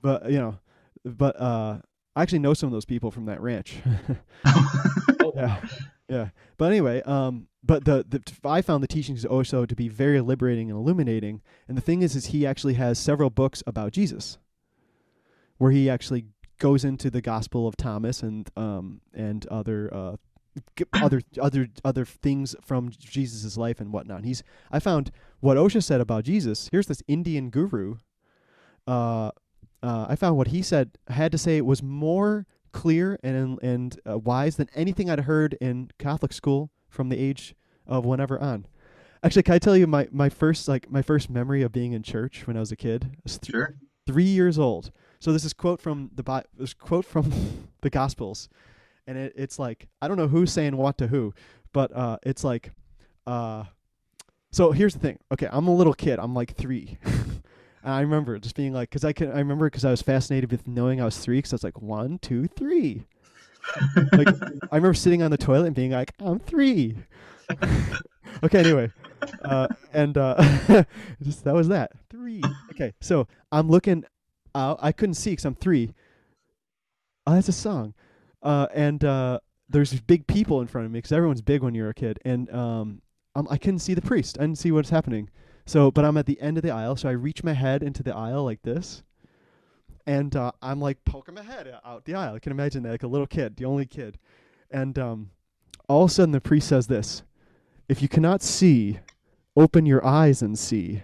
[0.03, 0.59] but you know,
[1.05, 1.79] but uh,
[2.15, 3.77] I actually know some of those people from that ranch.
[4.45, 5.61] Oh, yeah,
[6.09, 6.29] yeah.
[6.59, 10.21] But anyway, um, but the, the I found the teachings of Osho to be very
[10.21, 11.41] liberating and illuminating.
[11.67, 14.39] And the thing is, is he actually has several books about Jesus,
[15.59, 16.25] where he actually
[16.59, 20.17] goes into the Gospel of Thomas and um and other uh
[20.95, 24.25] other other other things from Jesus' life and whatnot.
[24.25, 25.11] He's I found
[25.41, 26.69] what Osho said about Jesus.
[26.73, 27.97] Here's this Indian guru.
[28.87, 29.31] Uh,
[29.83, 34.19] uh, I found what he said had to say was more clear and and uh,
[34.19, 37.55] wise than anything I'd heard in Catholic school from the age
[37.87, 38.67] of whenever on.
[39.23, 42.03] Actually, can I tell you my, my first like my first memory of being in
[42.03, 43.11] church when I was a kid?
[43.13, 43.75] I was th- Sure.
[44.07, 44.91] three years old.
[45.21, 47.33] So this is quote from the this quote from
[47.81, 48.49] the Gospels,
[49.07, 51.35] and it, it's like I don't know who's saying what to who,
[51.73, 52.73] but uh, it's like,
[53.27, 53.65] uh,
[54.51, 55.19] so here's the thing.
[55.33, 56.19] Okay, I'm a little kid.
[56.19, 56.99] I'm like three.
[57.83, 60.51] And I remember just being like, because I can, I remember because I was fascinated
[60.51, 63.07] with knowing I was three, because I was like one, two, three.
[64.13, 66.97] like I remember sitting on the toilet and being like, I'm three.
[68.43, 68.91] okay, anyway,
[69.43, 70.35] uh, and uh,
[71.23, 72.43] just that was that three.
[72.73, 74.05] Okay, so I'm looking
[74.55, 75.95] I couldn't see because I'm three.
[77.27, 77.95] Oh, that's a song.
[78.43, 81.91] Uh, and uh, there's big people in front of me because everyone's big when you're
[81.91, 83.03] a kid, and um,
[83.35, 84.39] um, I couldn't see the priest.
[84.39, 85.31] I didn't see what's happening.
[85.67, 88.03] So, but I'm at the end of the aisle, so I reach my head into
[88.03, 89.03] the aisle like this,
[90.07, 92.35] and uh, I'm like poking my head out the aisle.
[92.35, 94.19] I can imagine that, like a little kid, the only kid,
[94.71, 95.31] and um,
[95.89, 97.23] all of a sudden the priest says this:
[97.89, 99.01] "If you cannot see,
[99.57, 101.03] open your eyes and see."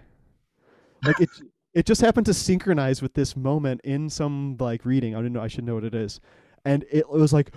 [1.04, 1.28] Like it,
[1.74, 5.14] it just happened to synchronize with this moment in some like reading.
[5.14, 5.42] I don't know.
[5.42, 6.20] I should know what it is,
[6.64, 7.52] and it was like,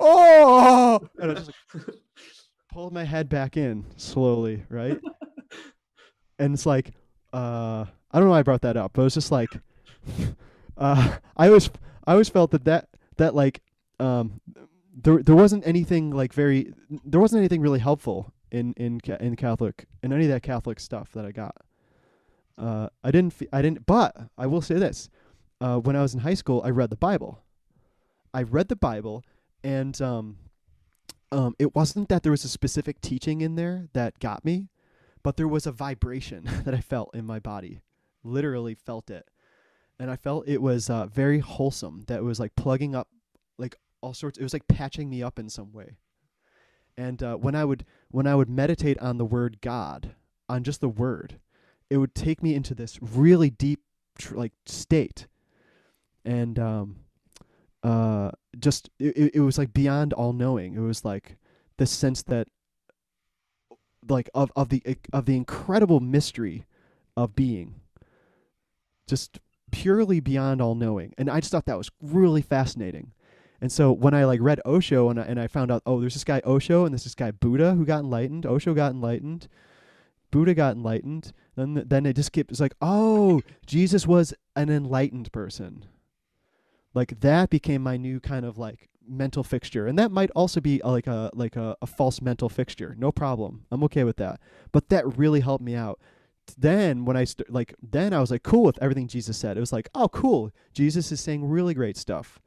[0.00, 1.86] oh, and I just like,
[2.72, 5.00] pulled my head back in slowly, right?
[6.38, 6.92] and it's like
[7.32, 9.50] uh I don't know why I brought that up, but it was just like
[10.76, 11.70] uh I always
[12.06, 13.62] I always felt that that that like
[14.00, 14.40] um
[14.94, 16.72] there there wasn't anything like very
[17.04, 21.12] there wasn't anything really helpful in in in Catholic in any of that Catholic stuff
[21.12, 21.56] that I got.
[22.56, 25.08] Uh I didn't I didn't but I will say this.
[25.60, 27.42] Uh when I was in high school, I read the Bible.
[28.32, 29.24] I read the Bible
[29.62, 30.36] and um
[31.32, 34.68] um it wasn't that there was a specific teaching in there that got me
[35.24, 37.80] but there was a vibration that I felt in my body.
[38.22, 39.28] Literally felt it.
[39.98, 43.08] And I felt it was uh, very wholesome, that it was like plugging up
[43.58, 45.96] like all sorts it was like patching me up in some way.
[46.96, 50.14] And uh, when I would when I would meditate on the word God,
[50.48, 51.40] on just the word,
[51.90, 53.80] it would take me into this really deep
[54.18, 55.26] tr- like state.
[56.24, 56.96] And um
[57.82, 60.74] uh just it, it- was like beyond all knowing.
[60.74, 61.36] It was like
[61.76, 62.48] the sense that
[64.08, 64.82] like of of the
[65.12, 66.64] of the incredible mystery
[67.16, 67.80] of being.
[69.06, 69.38] Just
[69.70, 71.12] purely beyond all knowing.
[71.18, 73.12] And i just thought that was really fascinating.
[73.60, 76.14] And so when i like read osho and I, and I found out oh there's
[76.14, 78.46] this guy osho and there's this guy buddha who got enlightened.
[78.46, 79.48] Osho got enlightened
[80.34, 85.32] buddha got enlightened then then it just kept it's like oh jesus was an enlightened
[85.32, 85.84] person.
[86.92, 89.86] Like that became my new kind of like mental fixture.
[89.86, 92.94] And that might also be uh, like a like a, a false mental fixture.
[92.98, 93.66] No problem.
[93.70, 94.40] I'm okay with that.
[94.72, 96.00] But that really helped me out.
[96.58, 99.56] Then when i st- like then i was like cool with everything jesus said.
[99.56, 100.52] It was like oh cool.
[100.72, 102.38] Jesus is saying really great stuff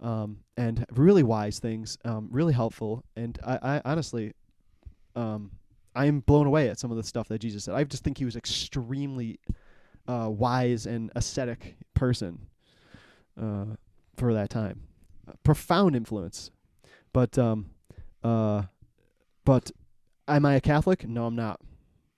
[0.00, 3.04] um and really wise things um really helpful.
[3.16, 4.32] And i i honestly
[5.16, 5.50] um
[5.94, 8.24] i'm blown away at some of the stuff that jesus said i just think he
[8.24, 9.38] was extremely
[10.08, 12.38] uh wise and ascetic person
[13.40, 13.64] uh
[14.16, 14.80] for that time
[15.42, 16.50] profound influence.
[17.12, 17.70] But um,
[18.22, 18.62] uh,
[19.44, 19.70] but
[20.28, 21.06] am I a Catholic?
[21.08, 21.60] No, I'm not.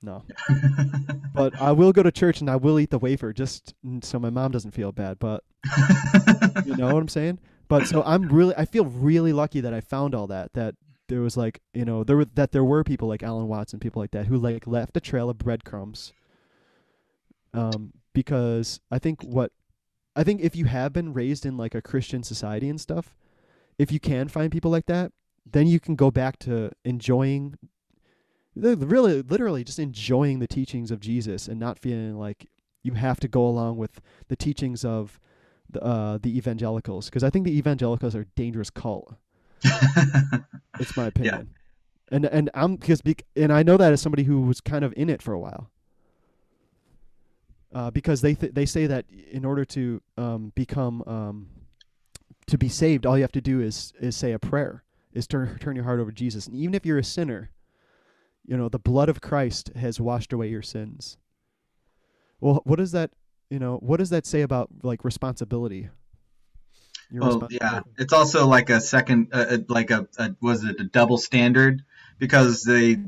[0.03, 0.23] No,
[1.35, 4.31] but I will go to church and I will eat the wafer just so my
[4.31, 5.19] mom doesn't feel bad.
[5.19, 5.43] But
[6.65, 7.41] you know what I'm saying?
[7.69, 10.53] But so I'm really, I feel really lucky that I found all that.
[10.53, 10.77] That
[11.09, 13.81] there was like, you know, there were that there were people like Alan Watts and
[13.81, 16.13] people like that who like left a trail of breadcrumbs.
[17.55, 19.53] Um, because I think what
[20.15, 23.15] I think if you have been raised in like a Christian society and stuff,
[23.79, 25.13] if you can find people like that,
[25.45, 27.57] then you can go back to enjoying
[28.55, 32.49] really literally just enjoying the teachings of Jesus and not feeling like
[32.83, 35.21] you have to go along with the teachings of
[35.69, 39.15] the uh, the evangelicals because I think the evangelicals are a dangerous cult.
[40.79, 41.55] It's my opinion.
[42.11, 44.93] And and I'm because bec- and I know that as somebody who was kind of
[44.97, 45.71] in it for a while.
[47.75, 51.49] Uh, because they th- they say that in order to um, become um,
[52.47, 55.59] to be saved, all you have to do is is say a prayer, is turn
[55.59, 57.51] turn your heart over to Jesus, and even if you're a sinner,
[58.47, 61.19] you know the blood of Christ has washed away your sins.
[62.41, 63.11] Well, what does that
[63.51, 63.79] you know?
[63.79, 65.89] What does that say about like responsibility?
[67.13, 70.85] Well, yeah, it's also like a second, uh, uh, like a, a was it a
[70.85, 71.83] double standard
[72.19, 72.99] because they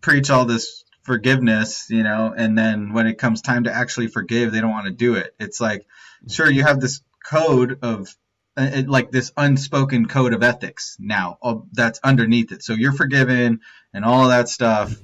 [0.00, 4.52] preach all this forgiveness, you know, and then when it comes time to actually forgive,
[4.52, 5.34] they don't want to do it.
[5.38, 5.86] It's like,
[6.28, 8.08] sure, you have this code of
[8.56, 12.62] uh, it, like this unspoken code of ethics now uh, that's underneath it.
[12.62, 13.60] So you're forgiven
[13.92, 14.94] and all that stuff,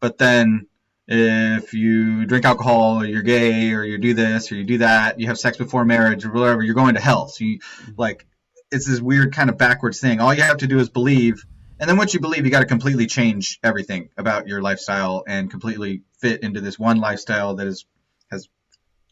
[0.00, 0.66] but then
[1.12, 5.18] if you drink alcohol or you're gay or you do this or you do that,
[5.18, 7.26] you have sex before marriage or whatever, you're going to hell.
[7.26, 7.58] So you
[7.96, 8.26] like
[8.70, 10.20] it's this weird kind of backwards thing.
[10.20, 11.44] All you have to do is believe,
[11.80, 15.50] and then once you believe, you got to completely change everything about your lifestyle and
[15.50, 17.86] completely fit into this one lifestyle that is
[18.30, 18.48] has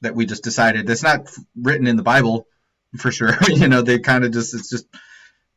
[0.03, 1.29] that we just decided that's not
[1.61, 2.47] written in the Bible
[2.97, 3.35] for sure.
[3.49, 4.87] you know, they kind of just it's just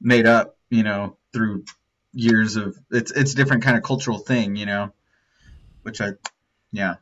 [0.02, 0.58] made up.
[0.72, 1.66] You know, through
[2.14, 4.56] years of it's it's a different kind of cultural thing.
[4.56, 4.94] You know,
[5.84, 6.12] which I
[6.72, 6.96] yeah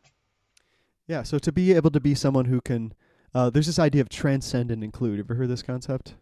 [1.08, 1.24] Yeah.
[1.24, 2.94] So to be able to be someone who can,
[3.34, 5.18] uh, there's this idea of transcend and include.
[5.18, 6.14] You ever heard this concept?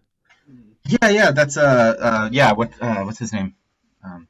[0.86, 3.56] Yeah, yeah, that's uh, uh yeah, what uh, what's his name?
[4.04, 4.28] Um,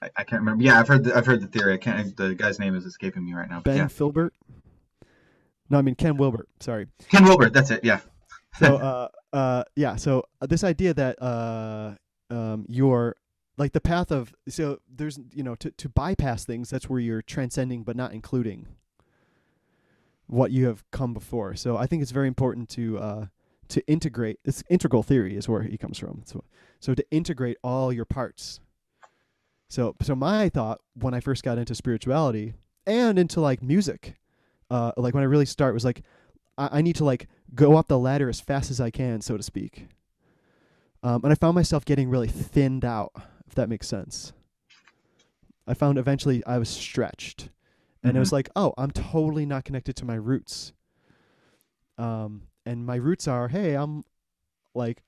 [0.00, 0.64] I, I can't remember.
[0.64, 1.74] Yeah, I've heard the, I've heard the theory.
[1.74, 2.16] I can't.
[2.16, 3.60] The guy's name is escaping me right now.
[3.60, 3.88] Ben yeah.
[3.88, 4.32] Filbert.
[5.68, 6.48] No, I mean Ken Wilbert.
[6.60, 6.86] Sorry.
[7.10, 7.52] Ken Wilbert.
[7.52, 7.84] That's it.
[7.84, 8.00] Yeah.
[8.58, 8.76] so
[9.32, 11.94] uh, uh, yeah so uh, this idea that uh,
[12.30, 13.16] um, you're
[13.56, 17.22] like the path of so there's you know to, to bypass things that's where you're
[17.22, 18.66] transcending but not including
[20.26, 21.54] what you have come before.
[21.54, 23.26] So i think it's very important to uh,
[23.68, 26.22] to integrate it's integral theory is where he comes from.
[26.24, 26.44] So
[26.80, 28.60] so to integrate all your parts.
[29.68, 32.54] So so my thought when i first got into spirituality
[32.86, 34.14] and into like music
[34.70, 36.02] uh, like when i really start was like
[36.58, 39.36] I, I need to like go up the ladder as fast as I can, so
[39.36, 39.88] to speak.
[41.02, 43.12] Um, and I found myself getting really thinned out,
[43.52, 44.32] if that makes sense.
[45.66, 47.50] I found eventually I was stretched,
[48.02, 50.72] and it was like, oh, I'm totally not connected to my roots.
[51.98, 54.04] Um, and my roots are, hey, I'm
[54.74, 55.02] like,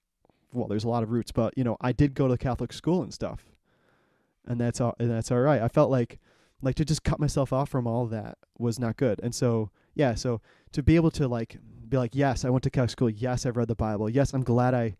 [0.52, 3.02] well, there's a lot of roots, but you know, I did go to Catholic school
[3.02, 3.46] and stuff,
[4.46, 5.62] and that's all, and that's all right.
[5.62, 6.18] I felt like,
[6.60, 10.14] like to just cut myself off from all that was not good, and so yeah,
[10.14, 10.42] so
[10.72, 11.56] to be able to like
[11.88, 13.08] be like, yes, I went to Catholic school.
[13.08, 14.10] Yes, I've read the Bible.
[14.10, 14.96] Yes, I'm glad I,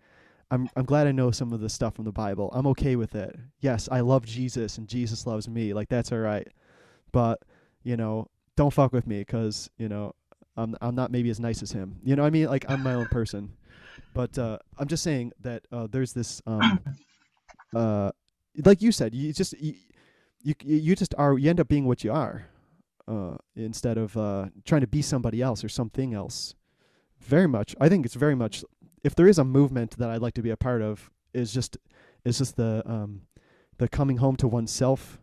[0.54, 2.48] I'm I'm glad I know some of the stuff from the Bible.
[2.52, 3.36] I'm okay with it.
[3.60, 5.74] Yes, I love Jesus and Jesus loves me.
[5.74, 6.46] Like that's all right.
[7.10, 7.42] But
[7.82, 10.14] you know, don't fuck with me because you know
[10.56, 11.96] I'm I'm not maybe as nice as him.
[12.04, 12.46] You know what I mean?
[12.46, 13.52] Like I'm my own person.
[14.14, 16.78] But uh, I'm just saying that uh, there's this um,
[17.74, 18.12] uh,
[18.64, 19.74] like you said, you just you,
[20.40, 22.46] you you just are you end up being what you are
[23.08, 26.54] uh, instead of uh, trying to be somebody else or something else.
[27.18, 28.64] Very much, I think it's very much.
[29.04, 31.76] If there is a movement that I'd like to be a part of, is just
[32.24, 33.22] is just the um,
[33.78, 35.20] the coming home to oneself,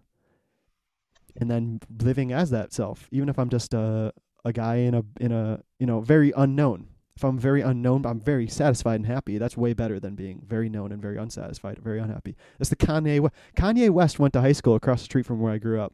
[1.35, 3.09] and then living as that self.
[3.11, 4.13] Even if I'm just a
[4.45, 6.87] a guy in a in a you know very unknown.
[7.17, 9.37] If I'm very unknown, I'm very satisfied and happy.
[9.37, 12.35] That's way better than being very known and very unsatisfied, very unhappy.
[12.57, 13.29] That's the Kanye.
[13.55, 15.93] Kanye West went to high school across the street from where I grew up,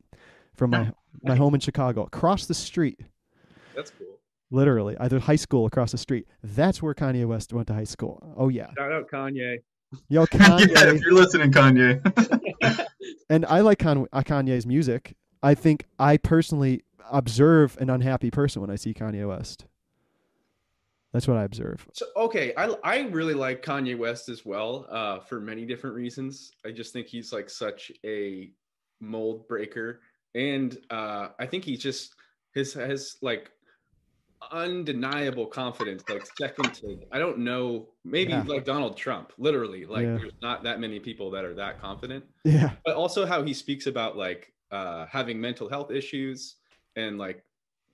[0.56, 0.92] from my
[1.24, 3.00] my home in Chicago, across the street,
[3.76, 4.17] That's cool.
[4.52, 6.28] Literally, either high school across the street.
[6.44, 8.34] That's where Kanye West went to high school.
[8.38, 9.58] Oh yeah, Shout out Kanye.
[10.10, 12.86] yo yeah, Kanye, if you're listening, Kanye.
[13.30, 15.16] and I like Con- uh, Kanye's music.
[15.44, 19.66] I think I personally observe an unhappy person when I see Kanye West.
[21.14, 21.88] That's what I observe.
[21.94, 26.52] So okay, I I really like Kanye West as well, uh, for many different reasons.
[26.66, 28.52] I just think he's like such a
[29.00, 30.02] mold breaker,
[30.36, 32.14] and uh, I think he just
[32.54, 33.52] his has like
[34.52, 38.44] undeniable confidence, like second to I don't know, maybe Yeah.
[38.48, 39.86] like Donald Trump, literally.
[39.86, 40.18] Like Yeah.
[40.18, 42.26] there's not that many people that are that confident.
[42.44, 46.56] Yeah, But also how he speaks about like uh, having mental health issues
[46.96, 47.44] and like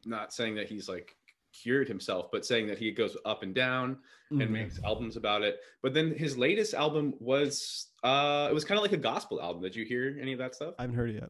[0.05, 1.15] not saying that he's like
[1.53, 3.99] cured himself, but saying that he goes up and down
[4.31, 4.49] and Mhm.
[4.49, 5.59] makes albums about it.
[5.83, 9.61] But then his latest album was uh it was kind of like a gospel album.
[9.61, 10.73] Did you hear any of that stuff?
[10.79, 11.29] I haven't heard it yet.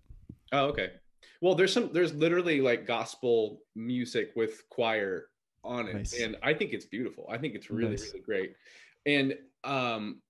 [0.53, 0.91] Oh, okay.
[1.43, 5.25] Well, there's some there's literally like gospel music with choir
[5.61, 5.95] on it.
[5.95, 6.17] Nice.
[6.17, 7.27] And I think it's beautiful.
[7.29, 8.13] I think it's really, Nice.
[8.13, 8.53] really great.
[9.05, 10.21] And um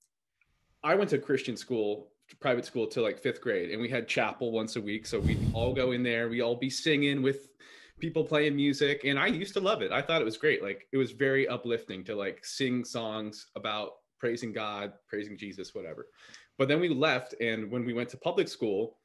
[0.84, 2.10] I went to Christian school,
[2.40, 5.06] private school to like fifth grade, and we had chapel once a week.
[5.06, 7.48] So we'd all go in there, we all be singing with
[8.00, 9.02] people playing music.
[9.04, 9.92] And I used to love it.
[9.92, 10.64] I thought it was great.
[10.64, 16.08] Like it was very uplifting to like sing songs about praising God, praising Jesus, whatever.
[16.58, 18.98] But then we left, and when we went to public school,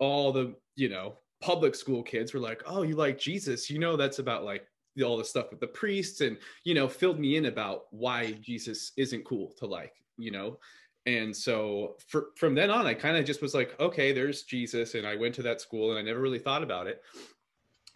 [0.00, 3.68] all the you know public school kids were like oh you like jesus?
[3.68, 4.66] You know that's about like
[5.04, 8.92] all the stuff with the priests and you know filled me in about why jesus
[8.96, 10.58] isn't cool to like you know?
[11.04, 14.94] And so for, from then on i kind of just was like okay there's jesus
[14.94, 17.02] and i went to that school and i never really thought about it.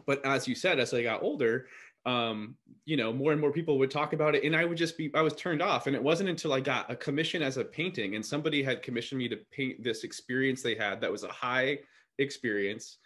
[0.06, 1.68] But as you said as i got older
[2.04, 4.96] um you know more and more people would talk about it and i would just
[4.96, 5.86] be i was turned off.
[5.86, 9.18] And it wasn't until i got a commission as a painting and somebody had commissioned
[9.18, 11.78] me to paint this experience they had that was a high
[12.18, 12.98] experience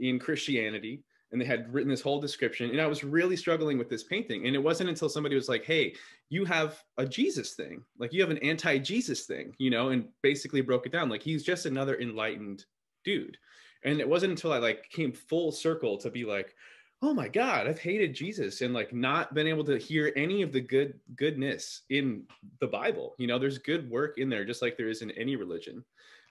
[0.00, 1.02] in christianity
[1.34, 4.46] and they had written this whole description and i was really struggling with this painting
[4.46, 5.94] and it wasn't until somebody was like hey
[6.30, 10.60] you have a jesus thing like you have an anti-jesus thing you know and basically
[10.60, 12.64] broke it down like he's just another enlightened
[13.04, 13.36] dude.
[13.84, 16.54] And it wasn't until i like came full circle to be like
[17.02, 20.52] oh my god i've hated jesus and like not been able to hear any of
[20.52, 22.22] the good goodness in
[22.60, 25.36] the bible you know there's good work in there just like there is in any
[25.36, 25.84] religion.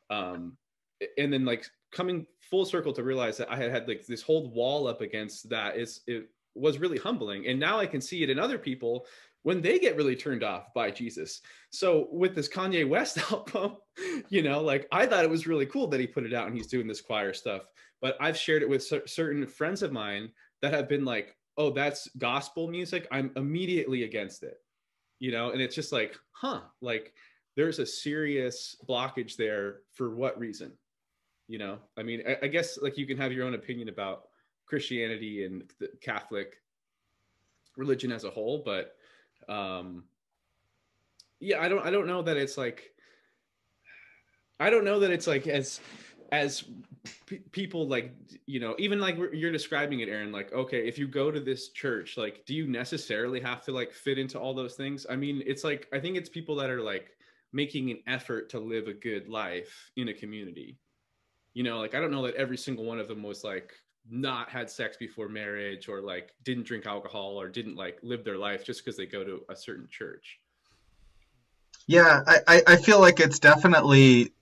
[0.09, 0.57] Um
[1.17, 4.49] and then like coming full circle to realize that i had had like this whole
[4.51, 8.29] wall up against that is it was really humbling and now i can see it
[8.29, 9.05] in other people
[9.43, 11.41] when they get really turned off by jesus
[11.71, 13.77] so with this kanye west album
[14.29, 16.55] you know like i thought it was really cool that he put it out and
[16.55, 17.63] he's doing this choir stuff
[18.01, 20.29] but i've shared it with cer- certain friends of mine
[20.63, 24.55] that have been like, oh, that's gospel music, I'm immediately against it.
[25.19, 27.13] You know, and it's just like, huh, like
[27.55, 30.71] there's a serious blockage there for what reason?
[31.53, 34.23] You know, I mean, I, I guess like you can have your own opinion about
[34.65, 36.55] Christianity and the Catholic
[37.77, 38.95] religion as a whole, but
[39.47, 40.03] um
[41.39, 42.95] yeah, I don't I don't know that it's like
[44.59, 45.79] I don't know that it's like as
[46.31, 46.63] as
[47.27, 48.15] p- people like
[48.47, 51.69] you know even like you're describing it aaron like okay if you go to this
[51.69, 55.05] church like do you necessarily have to like fit into all those things?
[55.07, 57.11] I mean it's like i think it's people that are like
[57.51, 60.79] making an effort to live a good life in a community
[61.53, 63.73] you know like i don't know that every single one of them was like
[64.09, 68.37] not had sex before marriage or like didn't drink alcohol or didn't like live their
[68.37, 70.39] life just because they go to a certain church.
[71.87, 74.33] Yeah I, I feel like it's definitely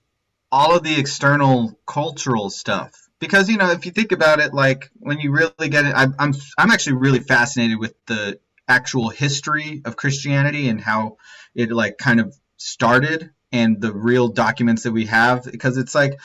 [0.51, 2.91] all of the external cultural stuff.
[3.19, 6.07] Because you know if you think about it like when you really get it I,
[6.17, 11.17] i'm i'm actually really fascinated with the actual history of christianity and how
[11.53, 15.43] it like kind of started and the real documents that we have.
[15.43, 16.19] Because it's like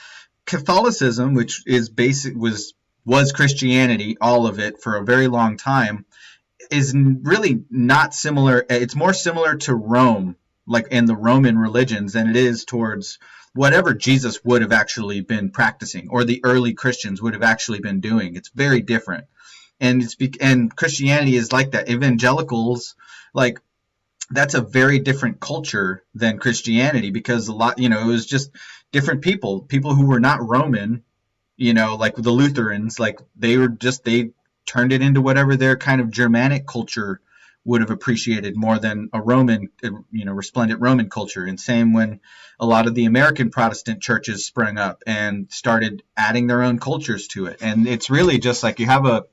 [0.47, 2.75] catholicism which is basic was
[3.05, 6.05] was christianity all of it for a very long time
[6.71, 10.37] is really not similar it's more similar to rome
[10.67, 13.19] like in the roman religions than it is towards
[13.57, 18.01] whatever Jesus would have actually been practicing or the early Christians would have actually been
[18.01, 18.37] doing.
[18.37, 19.25] It's very different.
[19.81, 21.89] And it's and Christianity is like that.
[21.89, 22.95] Evangelicals
[23.35, 23.59] like
[24.31, 28.51] that's a very different culture than Christianity because a lot, you know, it was just
[28.97, 31.03] different people, people who were not Roman,
[31.59, 34.31] you know, like the Lutherans, like they were just they
[34.65, 37.21] turned it into whatever their kind of Germanic culture
[37.67, 39.69] would have appreciated more than a Roman,
[40.11, 41.45] you know, resplendent Roman culture.
[41.45, 42.21] And same when
[42.59, 47.29] a lot of the American Protestant churches sprang up and started adding their own cultures
[47.29, 47.59] to it.
[47.61, 49.25] And it's really just like you have a,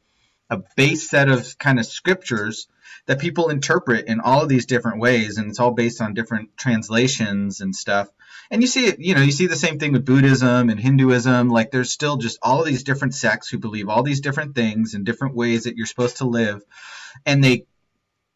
[0.49, 2.68] a base set of kind of scriptures
[3.06, 5.38] that people interpret in all of these different ways.
[5.38, 8.10] And it's all based on different translations and stuff.
[8.52, 11.49] And you see it, you know, you see the same thing with Buddhism and Hinduism.
[11.49, 15.06] Like there's still just all these different sects who believe all these different things and
[15.06, 16.64] different ways that you're supposed to live.
[17.26, 17.65] And they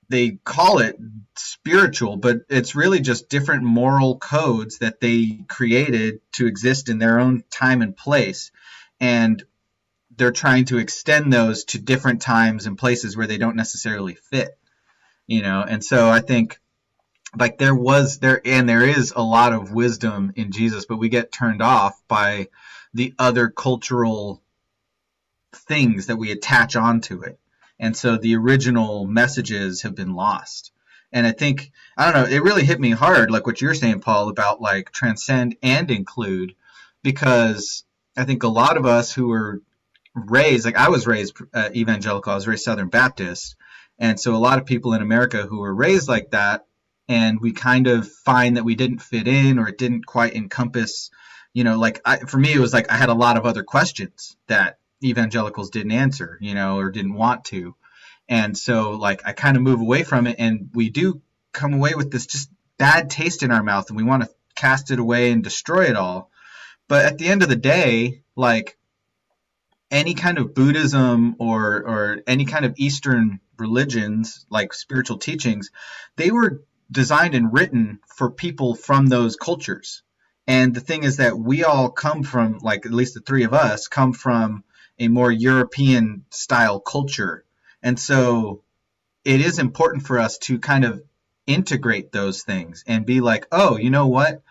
[0.10, 0.96] they call it
[1.36, 7.20] spiritual, but it's really just different moral codes that they created to exist in their
[7.20, 8.52] own time and place.
[9.02, 9.44] And
[10.16, 14.58] they're trying to extend those to different times and places where they don't necessarily fit.
[15.28, 16.58] You know, and so I think
[17.36, 21.10] like there was there and there is a lot of wisdom in Jesus, but we
[21.10, 22.48] get turned off by
[22.94, 24.42] the other cultural
[25.54, 27.40] things that we attach onto it.
[27.80, 30.72] And so the original messages have been lost.
[31.14, 34.02] And i think i don't know it really hit me hard like what you're saying
[34.02, 36.54] paul about like transcend and include
[37.02, 37.86] because
[38.18, 39.62] i think a lot of us who were
[40.14, 43.56] raised like i was raised uh, evangelical i was raised southern baptist.
[44.00, 46.66] And so a lot of people in america who were raised like that
[47.08, 51.10] and we kind of find that we didn't fit in or it didn't quite encompass
[51.54, 53.64] you know like I, for me it was like i had a lot of other
[53.64, 57.76] questions that evangelicals didn't answer, you know, or didn't want to.
[58.30, 61.22] And so like I kind of move away from it and we do
[61.54, 64.92] come away with this just bad taste in our mouth and we want to cast
[64.92, 66.30] it away and destroy it all.
[66.88, 68.78] But at the end of the day, like
[69.90, 75.72] any kind of Buddhism or or any kind of Eastern religions, like spiritual teachings,
[76.18, 80.04] they were designed and written for people from those cultures.
[80.48, 83.54] And the thing is that we all come from, like at least the three of
[83.54, 84.64] us, come from
[84.98, 87.44] a more European style culture.
[87.84, 88.64] And so
[89.26, 91.04] it is important for us to kind of
[91.46, 94.42] integrate those things and be like, oh, you know what?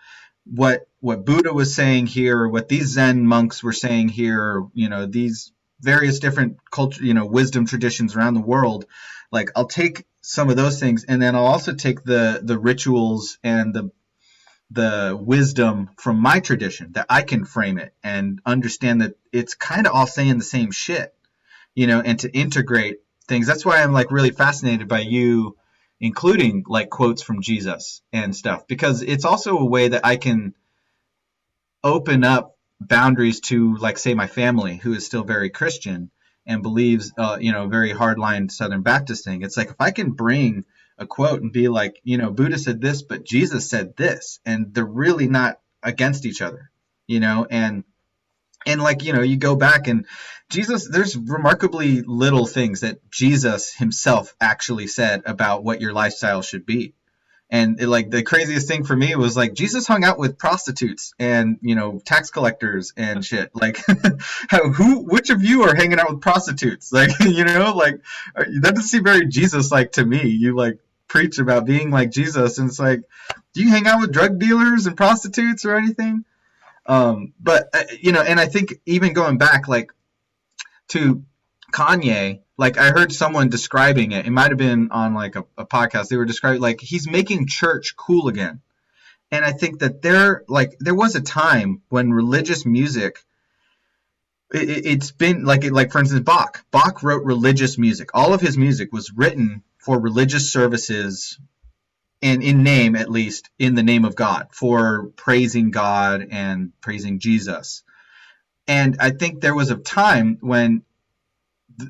[0.45, 5.05] What what Buddha was saying here, what these Zen monks were saying here, you know,
[5.05, 8.85] these various different culture, you know, wisdom traditions around the world,
[9.31, 13.37] like I'll take some of those things and then I'll also take the the rituals
[13.43, 13.89] and the
[14.69, 19.87] the wisdom from my tradition that I can frame it and understand that it's kind
[19.87, 21.13] of all saying the same shit,
[21.73, 22.97] you know, and to integrate
[23.29, 23.47] things.
[23.47, 25.55] That's why I'm like really fascinated by you
[26.01, 30.53] including like quotes from Jesus and stuff because it's also a way that I can
[31.85, 32.51] open up
[32.81, 36.11] boundaries to like say my family who is still very Christian
[36.47, 39.43] and believes, uh, you know, very hardline Southern Baptist thing.
[39.43, 40.65] It's like if I can bring
[40.97, 44.73] a quote and be like, you know, Buddha said this, but Jesus said this, and
[44.73, 46.71] they're really not against each other,
[47.07, 47.83] you know, and
[48.67, 50.05] and like you know you go back and
[50.49, 56.65] jesus there's remarkably little things that jesus himself actually said about what your lifestyle should
[56.65, 56.93] be
[57.49, 61.13] and it, like the craziest thing for me was like jesus hung out with prostitutes
[61.19, 63.51] and you know tax collectors and shit.
[63.53, 63.79] Like
[64.49, 66.91] how, who which of you are hanging out with prostitutes?
[66.97, 68.01] Like you know like
[68.35, 70.27] that doesn't seem very jesus like to me.
[70.27, 73.01] You like preach about being like jesus and it's like
[73.53, 76.25] do you hang out with drug dealers and prostitutes or anything?
[76.85, 79.91] Um, but uh, you know, and I think even going back like
[80.89, 81.23] to
[81.77, 84.25] Kanye, like I heard someone describing it.
[84.25, 86.07] It might have been on like a, a podcast.
[86.07, 88.61] They were describing like he's making church cool again.
[89.31, 93.23] And I think that there like there was a time when religious music
[94.51, 96.65] it, has been like like for instance Bach.
[96.71, 98.09] Bach wrote religious music.
[98.15, 101.37] All of his music was written for religious services
[102.23, 107.19] and in name at least in the name of God for praising God and praising
[107.19, 107.83] Jesus.
[108.67, 110.81] And I think there was a time when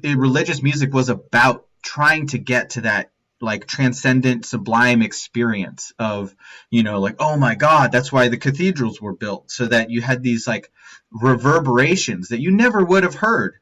[0.03, 6.35] religious music was about trying to get to that like transcendent sublime experience of
[6.71, 10.01] you know like oh my god that's why the cathedrals were built so that you
[10.01, 10.71] had these like
[11.11, 13.55] reverberations that you never would have heard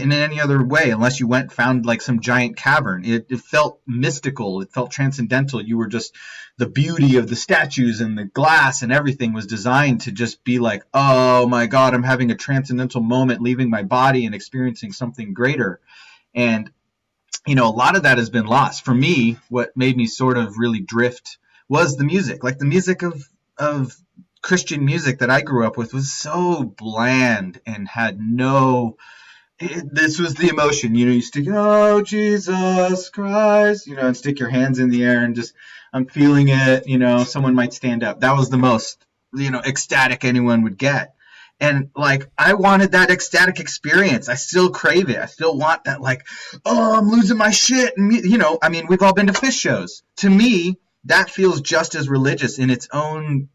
[0.00, 3.04] in any other way unless you went found like some giant cavern.
[3.04, 4.60] It, it, felt mystical.
[4.60, 5.62] It felt transcendental.
[5.62, 6.14] You were just
[6.58, 10.58] the beauty of the statues and the glass and everything was designed to just be
[10.58, 15.34] like, oh my God, I'm having a transcendental moment, leaving my body and experiencing something
[15.34, 15.80] greater.
[16.34, 16.70] And
[17.46, 18.84] you know, a lot of that has been lost.
[18.84, 21.38] For me, what made me sort of really drift
[21.68, 22.44] was the music.
[22.44, 23.28] Like the music of
[23.58, 23.96] of
[24.42, 28.96] Christian music that I grew up with was so bland and had no
[29.84, 30.94] this was the emotion.
[30.94, 35.04] You know, you stick, oh, Jesus Christ, you know, and stick your hands in the
[35.04, 35.54] air and just,
[35.92, 36.86] I'm feeling it.
[36.86, 38.20] You know, someone might stand up.
[38.20, 41.14] That was the most, you know, ecstatic anyone would get.
[41.60, 44.28] And like, I wanted that ecstatic experience.
[44.28, 45.18] I still crave it.
[45.18, 46.26] I still want that, like,
[46.64, 47.96] oh, I'm losing my shit.
[47.96, 50.02] And, you know, I mean, we've all been to Phish shows.
[50.16, 53.48] To me, that feels just as religious in its own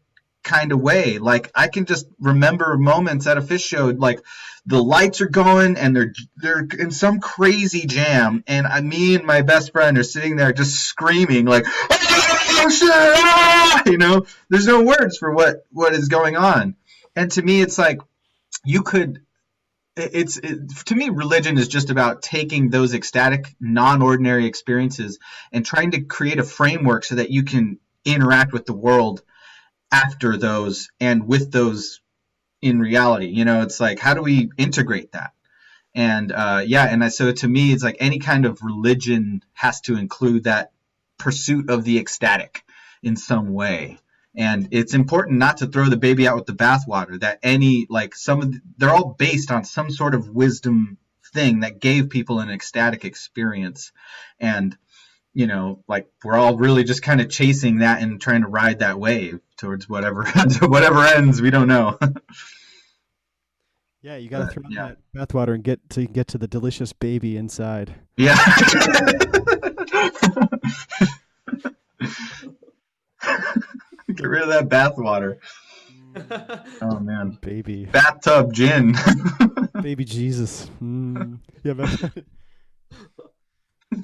[0.48, 1.18] kind of way.
[1.18, 4.20] Like I can just remember moments at a Phish show, like
[4.66, 9.24] the lights are going and they're they're in some crazy jam, and I, me and
[9.24, 11.66] my best friend are sitting there just screaming like,
[13.86, 16.76] you know, there's no words for what what is going on,
[17.14, 18.00] and to me it's like
[18.64, 19.20] you could.
[19.96, 25.18] It's it, to me, religion is just about taking those ecstatic, non-ordinary experiences
[25.50, 29.22] and trying to create a framework so that you can interact with the world
[29.90, 32.00] after those and with those
[32.60, 33.26] in reality.
[33.26, 35.32] You know, it's like how do we integrate that?
[35.94, 39.80] And uh, yeah, and I, so to me, it's like any kind of religion has
[39.82, 40.72] to include that
[41.18, 42.62] pursuit of the ecstatic
[43.02, 43.98] in some way.
[44.36, 47.18] And it's important not to throw the baby out with the bathwater.
[47.18, 50.98] That any like some of the, they're all based on some sort of wisdom
[51.32, 53.92] thing that gave people an ecstatic experience.
[54.38, 54.76] And
[55.34, 58.80] you know, like we're all really just kind of chasing that and trying to ride
[58.80, 60.24] that wave towards whatever
[60.62, 61.40] whatever ends.
[61.40, 61.98] We don't know.
[64.02, 64.92] yeah, you got to throw yeah.
[65.14, 67.94] that bathwater and get to get to the delicious baby inside.
[68.16, 68.34] Yeah.
[74.14, 75.38] get rid of that bathwater.
[76.80, 77.84] Oh man, baby.
[77.84, 78.96] Bathtub gin.
[79.82, 80.68] baby Jesus.
[80.82, 81.38] Mm.
[81.62, 81.74] Yeah,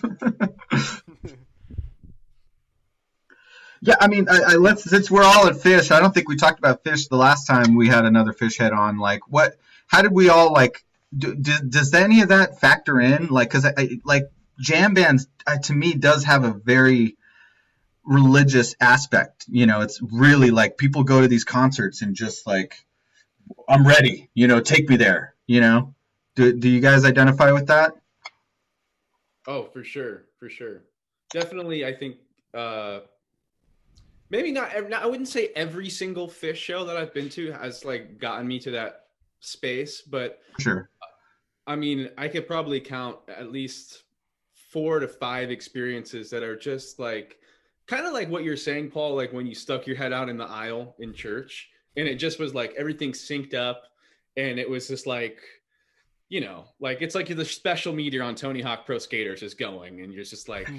[3.80, 5.90] yeah, I mean, I, I, let's since we're all at Phish.
[5.90, 8.72] I don't think we talked about Phish the last time we had another Phish head
[8.72, 8.98] on.
[8.98, 9.56] Like, what?
[9.86, 10.84] How did we all like?
[11.16, 13.28] Do, do, does any of that factor in?
[13.28, 14.24] Like, because I, I, like
[14.58, 17.16] jam bands uh, to me does have a very
[18.04, 19.44] religious aspect.
[19.48, 22.74] You know, it's really like people go to these concerts and just like,
[23.68, 24.30] I'm ready.
[24.34, 25.34] You know, take me there.
[25.46, 25.94] You know,
[26.36, 27.92] do do you guys identify with that?
[29.46, 30.82] Oh, for sure, for sure.
[31.30, 32.16] Definitely, I think
[32.54, 33.00] uh
[34.30, 37.84] maybe not, not I wouldn't say every single Phish show that I've been to has
[37.84, 39.06] like gotten me to that
[39.40, 40.90] space, but sure.
[41.66, 44.02] I mean, I could probably count at least
[44.52, 47.38] four to five experiences that are just like
[47.86, 50.36] kind of like what you're saying, Paul, like when you stuck your head out in
[50.36, 53.84] the aisle in church and it just was like everything synced up
[54.36, 55.38] and it was just like
[56.28, 60.00] you know, like it's like the special meter on Tony Hawk Pro Skaters is going,
[60.00, 60.70] and you're just like,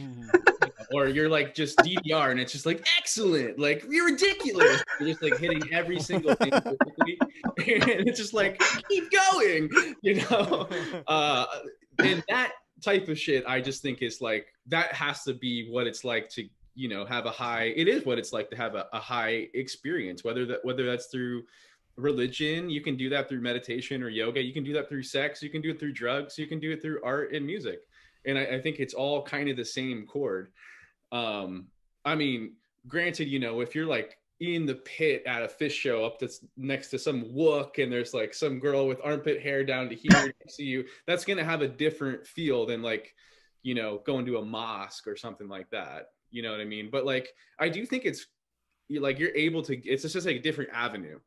[0.94, 4.84] or you're like just DDR, and it's just like excellent, like you're ridiculous.
[5.00, 9.70] You're just like hitting every single thing, and it's just like keep going,
[10.02, 10.68] you know.
[11.08, 11.46] Uh,
[12.00, 15.88] and that type of shit, I just think is like that has to be what
[15.88, 17.74] it's like to you know have a high.
[17.76, 21.08] It is what it's like to have a, a high experience, whether that whether that's
[21.08, 21.44] through
[21.98, 25.42] religion you can do that through meditation or yoga you can do that through sex
[25.42, 27.82] you can do it through drugs you can do it through art and music.
[28.26, 30.52] And I, I think it's all kind of the same chord.
[31.12, 31.68] Um
[32.04, 32.54] i mean
[32.88, 36.44] granted you know if you're like in the pit at a Phish show up that's
[36.58, 40.34] next to some wook and there's like some girl with armpit hair down to here
[40.50, 43.16] to you that's going to have a different feel than like
[43.64, 46.10] you know going to a mosque or something like that.
[46.30, 46.90] You know what i mean?
[46.92, 48.26] But like i do think it's
[48.90, 51.20] like you're able to it's just like a different avenue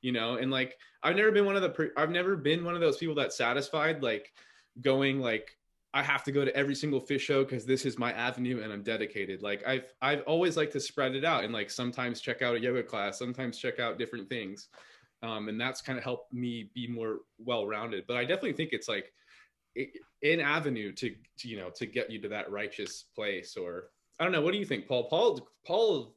[0.00, 0.36] you know?
[0.36, 2.98] And like i've never been one of the pre- i've never been one of those
[2.98, 4.32] people that satisfied like
[4.80, 5.56] going like
[5.94, 8.72] i have to go to every single Phish show because this is my avenue and
[8.72, 9.42] i'm dedicated.
[9.42, 12.60] Like i've i've always liked to spread it out and like sometimes check out a
[12.60, 14.68] yoga class sometimes check out different things.
[15.22, 18.04] Um, and that's kind of helped me be more well-rounded.
[18.06, 19.12] But i definitely think it's like
[19.76, 24.24] an avenue to, to you know to get you to that righteous place or i
[24.24, 25.04] don't know what do you think paul?
[25.04, 26.14] Paul paul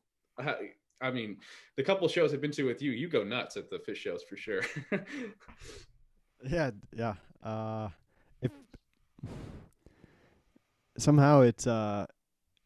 [1.03, 1.37] I mean,
[1.75, 4.23] the couple shows I've been to with you, you go nuts at the Phish shows
[4.23, 4.61] for sure.
[6.49, 7.15] yeah, yeah.
[7.43, 7.89] Uh,
[8.41, 8.51] if
[10.97, 12.07] somehow it, uh,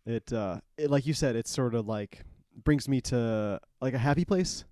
[0.05, 2.21] it, uh, it, like you said, it's sort of like
[2.63, 4.65] brings me to like a happy place.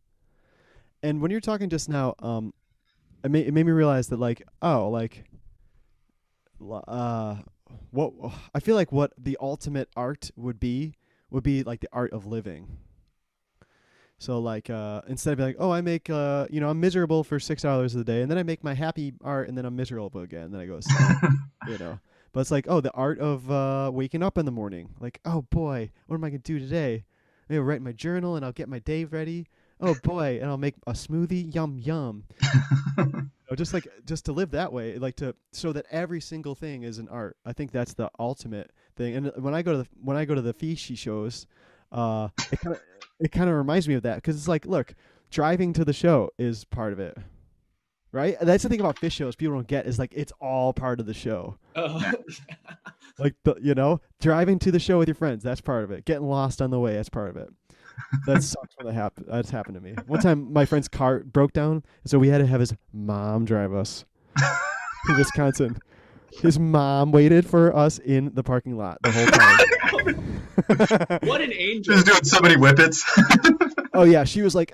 [1.02, 2.54] And when you're talking just now, um,
[3.24, 5.24] it made, it made me realize that like, oh, like,
[6.88, 7.38] uh,
[7.90, 8.14] what
[8.54, 10.94] I feel like what the ultimate art would be
[11.32, 12.78] would be like the art of living
[14.18, 17.24] so like uh, instead of being like, oh, I make uh, you know, I'm miserable
[17.24, 19.66] for six hours of the day, and then I make my happy art, and then
[19.66, 20.46] I'm miserable again.
[20.46, 20.80] And then I go,
[21.68, 22.00] you know.
[22.32, 24.90] But it's like, oh, the art of uh, waking up in the morning.
[25.00, 27.06] Like, oh boy, what am I gonna do today?
[27.48, 29.48] Maybe I'll write my journal, and I'll get my day ready.
[29.82, 31.54] Oh boy, and I'll make a smoothie.
[31.54, 32.24] Yum yum.
[32.98, 36.56] you know, just like just to live that way, like to so that every single
[36.56, 37.36] thing is an art.
[37.46, 39.16] I think that's the ultimate thing.
[39.16, 41.46] And when I go to the when I go to the Fishi shows,
[41.92, 42.82] uh, it kind of
[43.20, 44.94] it kind of reminds me of that because it's like, look,
[45.32, 47.18] driving to the show is part of it,
[48.12, 48.38] right?
[48.42, 51.06] That's the thing about Phish shows people don't get is like it's all part of
[51.06, 51.58] the show.
[51.76, 52.02] Oh.
[53.20, 56.06] like the you know driving to the show with your friends that's part of it.
[56.06, 57.50] Getting lost on the way that's part of it.
[58.26, 59.28] That sucks when that happened.
[59.30, 59.96] That's happened to me.
[60.08, 63.74] One time, my friend's car broke down, so we had to have his mom drive
[63.74, 64.06] us
[64.38, 65.78] to Wisconsin.
[66.42, 71.20] His mom waited for us in the parking lot the whole time.
[71.28, 71.96] what an angel!
[71.96, 73.04] She's doing so many whippets.
[73.94, 74.74] oh yeah, she was like,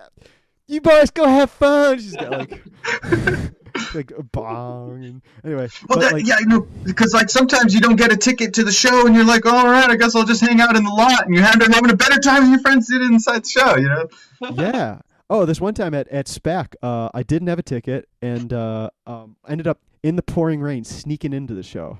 [0.68, 2.64] "You boys go have fun." She's got like.
[3.96, 7.80] like a bong and anyway well that, like, yeah you know because like sometimes you
[7.80, 10.26] don't get a ticket to the show and you're like all right i guess i'll
[10.26, 12.60] just hang out in the lot and you're having, having a better time than your
[12.60, 14.08] friends did inside the show you know
[14.56, 18.52] yeah oh this one time at, at SPAC, uh, i didn't have a ticket and
[18.52, 22.00] uh, um, I ended up in the pouring rain sneaking into the show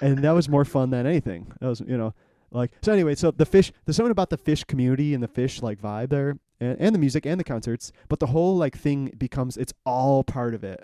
[0.00, 1.52] and that was more fun than anything.
[1.60, 2.14] That was you know
[2.50, 3.14] like so anyway.
[3.14, 6.38] So the Phish, there's something about the Phish community and the Phish like vibe there,
[6.60, 7.92] and, and the music and the concerts.
[8.08, 10.80] But the whole like thing becomes it's all part of it.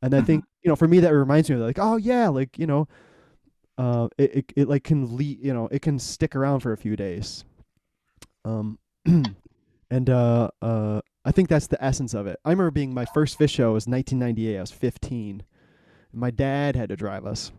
[0.00, 0.26] And I mm-hmm.
[0.26, 2.88] think you know for me that reminds me of like oh yeah like you know,
[3.78, 6.76] uh it it, it like can lead you know it can stick around for a
[6.76, 7.44] few days.
[8.44, 8.78] Um,
[9.90, 12.38] and uh uh I think that's the essence of it.
[12.44, 14.56] I remember being my first Phish show was 1998.
[14.56, 15.42] I was 15.
[16.12, 17.52] And My dad had to drive us.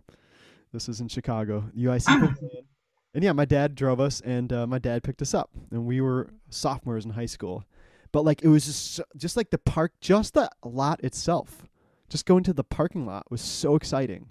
[0.73, 2.35] This was in Chicago, UIC
[3.13, 6.01] And yeah, my dad drove us, and uh, my dad picked us up, and we
[6.01, 7.63] were sophomores in high school.
[8.11, 11.63] But like, it was just just like the park, just the lot itself.
[12.09, 14.29] Just going to the parking lot was so exciting,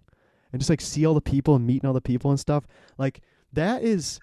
[0.53, 2.67] and just like see all the people and meeting all the people and stuff.
[2.99, 3.21] Like
[3.53, 4.19] that is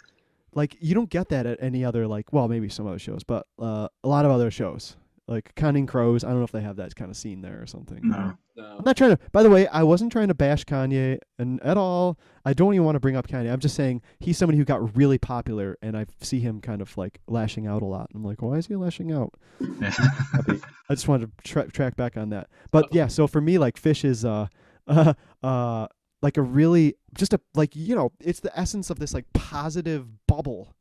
[0.56, 3.46] like you don't get that at any other like well maybe some other shows, but
[3.60, 4.96] uh, a lot of other shows
[5.30, 6.24] like Counting Crows.
[6.24, 8.00] I don't know if they have that kind of scene there or something.
[8.02, 8.34] No.
[8.58, 8.76] no.
[8.80, 9.20] I'm not trying to.
[9.32, 12.18] By the way, I wasn't trying to bash Kanye and at all.
[12.44, 13.52] I don't even want to bring up Kanye.
[13.54, 16.98] I'm just saying he's somebody who got really popular, and I see him kind of
[16.98, 18.10] like lashing out a lot.
[18.14, 19.36] I'm like, why is he lashing out?
[19.62, 22.50] I just wanted to tra- track back on that.
[22.72, 24.48] But yeah, so for me, like Phish is uh,
[24.88, 25.14] uh,
[25.44, 25.88] uh,
[26.22, 30.08] like a really just a like you know, it's the essence of this like positive
[30.28, 30.76] bubble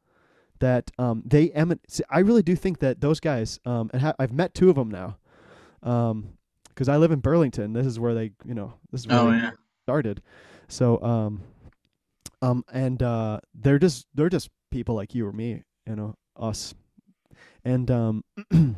[0.61, 4.33] that um, they emin- I really do think that those guys, um, and ha- I've
[4.33, 5.17] met two of them now,
[5.81, 7.73] because um, I live in Burlington.
[7.73, 9.51] This is where they, you know, this is where oh, they yeah.
[9.85, 10.23] started.
[10.69, 11.43] So, um,
[12.43, 16.75] um, and uh, they're just they're just people like you or me, you know, us,
[17.65, 18.25] and um,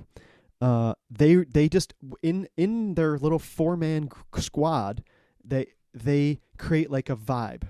[0.61, 5.03] uh, they they just in in their little four man squad,
[5.45, 7.65] they they create like a vibe,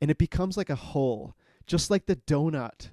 [0.00, 1.34] and it becomes like a hole,
[1.66, 2.90] just like the donut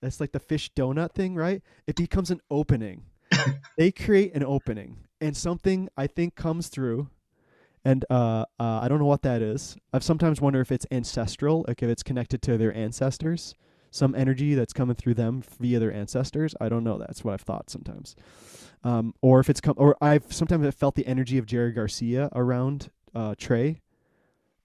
[0.00, 1.62] that's like the Phish donut thing, right?
[1.86, 3.04] It becomes an opening.
[3.76, 7.08] they create an opening, and something I think comes through,
[7.84, 9.76] and uh, uh, I don't know what that is.
[9.92, 13.54] I've sometimes wonder if it's ancestral, like if it's connected to their ancestors,
[13.90, 16.54] some energy that's coming through them via their ancestors.
[16.60, 16.98] I don't know.
[16.98, 18.16] That's what I've thought sometimes,
[18.82, 22.30] um, or if it's come, or I've sometimes I've felt the energy of Jerry Garcia
[22.34, 23.80] around uh, Trey.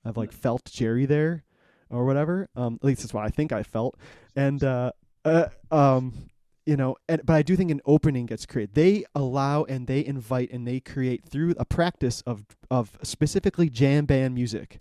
[0.05, 1.43] I've like felt Jerry there,
[1.89, 2.49] or whatever.
[2.55, 3.97] Um, at least that's what I think I felt,
[4.35, 4.91] and uh,
[5.25, 6.29] uh, um,
[6.65, 8.75] you know, and, but I do think an opening gets created.
[8.75, 14.05] They allow and they invite and they create through a practice of of specifically jam
[14.05, 14.79] band music,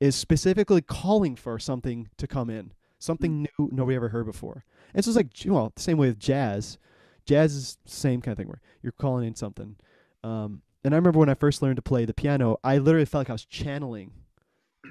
[0.00, 4.64] is specifically calling for something to come in, something new nobody ever heard before.
[4.94, 6.78] And so it's like well, the same way with jazz.
[7.24, 9.76] Jazz is the same kind of thing where you're calling in something.
[10.24, 13.20] Um, and I remember when I first learned to play the piano, I literally felt
[13.20, 14.12] like I was channeling,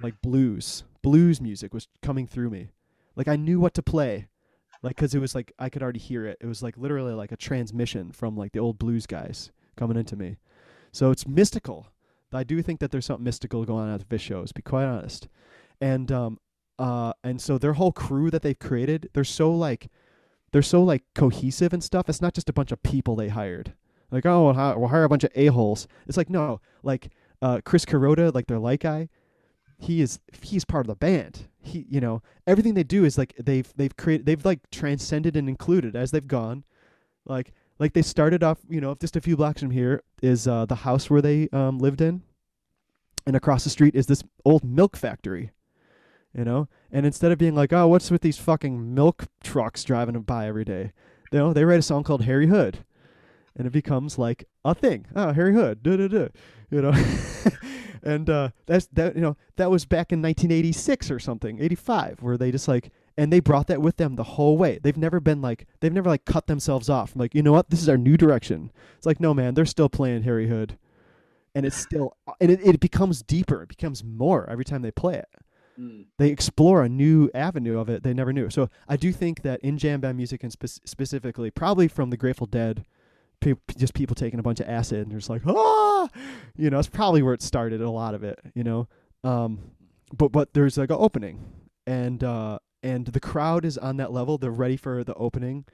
[0.02, 0.84] like blues.
[1.02, 2.70] Blues music was coming through me,
[3.16, 4.28] like I knew what to play
[4.84, 6.38] like because it was like I could already hear it.
[6.42, 10.16] It was like literally like a transmission from like the old blues guys coming into
[10.16, 10.38] me.
[10.92, 11.88] So it's mystical.
[12.34, 14.50] I do think that there's something mystical going on at the Phish shows.
[14.50, 15.28] To be quite honest,
[15.80, 16.40] and um
[16.80, 19.90] uh and so their whole crew that they've created, they're so like
[20.52, 22.10] they're so like cohesive and stuff.
[22.10, 23.74] It's not just a bunch of people they hired.
[24.10, 25.88] Like oh we'll hire, a bunch of a holes.
[26.08, 27.12] It's like no like
[27.42, 29.10] uh Chris Kuroda like their light guy
[29.82, 31.48] he is he's part of the band.
[31.60, 35.50] He you know everything they do is like they've they've created they've like transcended and
[35.50, 36.64] included as they've gone,
[37.26, 40.66] like like they started off you know just a few blocks from here is uh,
[40.68, 42.22] the house where they um, lived in,
[43.26, 45.50] and across the street is this old milk factory,
[46.32, 46.68] you know.
[46.92, 50.64] And instead of being like oh what's with these fucking milk trucks driving by every
[50.64, 50.92] day,
[51.32, 52.86] you know they write a song called Harry Hood,
[53.56, 55.06] and it becomes like a thing.
[55.16, 56.28] Oh Harry Hood, da da da,
[56.70, 56.94] you know.
[58.04, 62.38] and uh, that's that you know that was back in 1986 or something 85 where
[62.38, 64.80] they just like and they brought that with them the whole way.
[64.82, 67.14] They've never been like they've never like cut themselves off.
[67.16, 67.70] Like you know what?
[67.70, 68.72] This is our new direction.
[68.98, 70.78] It's like no man they're still playing harry hood.
[71.54, 73.64] And it's still and it, it becomes deeper.
[73.64, 75.30] It becomes more every time they play it.
[75.80, 76.08] Mm.
[76.18, 78.50] they explore a new avenue of it they never knew.
[78.50, 82.18] So i do think that in jam band music and spe- specifically probably from the
[82.18, 82.86] grateful dead
[83.42, 86.08] pe- just people taking a bunch of acid and they're just like ah!
[86.56, 88.88] You know it's probably where it started a lot of it you know?
[89.24, 89.72] Um
[90.14, 91.44] but but there's like an opening
[91.86, 94.38] and uh and the crowd is on that level.
[94.38, 95.66] They're ready for the opening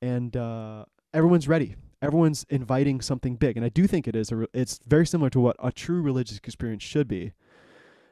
[0.00, 0.84] and uh
[1.14, 1.76] everyone's ready.
[2.02, 3.56] Everyone's inviting something big.
[3.56, 6.02] And i do think it is a re- it's very similar to what a true
[6.02, 7.32] religious experience should be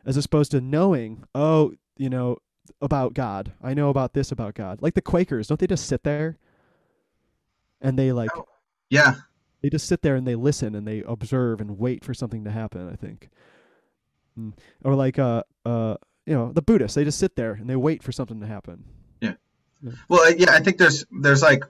[0.06, 2.38] as opposed to knowing oh you know
[2.80, 3.52] about god.
[3.62, 4.80] I know about this about god.
[4.80, 6.38] Like the quakers don't they just sit there
[7.80, 8.30] and they like.
[8.90, 9.14] Yeah,
[9.62, 12.50] they just sit there and they listen and they observe and wait for something to
[12.50, 13.28] happen i think
[14.38, 14.52] Mm.
[14.84, 18.02] or like uh uh you know the buddhists they just sit there and they wait
[18.02, 18.84] for something to happen
[19.20, 19.34] Yeah.
[20.08, 21.64] Well, uh, yeah, I think there's there's like,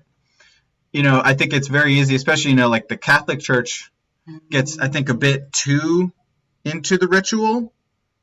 [0.92, 3.90] you know, I think it's very easy, especially you know, like the Catholic Church
[4.50, 6.12] gets I think a bit too
[6.64, 7.72] into the ritual.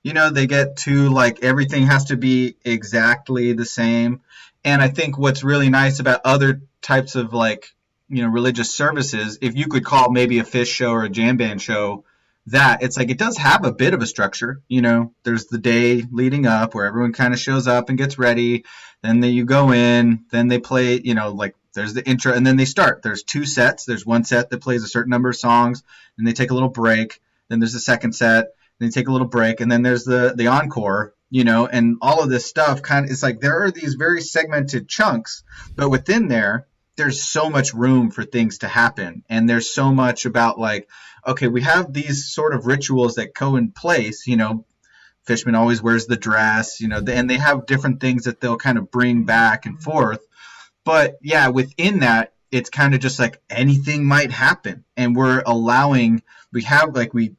[0.03, 4.21] You know, they get too like everything has to be exactly the same.
[4.63, 7.73] And I think what's really nice about other types of like,
[8.09, 11.37] you know, religious services, if you could call maybe a Phish show or a jam
[11.37, 12.05] band show
[12.47, 14.61] that, it's like it does have a bit of a structure.
[14.67, 18.17] You know, there's the day leading up where everyone kind of shows up and gets
[18.17, 18.63] ready
[19.03, 22.45] then they, you go in then they play you know like there's the intro and
[22.45, 23.03] then they start.
[23.03, 23.85] There's two sets.
[23.85, 25.83] There's one set that plays a certain number of songs
[26.17, 27.21] and they take a little break.
[27.49, 28.45] Then there's a second set.
[28.79, 31.67] Then they take a little break and then there's the the encore you know?
[31.67, 35.43] And all of this stuff kind of it's like there are these very segmented chunks
[35.75, 36.65] but within there
[36.97, 40.89] there's so much room for things to happen and there's so much about like
[41.25, 44.65] okay we have these sort of rituals that go in place you know
[45.27, 48.77] Fishman always wears the dress, you know, and they have different things that they'll kind
[48.77, 50.25] of bring back and forth.
[50.85, 54.85] But yeah, within that, it's kind of just like anything might happen.
[54.95, 57.35] And we're allowing, we have like, we,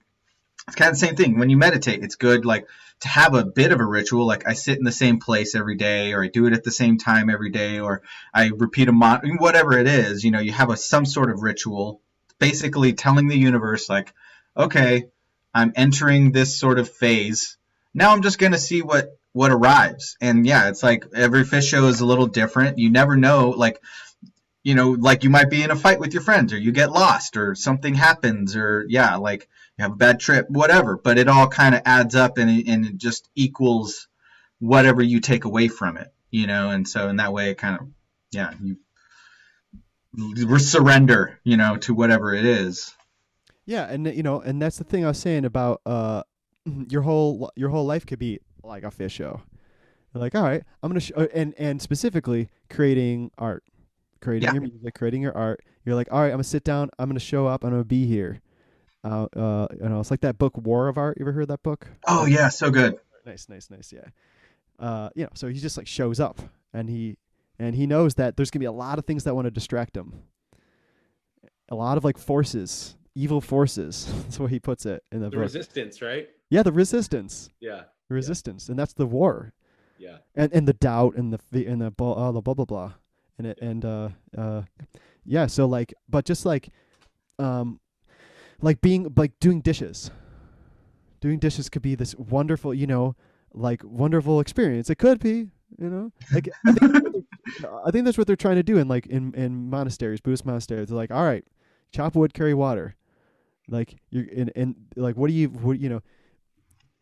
[0.67, 1.39] it's kind of the same thing.
[1.39, 2.69] When you meditate, it's good, like,
[3.01, 5.77] to have a bit of a ritual, like I sit in the same place every
[5.77, 8.03] day, or I do it at the same time every day, or
[8.35, 11.43] I repeat a mon, whatever it is, you know, you have a some sort of
[11.43, 12.01] ritual,
[12.39, 14.13] basically telling the universe, like,
[14.57, 15.07] okay,
[15.55, 17.59] I'm entering this sort of phase
[17.95, 20.17] now I'm just gonna see what what arrives.
[20.21, 22.79] And yeah, it's like every Phish show is a little different.
[22.79, 23.81] You never know, like
[24.63, 26.93] you know, like you might be in a fight with your friends, or you get
[26.93, 29.49] lost, or something happens, or yeah, like
[29.79, 30.97] you have a bad trip, whatever.
[30.97, 34.09] But it all kind of adds up, and it, and it just equals
[34.59, 36.71] whatever you take away from it, you know.
[36.71, 37.89] And so in that way, it kind of
[38.33, 38.77] yeah, you
[40.59, 42.95] surrender, you know, to whatever it is.
[43.67, 46.23] yeah and you know and that's the thing i was saying about uh
[46.89, 49.43] your whole your whole life could be like a Phish show
[50.15, 53.63] You're like all right i'm gonna sh-, uh, and and specifically creating art
[54.21, 54.55] creating Yeah.
[54.55, 57.21] your music creating your art you're like all right i'm gonna sit down i'm gonna
[57.21, 58.41] show up i'm gonna be here
[59.05, 61.17] uh, uh, you know, it's like that book War of Art.
[61.19, 61.87] You ever heard that book?
[62.07, 62.97] Oh yeah, so good.
[63.25, 63.93] Nice, nice, nice.
[63.93, 64.05] Yeah.
[64.79, 66.41] Uh, you know, so he just like shows up
[66.73, 67.17] and he
[67.59, 69.97] and he knows that there's gonna be a lot of things that want to distract
[69.97, 70.23] him.
[71.71, 74.07] A lot of like forces, evil forces.
[74.23, 75.41] That's what he puts it in the, The book.
[75.41, 76.29] resistance, right?
[76.51, 77.83] yeah, the resistance, Yeah.
[78.09, 79.53] The resistance, and that's the war,
[79.99, 80.19] Yeah.
[80.35, 82.93] and and the doubt and the fe- and the blah uh, the blah blah blah,
[83.37, 84.63] and it and uh uh,
[85.27, 85.47] yeah.
[85.47, 86.71] So like, but just like,
[87.39, 87.81] um,
[88.61, 90.11] like being like doing dishes.
[91.21, 93.17] Doing dishes could be this wonderful, you know,
[93.53, 94.89] like wonderful experience.
[94.89, 95.49] It could be,
[95.79, 97.23] you know, like I think, that's what they're-
[97.87, 100.89] I think that's what they're trying to do in like in in monasteries, Buddhist monasteries.
[100.89, 101.45] They're like, all right,
[101.93, 102.95] chop wood, carry water.
[103.69, 106.03] Like you're in and like what do you what you know?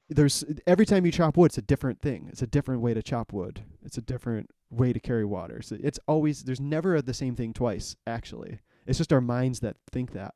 [0.09, 2.29] There's every time you chop wood, it's a different thing.
[2.31, 3.65] It's a different way to chop wood.
[3.85, 5.61] It's a different way to carry water.
[5.63, 7.97] So it's always there's never the same thing twice.
[8.07, 10.35] Actually, it's just our minds that think that.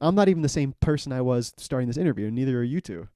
[0.00, 2.30] I'm not even the same person I was starting this interview.
[2.30, 3.08] Neither are you two.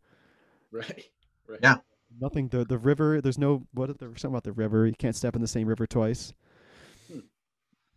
[0.70, 1.04] Right.
[1.46, 1.60] Right.
[1.62, 1.76] Yeah.
[2.20, 2.48] Nothing.
[2.48, 3.20] The the river.
[3.20, 3.98] There's no what.
[3.98, 4.86] There something about the river.
[4.86, 6.32] You can't step in the same river twice.
[7.10, 7.20] Hmm.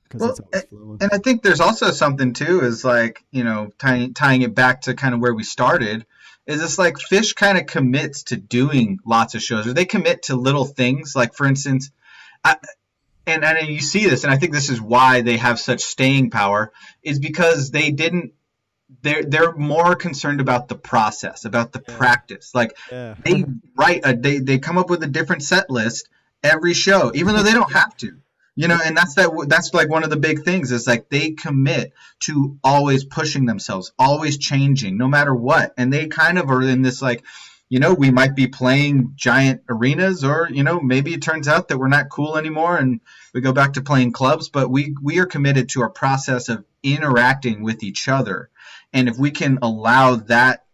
[0.03, 0.97] Because Well, it's always flowing.
[1.01, 4.81] And I think there's also something too is like, you know, tying tying it back
[4.81, 6.05] to kind of where we started,
[6.45, 10.23] is it's like Phish kind of commits to doing lots of shows, or they commit
[10.23, 11.15] to little things.
[11.15, 11.91] Like for instance,
[12.43, 12.57] I,
[13.27, 16.31] and and you see this, and I think this is why they have such staying
[16.31, 16.71] power,
[17.03, 18.33] is because they didn't.
[19.01, 21.97] They're they're more concerned about the process, about the Yeah.
[21.97, 22.51] practice.
[22.53, 23.15] Like yeah.
[23.23, 23.45] they
[23.75, 26.09] write a they they come up with a different set list
[26.43, 28.11] every show even though they don't have to
[28.55, 31.31] you know and that's that that's like one of the big things is like they
[31.31, 36.61] commit to always pushing themselves always changing no matter what and they kind of are
[36.61, 37.23] in this like
[37.69, 41.67] you know we might be playing giant arenas or you know maybe it turns out
[41.69, 42.99] that we're not cool anymore and
[43.33, 46.63] we go back to playing clubs but we we are committed to our process of
[46.83, 48.49] interacting with each other
[48.93, 50.65] and if we can allow that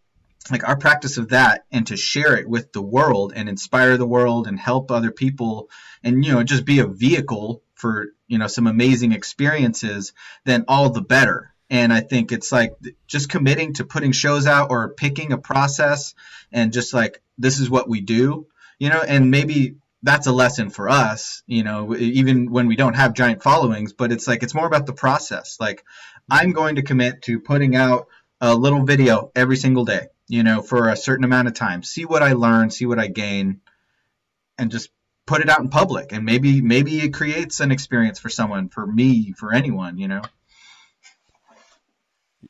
[0.50, 4.06] like our practice of that and to share it with the world and inspire the
[4.06, 5.70] world and help other people
[6.02, 10.12] and you know just be a vehicle for you know some amazing experiences
[10.44, 11.50] then all the better.
[11.70, 12.74] And i think it's like
[13.06, 16.14] just committing to putting shows out or picking a process
[16.52, 18.46] and just like this is what we do
[18.78, 22.94] you know and maybe that's a lesson for us you know even when we don't
[22.94, 25.84] have giant followings but it's like it's more about the process like
[26.30, 28.06] i'm going to commit to putting out
[28.40, 31.82] a little video every single day you know, for a certain amount of time.
[31.82, 33.60] See what I learn, see what I gain,
[34.58, 34.90] and just
[35.26, 36.12] put it out in public.
[36.12, 40.22] And maybe maybe it creates an experience for someone, for me, for anyone, you know.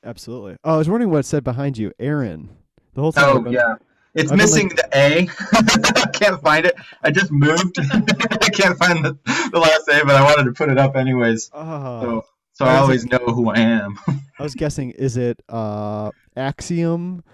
[0.05, 0.57] Absolutely.
[0.65, 2.51] Oh, I was wondering what it said behind you, Aaron.
[2.95, 3.25] The whole thing.
[3.25, 3.77] Oh yeah.
[4.15, 5.29] It's been, missing the A.
[5.53, 6.75] I can't find it.
[7.03, 7.79] I just moved.
[7.93, 9.19] I can't find the,
[9.53, 11.51] the last A, but I wanted to put it up anyways.
[11.53, 13.99] Oh, So so I always know who I am.
[14.39, 14.91] I was guessing.
[14.93, 17.25] Is it uh, Axiom?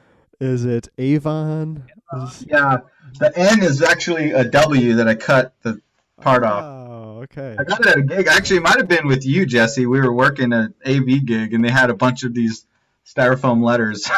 [0.40, 1.84] Is it Avon?
[2.16, 2.78] Is- yeah.
[3.18, 5.82] The N is actually a W that I cut the
[6.22, 6.62] part off.
[6.64, 7.56] Oh, okay.
[7.58, 8.26] I got it at a gig.
[8.28, 9.84] Actually, it might have been with you, Jesse.
[9.84, 12.64] We were working an AV gig, and they had a bunch of these
[13.04, 14.08] styrofoam letters.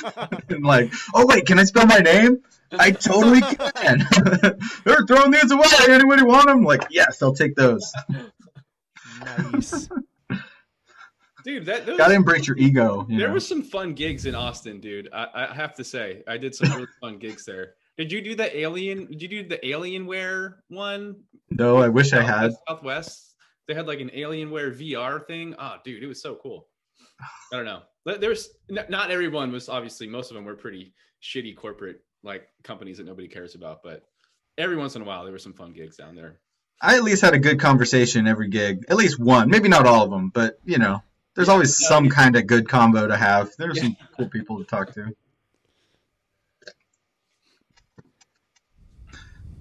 [0.48, 2.42] and like, oh wait, can I spell my name?
[2.78, 4.06] I totally can.
[4.84, 5.66] They're throwing these away.
[5.88, 6.64] Anybody want them?
[6.64, 7.92] Like, yes, I'll take those.
[9.52, 9.88] nice.
[11.44, 13.04] Dude, that those, Gotta embrace your ego.
[13.08, 13.34] You there know?
[13.34, 15.08] was some fun gigs in Austin, dude.
[15.12, 17.74] I, I have to say, I did some really fun gigs there.
[17.98, 19.06] Did you do the alien?
[19.06, 21.16] Did you do the Alienware one?
[21.50, 22.52] No, I wish I had.
[22.52, 23.34] Southwest- Southwest.
[23.68, 25.54] They had like an Alienware VR thing.
[25.58, 26.68] Oh, dude, it was so cool.
[27.52, 27.82] I don't know.
[28.04, 30.92] There's not everyone was obviously most of them were pretty
[31.22, 34.02] shitty corporate like companies that nobody cares about, but
[34.58, 36.38] every once in a while there were some fun gigs down there.
[36.80, 38.84] I at least had a good conversation every gig.
[38.88, 39.48] At least one.
[39.50, 41.02] Maybe not all of them, but you know,
[41.36, 41.88] there's always Yeah.
[41.88, 43.50] some kind of good combo to have.
[43.56, 43.82] There's Yeah.
[43.84, 45.14] some cool people to talk to.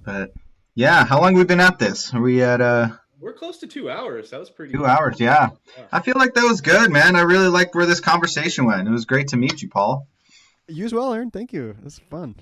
[0.03, 0.33] But
[0.73, 2.13] yeah, how long have we been at this?
[2.13, 2.89] Are we at uh
[3.21, 4.31] We're close to two hours.
[4.31, 4.73] That was pretty.
[4.73, 5.19] two hours?
[5.19, 5.49] Yeah.
[5.77, 5.85] Yeah.
[5.91, 7.15] I feel like that was good, man.
[7.15, 8.87] I really liked where this conversation went.
[8.87, 10.07] It was great to meet you, Paul.
[10.67, 11.29] You as well, Aaron.
[11.29, 11.69] Thank you.
[11.69, 12.35] It was fun.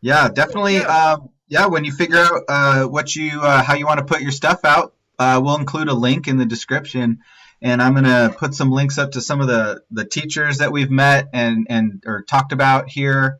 [0.00, 0.76] Yeah, definitely.
[0.76, 0.86] Yeah.
[0.86, 1.16] Uh,
[1.48, 4.30] yeah, when you figure out uh, what you uh, how you want to put your
[4.30, 7.18] stuff out, uh, we'll include a link in the description,
[7.60, 10.90] and I'm gonna put some links up to some of the the teachers that we've
[10.90, 13.38] met and and or talked about here,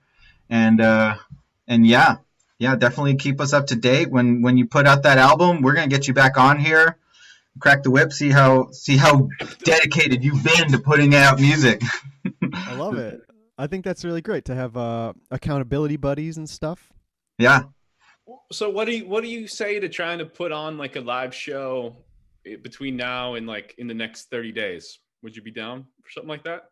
[0.50, 1.14] and uh,
[1.66, 2.16] and yeah,
[2.62, 5.62] yeah, definitely keep us up to date when when you put out that album.
[5.62, 6.96] We're gonna get you back on here,
[7.58, 9.28] crack the whip, see how see how
[9.64, 11.82] dedicated you've been to putting out music.
[12.54, 13.20] I love it.
[13.58, 16.92] I think that's really great to have uh, accountability buddies and stuff.
[17.36, 17.64] yeah.
[18.52, 21.00] So what do you what do you say to trying to put on like a
[21.00, 21.96] live show
[22.46, 25.00] eh, between now and like in the next 30 days?
[25.24, 26.70] Would you be down for something like that?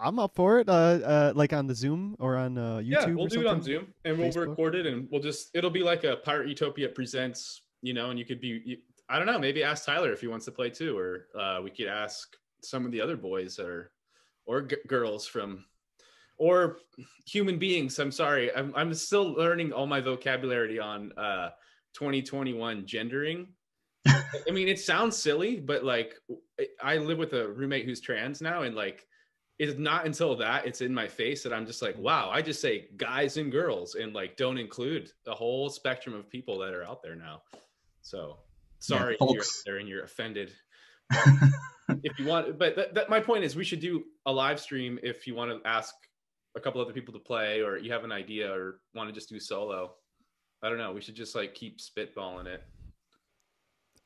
[0.00, 0.68] I'm up for it.
[0.68, 2.88] Uh, uh, like on the Zoom or on uh, YouTube.
[2.88, 3.62] yeah, we'll or do it on?
[3.62, 4.48] Zoom and we'll Facebook?
[4.48, 8.18] record it and we'll just it'll be like a Pirate Utopia presents, you know, and
[8.18, 8.76] you could be you,
[9.08, 11.70] I don't know, maybe ask Tyler if he wants to play too, or uh, we
[11.70, 13.90] could ask some of the other boys are
[14.46, 15.64] or g- girls from
[16.36, 16.78] or
[17.26, 17.98] human beings.
[17.98, 21.50] I'm sorry, I'm I'm still learning all my vocabulary on uh
[21.94, 23.48] 2021 gendering.
[24.06, 26.14] I mean, it sounds silly, but like
[26.82, 29.06] I live with a roommate who's trans now, and like
[29.58, 32.60] it's not until that it's in my face that I'm just like, wow, I just
[32.60, 36.84] say guys and girls and like don't include the whole spectrum of people that are
[36.84, 37.42] out there now.
[38.02, 38.38] So
[38.80, 40.52] sorry if you're there and you're offended.
[42.02, 44.98] if you want, but that, that, my point is we should do a live stream
[45.02, 45.94] if you want to ask
[46.56, 49.28] a couple other people to play or you have an idea or want to just
[49.28, 49.94] do solo.
[50.62, 50.92] I don't know.
[50.92, 52.62] We should just like keep spitballing it.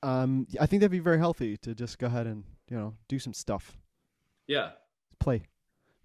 [0.03, 3.19] Um, I think that'd be very healthy to just go ahead and you know do
[3.19, 3.77] some stuff,
[4.47, 4.71] Yeah.
[5.19, 5.43] Play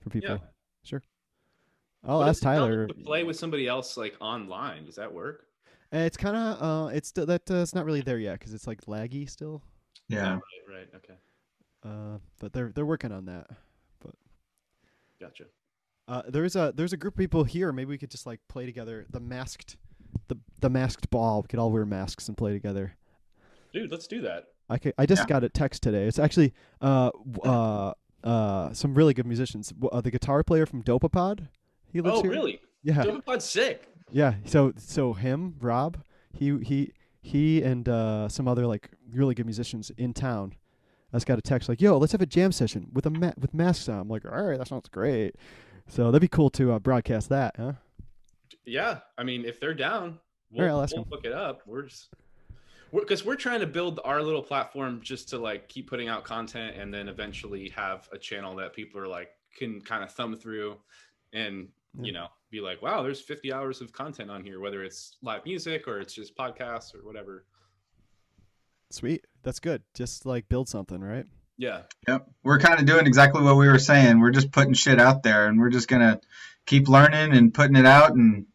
[0.01, 0.29] for people.
[0.35, 0.37] Yeah.
[0.83, 1.01] Sure.
[2.03, 2.87] I'll What ask does it sound Tyler.
[2.87, 4.85] to play with somebody else like online.
[4.85, 5.45] Does that work?
[5.93, 8.53] Uh, It's kind of uh, it's still that uh, it's not really there yet because
[8.53, 9.61] it's like laggy still.
[10.09, 10.33] Yeah.
[10.33, 10.41] Right.
[10.69, 10.89] Right.
[10.95, 11.13] Okay.
[11.83, 13.47] Uh, but they're they're working on that.
[14.03, 14.15] But.
[15.19, 15.45] Gotcha.
[16.07, 17.71] Uh, there's a there's a group of people here.
[17.71, 19.05] Maybe we could just like play together.
[19.09, 19.77] The masked,
[20.27, 21.41] the the masked ball.
[21.43, 22.95] We could all wear masks and play together.
[23.71, 24.45] Dude, let's do that.
[24.69, 25.27] I could, I just Yeah.
[25.27, 26.05] got a text today.
[26.05, 27.93] It's actually uh w- uh
[28.23, 29.73] uh some really good musicians.
[29.91, 31.47] Uh, the guitar player from Dopapod.
[31.91, 32.31] He lives Oh, here.
[32.31, 32.59] really?
[32.83, 33.87] Yeah, Dopapod's sick.
[34.11, 34.35] yeah.
[34.45, 36.03] So so him Rob.
[36.33, 36.91] He he
[37.21, 40.55] he and uh, some other like really good musicians in town.
[41.13, 43.33] I just got a text like, "Yo, let's have a jam session with a ma-
[43.39, 45.35] with masks on." I'm like, "All right, that sounds great."
[45.87, 47.73] So that'd be cool to uh, broadcast that, huh?
[48.65, 48.99] Yeah.
[49.17, 50.17] I mean, if they're down,
[50.51, 51.11] we'll, Alright, I'll we'll them.
[51.11, 51.61] look it up.
[51.67, 52.09] We're just
[53.01, 56.75] because we're, trying to build our little platform just to like keep putting out content
[56.77, 60.77] and then eventually have a channel that people are like can kind of thumb through
[61.33, 62.05] and Yeah.
[62.05, 65.43] you know be like, wow, there's 50 hours of content on here, whether it's live
[65.43, 67.45] music or it's just podcasts or whatever.
[68.91, 69.81] Sweet, that's good.
[69.95, 71.25] Just like build something, right?
[71.57, 71.81] Yeah.
[72.07, 72.29] Yep.
[72.43, 74.19] We're kind of doing exactly what we were saying.
[74.19, 76.21] We're just putting shit out there and we're just going to
[76.67, 78.45] keep learning and putting it out and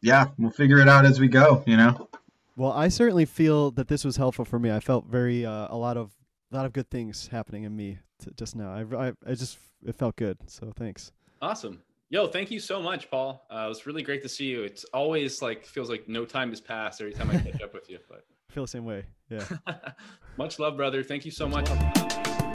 [0.00, 2.08] yeah, we'll figure it out as we go, you know.
[2.56, 4.70] Well, I certainly feel that this was helpful for me.
[4.70, 6.12] I felt very uh, a lot of
[6.52, 8.72] a lot of good things happening in me t- just now.
[8.72, 10.38] I, I I just it felt good.
[10.46, 11.12] So thanks.
[11.42, 11.82] Awesome.
[12.10, 13.44] Yo, thank you so much, Paul.
[13.50, 14.62] Uh, it was really great to see you.
[14.62, 17.90] It's always like feels like no time has passed every time I catch up with
[17.90, 17.98] you.
[18.08, 19.04] But I feel the same way.
[19.28, 19.44] Yeah.
[20.36, 21.02] much love, brother.
[21.02, 22.53] Thank you so Much much.